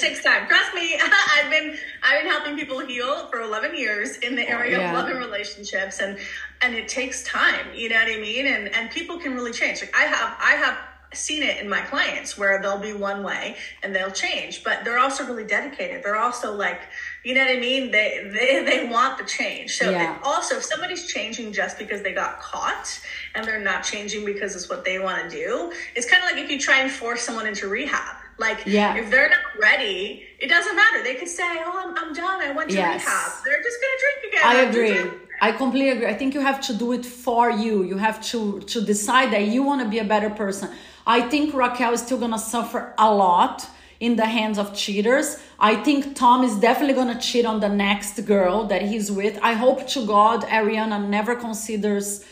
It 0.00 0.08
takes 0.08 0.24
time. 0.24 0.48
Trust 0.48 0.74
me. 0.74 0.98
I've 1.36 1.50
been 1.50 1.76
I've 2.02 2.22
been 2.22 2.30
helping 2.30 2.56
people 2.56 2.78
heal 2.78 3.26
for 3.26 3.40
11 3.40 3.76
years 3.76 4.16
in 4.18 4.34
the 4.34 4.46
oh, 4.46 4.58
area 4.58 4.78
yeah. 4.78 4.88
of 4.88 4.94
love 4.96 5.10
and 5.10 5.18
relationships, 5.18 6.00
and 6.00 6.18
and 6.62 6.74
it 6.74 6.88
takes 6.88 7.22
time. 7.24 7.66
You 7.74 7.90
know 7.90 7.96
what 7.96 8.08
I 8.08 8.18
mean? 8.18 8.46
And 8.46 8.74
and 8.74 8.90
people 8.90 9.18
can 9.18 9.34
really 9.34 9.52
change. 9.52 9.82
Like 9.82 9.94
I 9.94 10.04
have 10.04 10.36
I 10.40 10.52
have 10.52 10.78
seen 11.12 11.42
it 11.42 11.58
in 11.58 11.68
my 11.68 11.80
clients 11.80 12.38
where 12.38 12.62
they'll 12.62 12.78
be 12.78 12.92
one 12.92 13.22
way 13.24 13.56
and 13.82 13.94
they'll 13.94 14.12
change, 14.12 14.62
but 14.62 14.84
they're 14.84 14.98
also 14.98 15.26
really 15.26 15.44
dedicated. 15.44 16.04
They're 16.04 16.16
also 16.16 16.54
like, 16.54 16.80
you 17.24 17.34
know 17.34 17.44
what 17.44 17.56
I 17.56 17.60
mean? 17.60 17.90
They 17.90 18.30
they 18.32 18.64
they 18.64 18.88
want 18.88 19.18
the 19.18 19.24
change. 19.24 19.76
So 19.76 19.90
yeah. 19.90 20.18
also, 20.22 20.56
if 20.56 20.64
somebody's 20.64 21.12
changing 21.12 21.52
just 21.52 21.78
because 21.78 22.00
they 22.00 22.14
got 22.14 22.40
caught 22.40 23.00
and 23.34 23.44
they're 23.44 23.60
not 23.60 23.82
changing 23.82 24.24
because 24.24 24.56
it's 24.56 24.70
what 24.70 24.82
they 24.82 24.98
want 24.98 25.28
to 25.28 25.36
do, 25.36 25.72
it's 25.94 26.10
kind 26.10 26.24
of 26.24 26.30
like 26.30 26.42
if 26.42 26.50
you 26.50 26.58
try 26.58 26.80
and 26.80 26.90
force 26.90 27.20
someone 27.20 27.46
into 27.46 27.68
rehab 27.68 28.16
like, 28.40 28.60
yeah. 28.66 28.96
if 28.96 29.10
they're 29.10 29.28
not 29.28 29.46
ready, 29.60 30.24
it 30.38 30.48
doesn't 30.48 30.74
matter. 30.74 31.02
They 31.04 31.14
could 31.14 31.28
say, 31.28 31.50
"Oh, 31.66 31.76
I'm, 31.82 31.92
I'm 32.00 32.12
done. 32.14 32.40
I 32.40 32.50
went 32.52 32.70
to 32.70 32.76
yes. 32.76 33.04
rehab." 33.04 33.30
They're 33.44 33.62
just 33.68 33.78
gonna 33.82 34.00
drink 34.04 34.18
again. 34.28 34.44
I 34.52 34.56
agree. 34.68 35.18
I 35.42 35.52
completely 35.52 35.90
agree. 35.90 36.06
I 36.06 36.14
think 36.14 36.34
you 36.34 36.40
have 36.40 36.60
to 36.68 36.74
do 36.74 36.92
it 36.92 37.06
for 37.06 37.50
you. 37.50 37.82
You 37.82 37.98
have 37.98 38.18
to 38.30 38.60
to 38.72 38.80
decide 38.80 39.28
that 39.34 39.44
you 39.54 39.62
want 39.62 39.82
to 39.82 39.88
be 39.88 39.98
a 39.98 40.08
better 40.14 40.30
person. 40.30 40.70
I 41.06 41.20
think 41.32 41.54
Raquel 41.54 41.92
is 41.92 42.00
still 42.00 42.18
gonna 42.18 42.44
suffer 42.54 42.94
a 42.98 43.14
lot 43.14 43.68
in 44.00 44.16
the 44.16 44.26
hands 44.26 44.58
of 44.58 44.74
cheaters. 44.74 45.36
I 45.58 45.76
think 45.76 46.16
Tom 46.16 46.42
is 46.42 46.54
definitely 46.56 46.94
gonna 46.94 47.20
cheat 47.20 47.44
on 47.44 47.60
the 47.60 47.68
next 47.68 48.14
girl 48.34 48.64
that 48.72 48.82
he's 48.90 49.12
with. 49.12 49.38
I 49.42 49.52
hope 49.52 49.86
to 49.88 50.06
God 50.06 50.38
Ariana 50.58 50.98
never 51.06 51.34
considers 51.36 52.24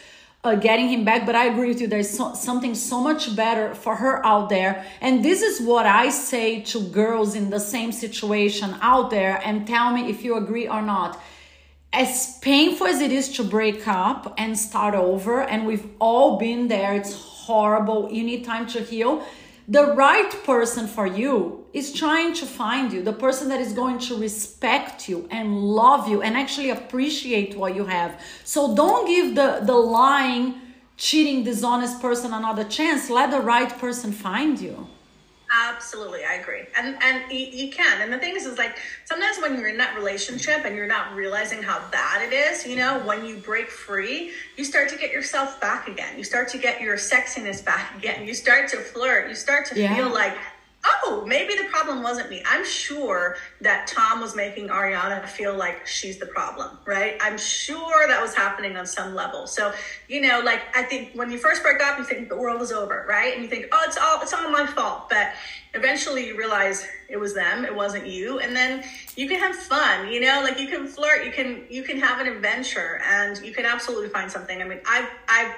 uh, 0.44 0.54
getting 0.54 0.88
him 0.88 1.04
back. 1.04 1.26
But 1.26 1.34
I 1.34 1.46
agree 1.46 1.68
with 1.68 1.80
you. 1.80 1.86
There's 1.86 2.10
so, 2.10 2.34
something 2.34 2.74
so 2.74 3.00
much 3.00 3.34
better 3.34 3.74
for 3.74 3.96
her 3.96 4.24
out 4.24 4.48
there. 4.48 4.84
And 5.00 5.24
this 5.24 5.42
is 5.42 5.60
what 5.60 5.86
I 5.86 6.10
say 6.10 6.62
to 6.62 6.80
girls 6.88 7.34
in 7.34 7.50
the 7.50 7.60
same 7.60 7.92
situation 7.92 8.76
out 8.80 9.10
there. 9.10 9.40
And 9.44 9.66
tell 9.66 9.92
me 9.92 10.08
if 10.08 10.24
you 10.24 10.36
agree 10.36 10.68
or 10.68 10.82
not. 10.82 11.20
As 11.92 12.38
painful 12.40 12.86
as 12.86 13.00
it 13.00 13.12
is 13.12 13.30
to 13.36 13.42
break 13.44 13.88
up 13.88 14.34
and 14.36 14.58
start 14.58 14.94
over, 14.94 15.40
and 15.42 15.66
we've 15.66 15.88
all 15.98 16.38
been 16.38 16.68
there, 16.68 16.94
it's 16.94 17.14
horrible. 17.14 18.12
You 18.12 18.22
need 18.22 18.44
time 18.44 18.66
to 18.68 18.80
heal 18.80 19.24
the 19.68 19.92
right 19.94 20.30
person 20.44 20.86
for 20.88 21.06
you 21.06 21.66
is 21.74 21.92
trying 21.92 22.32
to 22.32 22.46
find 22.46 22.90
you 22.90 23.02
the 23.02 23.12
person 23.12 23.50
that 23.50 23.60
is 23.60 23.74
going 23.74 23.98
to 23.98 24.18
respect 24.18 25.08
you 25.08 25.28
and 25.30 25.62
love 25.62 26.08
you 26.08 26.22
and 26.22 26.36
actually 26.36 26.70
appreciate 26.70 27.54
what 27.54 27.74
you 27.74 27.84
have. 27.84 28.18
So 28.44 28.74
don't 28.74 29.06
give 29.06 29.34
the 29.34 29.60
the 29.62 29.74
lying 29.74 30.54
cheating 30.96 31.44
dishonest 31.44 32.00
person 32.00 32.32
another 32.32 32.64
chance. 32.64 33.10
Let 33.10 33.30
the 33.30 33.40
right 33.40 33.70
person 33.78 34.10
find 34.10 34.58
you 34.58 34.88
Absolutely, 35.50 36.24
I 36.24 36.34
agree, 36.34 36.64
and 36.76 36.96
and 37.02 37.32
you, 37.32 37.46
you, 37.46 37.70
can. 37.70 38.02
And 38.02 38.12
the 38.12 38.18
thing 38.18 38.36
is, 38.36 38.44
is 38.44 38.58
like 38.58 38.78
sometimes 39.06 39.38
when 39.40 39.58
you're 39.58 39.68
in 39.68 39.78
that 39.78 39.96
relationship 39.96 40.66
and 40.66 40.76
you're 40.76 40.86
not 40.86 41.14
realizing 41.14 41.62
how 41.62 41.82
bad 41.90 42.20
it 42.20 42.34
is, 42.34 42.66
you 42.66 42.76
know, 42.76 42.98
when 43.06 43.24
you 43.24 43.36
break 43.36 43.70
free, 43.70 44.32
you 44.56 44.64
start 44.64 44.90
to 44.90 44.96
get 44.96 45.10
yourself 45.10 45.58
back 45.58 45.88
again. 45.88 46.18
You 46.18 46.24
start 46.24 46.48
to 46.50 46.58
get 46.58 46.82
your 46.82 46.96
sexiness 46.96 47.64
back 47.64 47.96
again. 47.96 48.26
You 48.26 48.34
start 48.34 48.68
to 48.70 48.76
flirt. 48.76 49.30
You 49.30 49.34
start 49.34 49.66
to 49.68 49.80
yeah. 49.80 49.94
feel 49.96 50.12
like 50.12 50.36
oh, 51.04 51.24
maybe 51.26 51.54
the 51.56 51.64
problem 51.64 52.02
wasn't 52.02 52.30
me. 52.30 52.42
I'm 52.46 52.64
sure 52.64 53.36
that 53.60 53.88
Tom 53.88 54.20
was 54.20 54.36
making 54.36 54.68
Ariana 54.68 55.26
feel 55.26 55.56
like 55.56 55.86
she's 55.86 56.18
the 56.18 56.26
problem, 56.26 56.78
right? 56.84 57.16
I'm 57.20 57.36
sure 57.36 58.06
that 58.06 58.20
was 58.22 58.34
happening 58.34 58.76
on 58.76 58.86
some 58.86 59.14
level. 59.14 59.46
So, 59.48 59.72
you 60.06 60.20
know, 60.20 60.40
like 60.44 60.60
I 60.76 60.82
think 60.84 61.10
when 61.14 61.30
you 61.30 61.38
first 61.38 61.62
break 61.62 61.82
up, 61.82 61.98
you 61.98 62.04
think 62.04 62.28
the 62.28 62.36
world 62.36 62.62
is 62.62 62.70
over, 62.70 63.04
right? 63.08 63.34
And 63.34 63.42
you 63.42 63.48
think, 63.48 63.66
oh, 63.72 63.84
it's 63.86 63.98
all 63.98 64.22
it's 64.22 64.32
all 64.32 64.48
my 64.50 64.64
fault. 64.66 65.08
But 65.08 65.32
eventually 65.74 66.28
you 66.28 66.38
realize 66.38 66.86
it 67.08 67.16
was 67.16 67.34
them, 67.34 67.64
it 67.64 67.74
wasn't 67.74 68.06
you. 68.06 68.38
And 68.38 68.54
then 68.54 68.84
you 69.16 69.28
can 69.28 69.40
have 69.40 69.56
fun, 69.56 70.08
you 70.08 70.20
know, 70.20 70.40
like 70.44 70.60
you 70.60 70.68
can 70.68 70.86
flirt, 70.86 71.24
you 71.24 71.32
can 71.32 71.64
you 71.68 71.82
can 71.82 71.98
have 71.98 72.20
an 72.20 72.32
adventure 72.32 73.00
and 73.10 73.38
you 73.44 73.52
can 73.52 73.66
absolutely 73.66 74.08
find 74.08 74.30
something. 74.30 74.62
I 74.62 74.64
mean, 74.64 74.80
I've 74.86 75.08
I've 75.26 75.54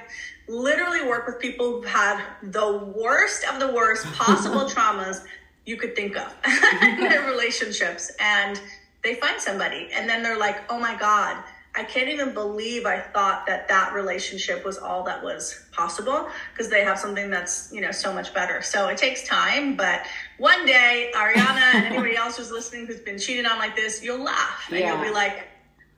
literally 0.49 1.07
work 1.07 1.27
with 1.27 1.39
people 1.39 1.75
who've 1.75 1.85
had 1.85 2.25
the 2.43 2.93
worst 2.97 3.45
of 3.45 3.61
the 3.61 3.73
worst 3.73 4.07
possible 4.15 4.61
traumas 4.69 5.23
you 5.67 5.77
could 5.77 5.95
think 5.95 6.17
of 6.17 6.35
in 6.83 7.01
their 7.01 7.27
relationships. 7.27 8.11
And 8.21 8.61
they 9.03 9.15
find 9.15 9.41
somebody 9.41 9.89
and 9.95 10.09
then 10.09 10.23
they're 10.23 10.39
like, 10.39 10.71
oh 10.71 10.79
my 10.79 10.97
God, 10.97 11.43
I 11.75 11.85
can't 11.85 12.09
even 12.09 12.35
believe 12.35 12.85
I 12.85 12.99
thought 12.99 13.47
that 13.47 13.69
that 13.69 13.95
relationship 13.95 14.65
was 14.65 14.77
all 14.77 15.05
that 15.05 15.23
was 15.23 15.67
possible 15.71 16.29
because 16.53 16.69
they 16.69 16.83
have 16.83 16.99
something 16.99 17.31
that's, 17.31 17.71
you 17.73 17.81
know, 17.81 17.93
so 17.93 18.13
much 18.13 18.35
better. 18.35 18.61
So 18.61 18.89
it 18.89 18.99
takes 18.99 19.27
time, 19.27 19.77
but 19.77 20.03
one 20.39 20.67
day, 20.67 21.13
Ariana 21.15 21.75
and 21.75 21.87
anybody 21.87 22.17
else 22.17 22.39
who's 22.39 22.51
listening 22.51 22.87
who's 22.87 23.01
been 23.01 23.19
cheated 23.19 23.47
on 23.47 23.59
like 23.59 23.77
this, 23.77 24.03
you'll 24.03 24.23
laugh 24.23 24.67
and 24.69 24.81
yeah. 24.81 24.95
you'll 24.95 25.05
be 25.05 25.15
like, 25.15 25.47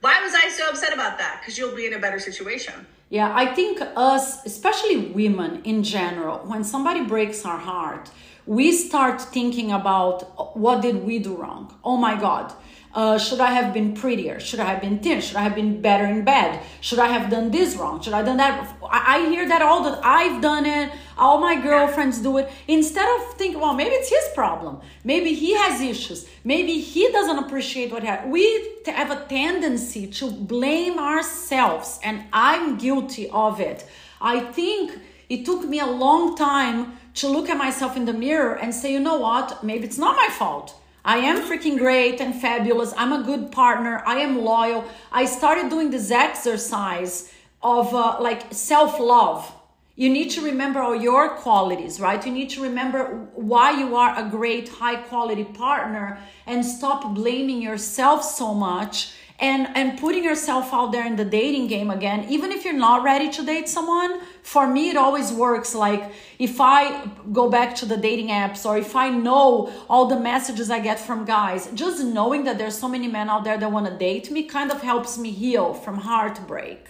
why 0.02 0.20
was 0.22 0.34
I 0.34 0.48
so 0.50 0.68
upset 0.68 0.92
about 0.92 1.16
that? 1.18 1.40
Because 1.40 1.56
you'll 1.56 1.74
be 1.74 1.86
in 1.86 1.94
a 1.94 1.98
better 1.98 2.18
situation. 2.18 2.86
Yeah, 3.08 3.32
I 3.34 3.46
think 3.46 3.80
us, 3.96 4.44
especially 4.44 4.96
women 5.12 5.62
in 5.64 5.82
general, 5.82 6.38
when 6.38 6.64
somebody 6.64 7.04
breaks 7.04 7.44
our 7.46 7.58
heart, 7.58 8.10
we 8.46 8.72
start 8.72 9.20
thinking 9.20 9.70
about 9.72 10.56
what 10.56 10.82
did 10.82 11.04
we 11.04 11.18
do 11.18 11.36
wrong? 11.36 11.74
Oh 11.84 11.96
my 11.96 12.18
God, 12.18 12.52
uh, 12.94 13.16
should 13.18 13.40
I 13.40 13.52
have 13.52 13.72
been 13.72 13.94
prettier? 13.94 14.38
Should 14.38 14.60
I 14.60 14.64
have 14.64 14.80
been 14.80 14.98
thin? 14.98 15.20
Should 15.20 15.36
I 15.36 15.42
have 15.42 15.54
been 15.54 15.80
better 15.80 16.04
in 16.04 16.24
bed? 16.24 16.60
Should 16.80 16.98
I 16.98 17.06
have 17.06 17.30
done 17.30 17.50
this 17.50 17.74
wrong? 17.76 18.02
Should 18.02 18.12
I 18.12 18.18
have 18.18 18.26
done 18.26 18.36
that? 18.36 18.76
I, 18.84 19.16
I 19.16 19.28
hear 19.30 19.48
that 19.48 19.62
all 19.62 19.82
the 19.82 19.98
I've 20.04 20.42
done 20.42 20.66
it. 20.66 20.92
All 21.16 21.40
my 21.40 21.60
girlfriends 21.60 22.20
do 22.20 22.36
it. 22.38 22.50
Instead 22.68 23.08
of 23.08 23.34
thinking, 23.34 23.60
well, 23.60 23.72
maybe 23.74 23.94
it's 23.94 24.10
his 24.10 24.28
problem. 24.34 24.80
Maybe 25.04 25.32
he 25.32 25.54
has 25.54 25.80
issues. 25.80 26.28
Maybe 26.44 26.80
he 26.80 27.10
doesn't 27.12 27.38
appreciate 27.38 27.92
what. 27.92 28.02
We 28.28 28.74
have 28.86 29.10
a 29.10 29.24
tendency 29.26 30.06
to 30.08 30.30
blame 30.30 30.98
ourselves, 30.98 31.98
and 32.02 32.24
I'm 32.32 32.76
guilty 32.76 33.30
of 33.30 33.60
it. 33.60 33.86
I 34.20 34.40
think 34.40 34.98
it 35.34 35.44
took 35.44 35.62
me 35.64 35.78
a 35.80 35.86
long 35.86 36.36
time 36.36 36.78
to 37.14 37.28
look 37.28 37.48
at 37.48 37.56
myself 37.56 37.96
in 37.96 38.04
the 38.04 38.12
mirror 38.12 38.54
and 38.54 38.74
say, 38.74 38.92
you 38.92 39.00
know 39.00 39.18
what? 39.18 39.64
Maybe 39.64 39.84
it's 39.84 39.98
not 39.98 40.16
my 40.16 40.28
fault 40.40 40.68
I 41.04 41.16
am 41.18 41.42
freaking 41.42 41.78
great 41.78 42.20
and 42.20 42.32
fabulous. 42.32 42.94
I'm 42.96 43.12
a 43.12 43.24
good 43.24 43.50
partner. 43.50 44.02
I 44.06 44.18
am 44.20 44.38
loyal. 44.44 44.84
I 45.10 45.24
started 45.24 45.68
doing 45.68 45.90
this 45.90 46.12
exercise 46.12 47.32
of 47.60 47.92
uh, 47.92 48.18
like 48.20 48.54
self 48.54 49.00
love. 49.00 49.52
You 49.96 50.08
need 50.10 50.30
to 50.30 50.42
remember 50.42 50.80
all 50.80 50.94
your 50.94 51.30
qualities, 51.30 52.00
right? 52.00 52.24
You 52.24 52.32
need 52.32 52.50
to 52.50 52.62
remember 52.62 53.28
why 53.34 53.72
you 53.72 53.96
are 53.96 54.16
a 54.16 54.28
great, 54.28 54.68
high 54.68 54.96
quality 54.96 55.44
partner 55.44 56.18
and 56.46 56.64
stop 56.64 57.14
blaming 57.14 57.60
yourself 57.60 58.24
so 58.24 58.54
much 58.54 59.12
and 59.38 59.68
and 59.74 59.98
putting 59.98 60.24
yourself 60.24 60.72
out 60.72 60.92
there 60.92 61.06
in 61.06 61.16
the 61.16 61.24
dating 61.24 61.66
game 61.66 61.90
again 61.90 62.24
even 62.28 62.52
if 62.52 62.64
you're 62.64 62.72
not 62.72 63.02
ready 63.02 63.30
to 63.30 63.44
date 63.44 63.68
someone 63.68 64.20
for 64.42 64.66
me 64.66 64.90
it 64.90 64.96
always 64.96 65.32
works 65.32 65.74
like 65.74 66.12
if 66.38 66.60
i 66.60 67.04
go 67.32 67.48
back 67.48 67.74
to 67.74 67.86
the 67.86 67.96
dating 67.96 68.28
apps 68.28 68.64
or 68.64 68.78
if 68.78 68.94
i 68.94 69.08
know 69.08 69.72
all 69.88 70.06
the 70.06 70.18
messages 70.18 70.70
i 70.70 70.78
get 70.78 70.98
from 70.98 71.24
guys 71.24 71.70
just 71.74 72.04
knowing 72.04 72.44
that 72.44 72.58
there's 72.58 72.78
so 72.78 72.88
many 72.88 73.08
men 73.08 73.28
out 73.28 73.44
there 73.44 73.58
that 73.58 73.70
want 73.70 73.86
to 73.86 73.96
date 73.98 74.30
me 74.30 74.44
kind 74.44 74.70
of 74.70 74.80
helps 74.82 75.18
me 75.18 75.30
heal 75.30 75.74
from 75.74 75.98
heartbreak 75.98 76.88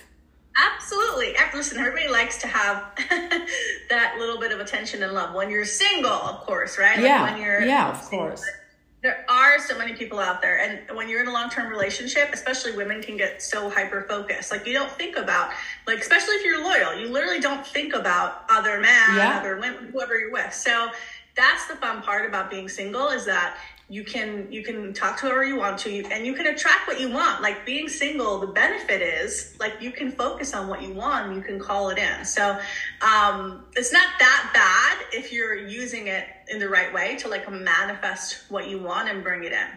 Absolutely. 0.55 1.35
Listen, 1.55 1.79
everybody 1.79 2.09
likes 2.09 2.39
to 2.39 2.47
have 2.47 2.85
that 3.89 4.17
little 4.19 4.39
bit 4.39 4.53
of 4.53 4.61
attention 4.61 5.03
and 5.03 5.13
love 5.13 5.35
when 5.35 5.51
you're 5.51 5.65
single, 5.65 6.11
of 6.13 6.41
course, 6.41 6.79
right? 6.79 6.99
Yeah. 7.01 7.23
Like 7.23 7.33
when 7.33 7.43
you're 7.43 7.63
yeah, 7.63 7.91
of 7.91 8.03
single. 8.03 8.37
There 9.03 9.25
are 9.29 9.59
so 9.59 9.77
many 9.77 9.95
people 9.95 10.19
out 10.19 10.41
there 10.41 10.59
and 10.59 10.97
when 10.97 11.09
you're 11.09 11.21
in 11.21 11.29
a 11.29 11.33
long-term 11.33 11.71
relationship 11.71 12.31
especially 12.33 12.73
women 12.77 13.03
can 13.03 13.17
get 13.17 13.43
so 13.43 13.69
hyper 13.69 14.07
focused 14.09 14.51
like 14.51 14.67
you 14.67 14.73
don't 14.73 14.93
think 14.93 15.17
about 15.17 15.51
like 15.87 15.99
especially 15.99 16.35
if 16.35 16.45
you're 16.45 16.63
loyal 16.63 16.99
you 16.99 17.09
literally 17.09 17.41
don't 17.41 17.67
think 17.67 17.95
about 17.95 18.45
other 18.49 18.81
men 18.81 19.17
yeah. 19.17 19.39
other 19.39 19.59
women 19.59 19.89
whoever 19.93 20.19
you're 20.19 20.33
with. 20.33 20.53
So 20.53 20.91
that's 21.37 21.67
the 21.67 21.77
fun 21.77 22.03
part 22.03 22.29
about 22.29 22.51
being 22.51 22.69
single 22.69 23.09
is 23.09 23.25
that 23.27 23.57
you 23.89 24.05
can 24.05 24.51
you 24.51 24.63
can 24.63 24.95
talk 24.95 25.19
to 25.19 25.27
whoever 25.27 25.45
you 25.45 25.57
want 25.57 25.79
to 25.79 26.05
and 26.11 26.25
you 26.25 26.35
can 26.35 26.47
attract 26.47 26.87
what 26.87 27.01
you 27.01 27.11
want. 27.11 27.43
Like 27.43 27.67
being 27.67 27.89
single 27.89 28.39
the 28.39 28.47
benefit 28.47 29.03
is 29.03 29.55
like 29.61 29.75
you 29.81 29.91
can 29.91 30.13
focus 30.13 30.55
on 30.55 30.69
what 30.69 30.83
you 30.83 30.93
want 30.93 31.27
and 31.27 31.37
you 31.37 31.43
can 31.43 31.59
call 31.59 31.91
it 31.91 31.99
in. 31.99 32.25
So 32.25 32.59
um, 33.01 33.65
it's 33.77 33.93
not 33.93 34.07
that 34.19 34.51
bad 34.55 35.07
if 35.13 35.33
you're 35.33 35.57
using 35.57 36.07
it 36.07 36.27
in 36.53 36.59
the 36.59 36.69
right 36.69 36.93
way 36.93 37.17
to 37.17 37.29
like 37.29 37.51
manifest 37.51 38.45
what 38.49 38.69
you 38.69 38.79
want 38.79 39.09
and 39.09 39.23
bring 39.25 39.45
it 39.45 39.53
in 39.53 39.69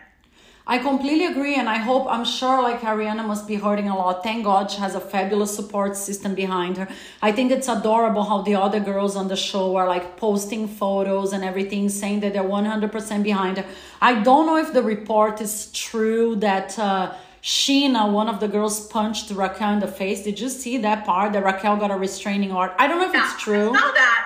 I 0.68 0.80
completely 0.80 1.28
agree, 1.28 1.54
and 1.56 1.70
I 1.70 1.78
hope, 1.78 2.08
I'm 2.10 2.26
sure, 2.26 2.60
like 2.64 2.82
Ariana 2.82 3.24
must 3.24 3.48
be 3.48 3.54
hurting 3.54 3.88
a 3.88 3.96
lot. 3.96 4.24
Thank 4.24 4.46
God 4.46 4.72
she 4.72 4.80
has 4.80 4.96
a 4.96 5.00
fabulous 5.00 5.56
support 5.56 5.96
system 5.96 6.34
behind 6.34 6.78
her. 6.78 6.88
I 7.22 7.32
think 7.32 7.52
it's 7.52 7.68
adorable 7.68 8.24
how 8.24 8.42
the 8.42 8.56
other 8.56 8.80
girls 8.80 9.16
on 9.16 9.28
the 9.28 9.36
show 9.36 9.76
are 9.76 9.88
like 9.88 10.18
posting 10.18 10.68
photos 10.68 11.34
and 11.34 11.44
everything, 11.44 11.88
saying 11.88 12.22
that 12.22 12.34
they're 12.34 12.44
100% 12.44 13.22
behind 13.22 13.60
her. 13.60 13.66
I 14.02 14.24
don't 14.24 14.48
know 14.48 14.58
if 14.58 14.74
the 14.74 14.82
report 14.82 15.40
is 15.40 15.72
true 15.72 16.36
that 16.38 16.80
uh, 16.80 17.14
Scheana, 17.44 18.12
one 18.12 18.28
of 18.28 18.40
the 18.40 18.48
girls, 18.48 18.88
punched 18.88 19.30
Raquel 19.30 19.74
in 19.74 19.80
the 19.82 19.88
face. 19.88 20.24
Did 20.24 20.40
you 20.40 20.50
see 20.50 20.80
that 20.80 21.06
part 21.06 21.34
that 21.34 21.44
Raquel 21.44 21.78
got 21.78 21.92
a 21.92 21.96
restraining 21.96 22.52
order? 22.52 22.74
I 22.80 22.88
don't 22.88 22.98
know 22.98 23.08
if 23.08 23.14
it's 23.14 23.40
true. 23.40 23.70
I 23.70 23.80
saw 23.80 23.92
that, 23.92 23.94
but 23.94 24.02
then 24.02 24.16
I 24.18 24.25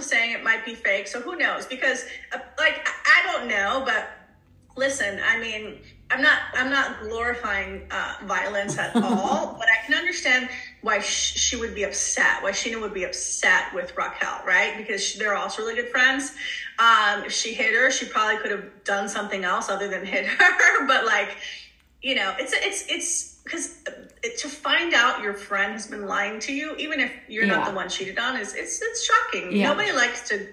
something 0.00 0.06
else 0.06 0.06
that 0.06 0.06
was 0.06 0.06
saying 0.06 0.32
it 0.32 0.44
might 0.44 0.64
be 0.64 0.74
fake. 0.74 1.08
So 1.08 1.20
who 1.20 1.36
knows? 1.36 1.66
Because, 1.66 2.04
uh, 2.32 2.38
like, 2.58 2.86
I 3.06 3.32
don't 3.32 3.48
know, 3.48 3.82
but 3.84 4.10
listen 4.76 5.20
i 5.28 5.38
mean 5.38 5.78
i'm 6.10 6.22
not 6.22 6.38
i'm 6.54 6.70
not 6.70 7.00
glorifying 7.02 7.82
uh, 7.90 8.14
violence 8.24 8.78
at 8.78 8.94
all 9.02 9.54
but 9.58 9.66
i 9.68 9.84
can 9.84 9.94
understand 9.94 10.48
why 10.80 10.98
sh- 10.98 11.38
she 11.38 11.56
would 11.56 11.74
be 11.74 11.82
upset 11.82 12.42
why 12.42 12.50
Scheana 12.50 12.80
would 12.80 12.94
be 12.94 13.04
upset 13.04 13.72
with 13.74 13.94
raquel 13.96 14.40
right 14.46 14.76
because 14.76 15.04
she, 15.04 15.18
they're 15.18 15.34
also 15.34 15.62
really 15.62 15.74
good 15.74 15.90
friends 15.90 16.32
um, 16.78 17.24
if 17.24 17.32
she 17.32 17.52
hit 17.52 17.74
her 17.74 17.90
she 17.90 18.06
probably 18.06 18.38
could 18.38 18.50
have 18.50 18.84
done 18.84 19.08
something 19.08 19.44
else 19.44 19.68
other 19.68 19.88
than 19.88 20.06
hit 20.06 20.26
her 20.26 20.86
but 20.86 21.04
like 21.04 21.36
you 22.00 22.14
know 22.14 22.34
it's 22.38 22.52
it's 22.54 22.86
it's 22.88 23.31
because 23.44 23.78
uh, 23.86 23.90
to 24.38 24.48
find 24.48 24.94
out 24.94 25.22
your 25.22 25.34
friend 25.34 25.72
has 25.72 25.86
been 25.86 26.06
lying 26.06 26.38
to 26.40 26.52
you 26.52 26.74
even 26.76 27.00
if 27.00 27.12
you're 27.28 27.44
yeah. 27.44 27.56
not 27.56 27.68
the 27.68 27.74
one 27.74 27.88
cheated 27.88 28.18
on 28.18 28.36
is 28.36 28.54
it's 28.54 28.80
it's 28.82 29.04
shocking 29.04 29.54
yeah. 29.54 29.68
nobody 29.68 29.92
likes 29.92 30.28
to 30.28 30.46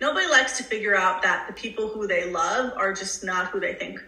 nobody 0.00 0.26
likes 0.28 0.56
to 0.58 0.64
figure 0.64 0.96
out 0.96 1.22
that 1.22 1.46
the 1.46 1.52
people 1.52 1.88
who 1.88 2.06
they 2.06 2.30
love 2.30 2.72
are 2.76 2.92
just 2.92 3.24
not 3.24 3.48
who 3.48 3.60
they 3.60 3.74
think 3.74 4.00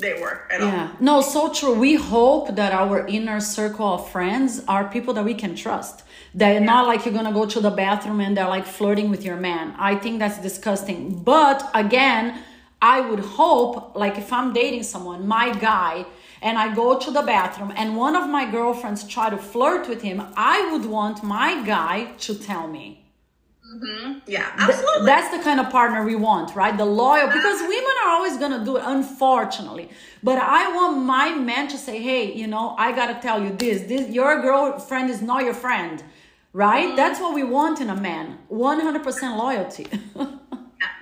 they 0.00 0.14
were 0.20 0.42
at 0.50 0.60
yeah. 0.60 0.88
all. 0.88 0.96
No, 1.00 1.20
so 1.20 1.52
true. 1.52 1.74
We 1.74 1.94
hope 1.94 2.56
that 2.56 2.72
our 2.72 3.06
inner 3.06 3.40
circle 3.40 3.94
of 3.94 4.10
friends 4.10 4.62
are 4.66 4.88
people 4.88 5.14
that 5.14 5.24
we 5.24 5.34
can 5.34 5.54
trust. 5.54 6.04
They're 6.34 6.54
yeah. 6.54 6.60
not 6.60 6.86
like 6.86 7.04
you're 7.04 7.14
gonna 7.14 7.32
go 7.32 7.46
to 7.46 7.60
the 7.60 7.70
bathroom 7.70 8.20
and 8.20 8.36
they're 8.36 8.48
like 8.48 8.66
flirting 8.66 9.10
with 9.10 9.24
your 9.24 9.36
man. 9.36 9.74
I 9.78 9.96
think 9.96 10.18
that's 10.18 10.38
disgusting. 10.38 11.22
But 11.22 11.68
again, 11.74 12.42
I 12.80 13.00
would 13.00 13.20
hope, 13.20 13.94
like 13.94 14.16
if 14.16 14.32
I'm 14.32 14.52
dating 14.52 14.84
someone, 14.84 15.26
my 15.26 15.52
guy, 15.52 16.06
and 16.42 16.58
I 16.58 16.74
go 16.74 16.98
to 16.98 17.10
the 17.10 17.22
bathroom 17.22 17.72
and 17.76 17.96
one 17.96 18.16
of 18.16 18.28
my 18.28 18.50
girlfriends 18.50 19.06
try 19.06 19.30
to 19.30 19.36
flirt 19.36 19.88
with 19.88 20.02
him, 20.02 20.22
I 20.36 20.70
would 20.72 20.86
want 20.86 21.22
my 21.22 21.62
guy 21.64 22.12
to 22.18 22.34
tell 22.34 22.68
me 22.68 23.00
Mm-hmm. 23.72 24.18
Yeah, 24.26 24.50
absolutely. 24.58 25.06
that's 25.06 25.36
the 25.36 25.42
kind 25.44 25.60
of 25.60 25.70
partner 25.70 26.04
we 26.04 26.16
want, 26.16 26.56
right? 26.56 26.76
The 26.76 26.84
loyal, 26.84 27.28
because 27.28 27.60
women 27.60 27.92
are 28.04 28.10
always 28.10 28.36
going 28.36 28.58
to 28.58 28.64
do 28.64 28.76
it, 28.76 28.82
unfortunately. 28.84 29.90
But 30.24 30.38
I 30.38 30.74
want 30.74 31.04
my 31.04 31.32
man 31.34 31.68
to 31.68 31.78
say, 31.78 32.02
hey, 32.02 32.32
you 32.32 32.48
know, 32.48 32.74
I 32.78 32.90
got 32.90 33.14
to 33.14 33.20
tell 33.20 33.40
you 33.40 33.50
this, 33.50 33.82
this, 33.82 34.10
your 34.10 34.42
girlfriend 34.42 35.08
is 35.08 35.22
not 35.22 35.44
your 35.44 35.54
friend, 35.54 36.02
right? 36.52 36.88
Mm-hmm. 36.88 36.96
That's 36.96 37.20
what 37.20 37.32
we 37.32 37.44
want 37.44 37.80
in 37.80 37.90
a 37.90 37.96
man 37.96 38.38
100% 38.50 39.38
loyalty. 39.38 39.86
yeah, 40.16 40.26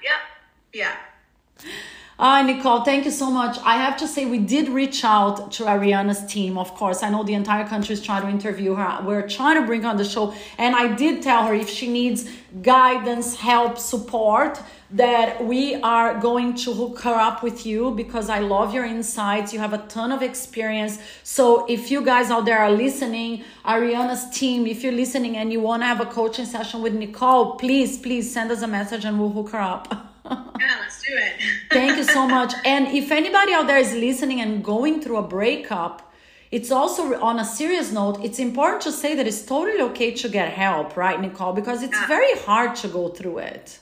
yeah, 0.04 0.18
yeah. 0.74 0.96
Uh, 2.18 2.42
Nicole, 2.42 2.80
thank 2.80 3.04
you 3.04 3.12
so 3.12 3.30
much. 3.30 3.58
I 3.64 3.76
have 3.76 3.96
to 3.98 4.08
say, 4.08 4.24
we 4.24 4.40
did 4.40 4.68
reach 4.68 5.04
out 5.04 5.52
to 5.52 5.62
Ariana's 5.66 6.26
team, 6.26 6.58
of 6.58 6.74
course. 6.74 7.04
I 7.04 7.10
know 7.10 7.22
the 7.22 7.34
entire 7.34 7.64
country 7.64 7.92
is 7.92 8.02
trying 8.02 8.22
to 8.22 8.28
interview 8.28 8.74
her. 8.74 8.98
We're 9.04 9.28
trying 9.28 9.60
to 9.60 9.64
bring 9.64 9.82
her 9.82 9.88
on 9.88 9.98
the 9.98 10.04
show. 10.04 10.34
And 10.58 10.74
I 10.74 10.96
did 10.96 11.22
tell 11.22 11.46
her 11.46 11.54
if 11.54 11.68
she 11.68 11.86
needs 11.86 12.28
guidance, 12.60 13.36
help, 13.36 13.78
support, 13.78 14.60
that 14.90 15.44
we 15.44 15.76
are 15.76 16.18
going 16.18 16.54
to 16.54 16.72
hook 16.72 16.98
her 17.02 17.14
up 17.14 17.44
with 17.44 17.64
you 17.64 17.92
because 17.92 18.28
I 18.28 18.40
love 18.40 18.74
your 18.74 18.84
insights. 18.84 19.52
You 19.52 19.60
have 19.60 19.72
a 19.72 19.86
ton 19.86 20.10
of 20.10 20.20
experience. 20.20 20.98
So 21.22 21.66
if 21.66 21.88
you 21.88 22.04
guys 22.04 22.32
out 22.32 22.46
there 22.46 22.58
are 22.58 22.72
listening, 22.72 23.44
Ariana's 23.64 24.28
team, 24.36 24.66
if 24.66 24.82
you're 24.82 24.92
listening 24.92 25.36
and 25.36 25.52
you 25.52 25.60
want 25.60 25.82
to 25.82 25.86
have 25.86 26.00
a 26.00 26.06
coaching 26.06 26.46
session 26.46 26.82
with 26.82 26.94
Nicole, 26.94 27.54
please, 27.54 27.96
please 27.96 28.32
send 28.32 28.50
us 28.50 28.62
a 28.62 28.66
message 28.66 29.04
and 29.04 29.20
we'll 29.20 29.30
hook 29.30 29.50
her 29.50 29.60
up. 29.60 30.06
yeah, 30.60 30.76
let's 30.80 31.02
do 31.02 31.12
it. 31.14 31.34
Thank 31.70 31.96
you 31.96 32.04
so 32.04 32.26
much. 32.26 32.52
And 32.64 32.88
if 32.88 33.10
anybody 33.10 33.52
out 33.52 33.66
there 33.66 33.78
is 33.78 33.92
listening 33.94 34.40
and 34.40 34.64
going 34.64 35.00
through 35.00 35.18
a 35.18 35.22
breakup, 35.22 36.12
it's 36.50 36.70
also 36.70 37.20
on 37.20 37.38
a 37.38 37.44
serious 37.44 37.92
note, 37.92 38.24
it's 38.24 38.38
important 38.38 38.82
to 38.82 38.92
say 38.92 39.14
that 39.14 39.26
it's 39.26 39.44
totally 39.44 39.82
okay 39.90 40.12
to 40.12 40.28
get 40.28 40.52
help, 40.52 40.96
right, 40.96 41.20
Nicole? 41.20 41.52
Because 41.52 41.82
it's 41.82 41.98
yeah. 42.00 42.06
very 42.06 42.34
hard 42.38 42.74
to 42.76 42.88
go 42.88 43.08
through 43.08 43.38
it. 43.38 43.78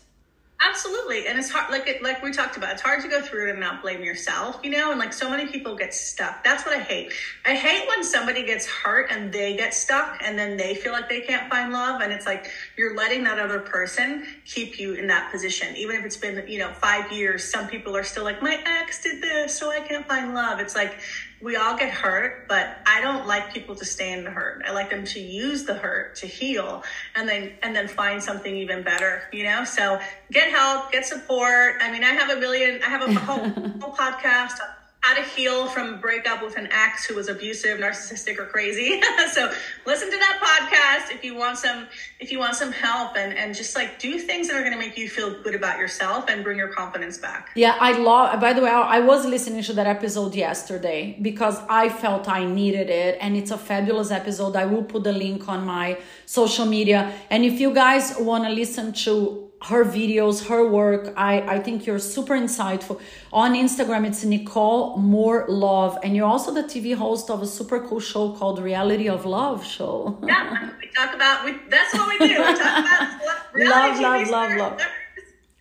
Absolutely, 0.59 1.27
and 1.27 1.39
it's 1.39 1.51
hard. 1.51 1.71
Like 1.71 1.87
it, 1.87 2.03
like 2.03 2.23
we 2.23 2.33
talked 2.33 2.57
about, 2.57 2.73
it's 2.73 2.81
hard 2.81 3.03
to 3.03 3.09
go 3.09 3.21
through 3.21 3.51
and 3.51 3.61
not 3.61 3.83
blame 3.83 4.03
yourself, 4.03 4.59
you 4.63 4.71
know. 4.71 4.91
And 4.91 4.99
like 4.99 5.13
so 5.13 5.29
many 5.29 5.47
people 5.47 5.77
get 5.77 5.93
stuck. 5.93 6.43
That's 6.43 6.65
what 6.65 6.75
I 6.75 6.81
hate. 6.81 7.13
I 7.45 7.55
hate 7.55 7.87
when 7.87 8.03
somebody 8.03 8.43
gets 8.43 8.67
hurt 8.67 9.11
and 9.11 9.31
they 9.31 9.55
get 9.55 9.75
stuck, 9.75 10.19
and 10.23 10.39
then 10.39 10.57
they 10.57 10.75
feel 10.75 10.93
like 10.93 11.11
they 11.11 11.21
can't 11.21 11.51
find 11.51 11.73
love, 11.73 12.01
and 12.01 12.11
it's 12.11 12.25
like 12.25 12.51
you're 12.77 12.97
letting 12.97 13.25
that 13.25 13.39
other 13.39 13.59
person 13.59 14.27
keep 14.47 14.79
you 14.79 14.95
in 14.95 15.07
that 15.09 15.31
position, 15.31 15.77
even 15.77 15.97
if 15.97 16.07
it's 16.07 16.17
been 16.17 16.43
you 16.49 16.59
know 16.59 16.73
five 16.73 17.13
years. 17.13 17.45
Some 17.45 17.69
people 17.69 17.95
are 17.95 18.05
still 18.05 18.25
like, 18.25 18.41
my 18.41 18.59
ex 18.65 19.03
did 19.03 19.21
this, 19.21 19.59
so 19.59 19.71
I 19.71 19.81
can't 19.81 20.09
find 20.09 20.33
love. 20.33 20.59
It's 20.59 20.75
like 20.75 20.99
we 21.41 21.57
all 21.57 21.77
get 21.77 21.91
hurt, 21.91 22.49
but 22.49 22.79
I 22.87 23.01
don't 23.01 23.27
like 23.27 23.53
people 23.53 23.75
to 23.77 23.85
stay 23.85 24.13
in 24.13 24.25
the 24.25 24.31
hurt. 24.31 24.63
I 24.67 24.73
like 24.73 24.91
them 24.91 25.05
to 25.05 25.21
use 25.21 25.65
the 25.65 25.75
hurt 25.75 26.17
to 26.17 26.27
heal 26.27 26.83
and 27.15 27.29
then 27.29 27.53
and 27.63 27.77
then 27.77 27.89
find 27.89 28.23
something 28.23 28.57
even 28.57 28.83
better, 28.83 29.25
you 29.33 29.45
know? 29.45 29.65
So 29.65 30.01
get 30.33 30.51
help, 30.51 30.93
get 30.93 31.05
support. 31.05 31.77
I 31.81 31.93
mean, 31.93 32.05
I 32.05 32.13
have 32.13 32.31
a 32.31 32.41
million 32.41 32.81
I 32.83 32.89
have 32.89 33.09
a 33.09 33.13
whole, 33.13 33.49
whole 33.81 33.95
podcast 33.95 34.59
how 35.07 35.15
to 35.15 35.23
heal 35.23 35.69
from 35.69 36.01
breakup 36.01 36.43
with 36.43 36.57
an 36.57 36.69
ex 36.73 37.07
who 37.07 37.15
was 37.15 37.29
abusive, 37.29 37.79
narcissistic, 37.79 38.41
or 38.41 38.47
crazy. 38.47 39.01
so 39.33 39.53
listen 39.87 40.11
to 40.11 40.19
that 40.19 40.37
podcast 40.43 41.15
if 41.15 41.23
you 41.23 41.37
want 41.37 41.57
some 41.59 41.87
if 42.19 42.33
you 42.33 42.41
want 42.41 42.57
some 42.57 42.73
help 42.73 43.17
and 43.17 43.33
and 43.33 43.55
just 43.55 43.77
like 43.77 44.01
do 44.01 44.19
things 44.19 44.49
that 44.49 44.57
are 44.57 44.65
going 44.67 44.73
to 44.73 44.79
make 44.79 44.99
you 44.99 45.09
feel 45.09 45.41
good 45.45 45.55
about 45.55 45.79
yourself 45.79 46.25
and 46.29 46.43
bring 46.43 46.59
your 46.59 46.73
confidence 46.81 47.19
back. 47.19 47.51
Yeah, 47.55 47.77
I 47.79 47.93
love. 47.93 48.41
By 48.41 48.53
the 48.53 48.63
way, 48.63 48.71
I 48.71 48.99
was 48.99 49.25
listening 49.25 49.63
to 49.63 49.75
that 49.75 49.87
episode 49.87 50.35
yesterday 50.35 51.17
because 51.23 51.57
I 51.69 51.89
felt 51.89 52.29
I 52.29 52.45
needed 52.45 52.91
it, 52.91 53.17
and 53.21 53.37
it's 53.37 53.53
a 53.53 53.59
fabulous 53.59 54.11
episode. 54.11 54.57
I 54.57 54.67
will 54.67 54.83
put 54.83 55.05
the 55.05 55.13
link 55.13 55.49
on 55.49 55.65
my 55.65 55.99
social 56.25 56.67
media, 56.67 57.13
and 57.31 57.45
if 57.45 57.61
you 57.61 57.73
guys 57.73 58.17
want 58.19 58.43
to 58.43 58.51
listen 58.51 58.93
to 59.05 59.46
her 59.63 59.85
videos, 59.85 60.47
her 60.49 60.69
work. 60.69 61.13
I, 61.17 61.41
I 61.41 61.59
think 61.61 61.87
you're 61.87 61.99
super 61.99 62.35
insightful. 62.35 63.01
On 63.33 63.55
Instagram, 63.55 64.07
it's 64.07 64.25
Nicole 64.25 64.97
More 64.99 65.47
Love. 65.49 65.99
And 66.03 66.15
you're 66.15 66.27
also 66.27 66.53
the 66.53 66.63
TV 66.63 66.95
host 66.95 67.31
of 67.31 67.43
a 67.43 67.47
super 67.47 67.81
cool 67.81 68.01
show 68.01 68.33
called 68.33 68.59
Reality 68.63 69.09
of 69.09 69.25
Love 69.25 69.65
Show. 69.65 70.19
Yeah, 70.27 70.71
we 70.81 70.89
talk 70.89 71.15
about, 71.15 71.45
we, 71.45 71.53
that's 71.69 71.95
what 71.95 72.09
we 72.09 72.19
do. 72.19 72.39
We 72.39 72.55
talk 72.55 72.79
about 72.79 73.21
love, 73.57 74.01
love, 74.01 74.29
love, 74.29 74.57
love. 74.57 74.81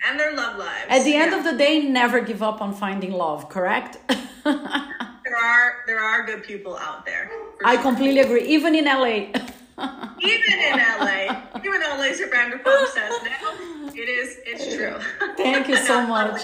And 0.08 0.20
their 0.20 0.36
love 0.36 0.58
lives. 0.58 0.86
At 0.89 1.04
the 1.04 1.12
yeah. 1.12 1.24
end 1.24 1.34
of 1.34 1.43
the 1.43 1.58
day, 1.58 1.82
never 1.82 2.20
give 2.20 2.43
up 2.43 2.62
on 2.62 2.74
finding 2.74 3.12
love, 3.12 3.50
correct? 3.50 3.98
there 4.43 5.36
are 5.36 5.74
there 5.88 6.00
are 6.00 6.24
good 6.24 6.43
people 6.43 6.78
out 6.78 7.06
there. 7.06 7.32
I 7.64 7.74
sure. 7.74 7.82
completely 7.82 8.20
agree. 8.20 8.43
Even 8.43 8.76
in 8.76 8.86
LA. 8.86 9.32
Even 9.78 10.60
in 10.60 10.78
LA. 10.78 11.42
Even 11.64 11.82
though 11.82 11.98
Lisa 12.00 12.28
Vanderpump 12.28 12.88
says 12.88 13.14
now 13.24 13.76
it 13.96 14.10
is. 14.10 14.40
It's 14.46 14.76
true. 14.76 14.98
Thank 15.38 15.68
you 15.68 15.78
so 15.90 16.06
much. 16.06 16.42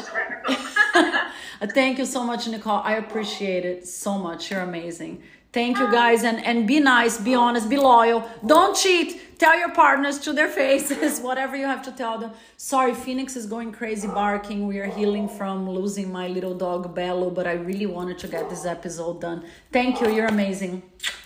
Uh, 1.61 1.67
thank 1.67 1.99
you 1.99 2.07
so 2.07 2.23
much, 2.23 2.47
Nicole. 2.47 2.81
I 2.83 2.95
appreciate 2.95 3.65
it 3.65 3.87
so 3.87 4.17
much. 4.17 4.49
You're 4.49 4.61
amazing. 4.61 5.21
Thank 5.53 5.77
you 5.77 5.85
ah. 5.85 5.91
guys 5.91 6.23
and 6.23 6.43
and 6.43 6.67
be 6.67 6.79
nice, 6.79 7.19
be 7.19 7.35
honest, 7.35 7.69
be 7.69 7.77
loyal. 7.77 8.27
Don't 8.43 8.75
cheat. 8.75 9.37
Tell 9.37 9.55
your 9.59 9.71
partners 9.71 10.17
to 10.25 10.33
their 10.33 10.47
faces 10.47 11.19
whatever 11.27 11.55
you 11.55 11.65
have 11.65 11.83
to 11.83 11.91
tell 11.91 12.17
them. 12.17 12.31
Sorry, 12.57 12.95
Phoenix 12.95 13.35
is 13.35 13.45
going 13.45 13.71
crazy 13.73 14.07
barking. 14.07 14.65
We 14.65 14.79
are 14.79 14.91
healing 14.99 15.29
from 15.29 15.69
losing 15.69 16.11
my 16.11 16.27
little 16.27 16.55
dog 16.55 16.95
Bello, 16.95 17.29
but 17.29 17.45
I 17.45 17.53
really 17.53 17.85
wanted 17.85 18.17
to 18.19 18.27
get 18.27 18.49
this 18.49 18.65
episode 18.65 19.21
done. 19.21 19.43
Thank 19.71 20.01
you. 20.01 20.09
You're 20.09 20.33
amazing. 20.37 20.81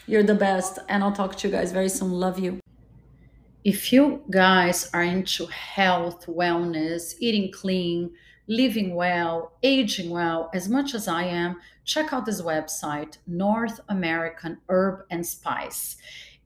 You're 0.08 0.24
the 0.24 0.36
best 0.36 0.78
and 0.88 1.04
I'll 1.04 1.12
talk 1.12 1.36
to 1.38 1.48
you 1.48 1.54
guys 1.54 1.72
very 1.72 1.90
soon. 1.90 2.12
Love 2.12 2.38
you. 2.38 2.60
If 3.64 3.92
you 3.92 4.22
guys 4.30 4.90
are 4.94 5.02
into 5.02 5.48
health, 5.48 6.28
wellness, 6.28 7.16
eating 7.20 7.52
clean, 7.52 8.12
living 8.48 8.94
well, 8.94 9.54
aging 9.64 10.12
well, 10.12 10.52
as 10.54 10.70
much 10.70 10.94
as 10.94 11.08
I 11.08 11.24
am, 11.24 11.60
check 11.84 12.14
out 12.14 12.28
this 12.28 12.44
website, 12.44 13.18
North 13.26 13.80
American 13.90 14.60
Herb 14.70 15.06
and 15.10 15.26
Spice. 15.26 15.98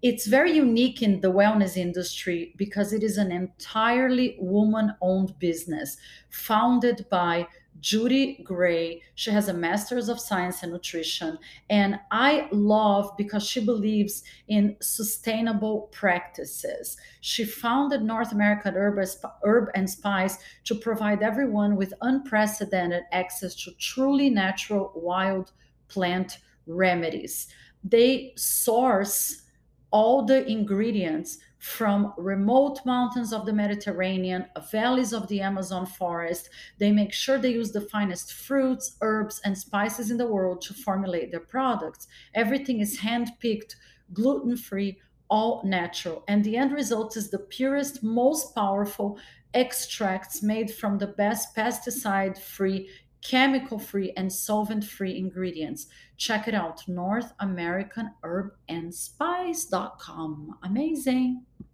It's 0.01 0.27
very 0.27 0.53
unique 0.53 1.01
in 1.01 1.19
the 1.19 1.29
wellness 1.29 1.75
industry 1.75 2.53
because 2.55 2.93
it 2.93 3.03
is 3.03 3.17
an 3.17 3.33
entirely 3.33 4.37
woman 4.39 4.93
owned 5.01 5.37
business 5.39 5.97
founded 6.29 7.05
by 7.09 7.47
Judy 7.79 8.41
Gray. 8.43 9.01
She 9.15 9.31
has 9.31 9.47
a 9.47 9.53
master's 9.53 10.09
of 10.09 10.19
science 10.19 10.63
and 10.63 10.71
nutrition. 10.71 11.37
And 11.69 11.99
I 12.11 12.47
love 12.51 13.11
because 13.17 13.45
she 13.45 13.63
believes 13.63 14.23
in 14.47 14.75
sustainable 14.81 15.89
practices. 15.91 16.97
She 17.21 17.45
founded 17.45 18.03
North 18.03 18.31
American 18.31 18.75
Herb 18.75 19.69
and 19.75 19.89
Spice 19.89 20.37
to 20.65 20.75
provide 20.75 21.23
everyone 21.23 21.75
with 21.75 21.93
unprecedented 22.01 23.03
access 23.11 23.55
to 23.63 23.71
truly 23.79 24.29
natural 24.29 24.91
wild 24.95 25.51
plant 25.87 26.39
remedies. 26.67 27.47
They 27.83 28.33
source 28.35 29.43
all 29.91 30.25
the 30.25 30.45
ingredients 30.47 31.39
from 31.59 32.13
remote 32.17 32.79
mountains 32.85 33.33
of 33.33 33.45
the 33.45 33.53
Mediterranean, 33.53 34.45
valleys 34.71 35.11
of 35.11 35.27
the 35.27 35.41
Amazon 35.41 35.85
forest. 35.85 36.49
They 36.77 36.91
make 36.91 37.13
sure 37.13 37.37
they 37.37 37.51
use 37.51 37.71
the 37.71 37.81
finest 37.81 38.33
fruits, 38.33 38.95
herbs, 39.01 39.41
and 39.43 39.57
spices 39.57 40.09
in 40.09 40.17
the 40.17 40.27
world 40.27 40.61
to 40.61 40.73
formulate 40.73 41.31
their 41.31 41.41
products. 41.41 42.07
Everything 42.33 42.79
is 42.79 42.99
hand 42.99 43.31
picked, 43.39 43.75
gluten 44.13 44.55
free, 44.55 44.99
all 45.29 45.61
natural. 45.65 46.23
And 46.29 46.43
the 46.43 46.55
end 46.55 46.71
result 46.71 47.17
is 47.17 47.29
the 47.29 47.39
purest, 47.39 48.03
most 48.03 48.55
powerful 48.55 49.19
extracts 49.53 50.41
made 50.41 50.71
from 50.71 50.97
the 50.97 51.07
best 51.07 51.55
pesticide 51.55 52.37
free 52.37 52.89
chemical 53.21 53.79
free 53.79 54.11
and 54.15 54.31
solvent 54.31 54.83
free 54.83 55.17
ingredients. 55.17 55.87
Check 56.17 56.47
it 56.47 56.53
out, 56.53 56.87
North 56.87 57.33
American 57.39 58.11
Herb 58.23 58.53
and 58.67 58.93
Spice.com. 58.93 60.57
Amazing. 60.63 61.43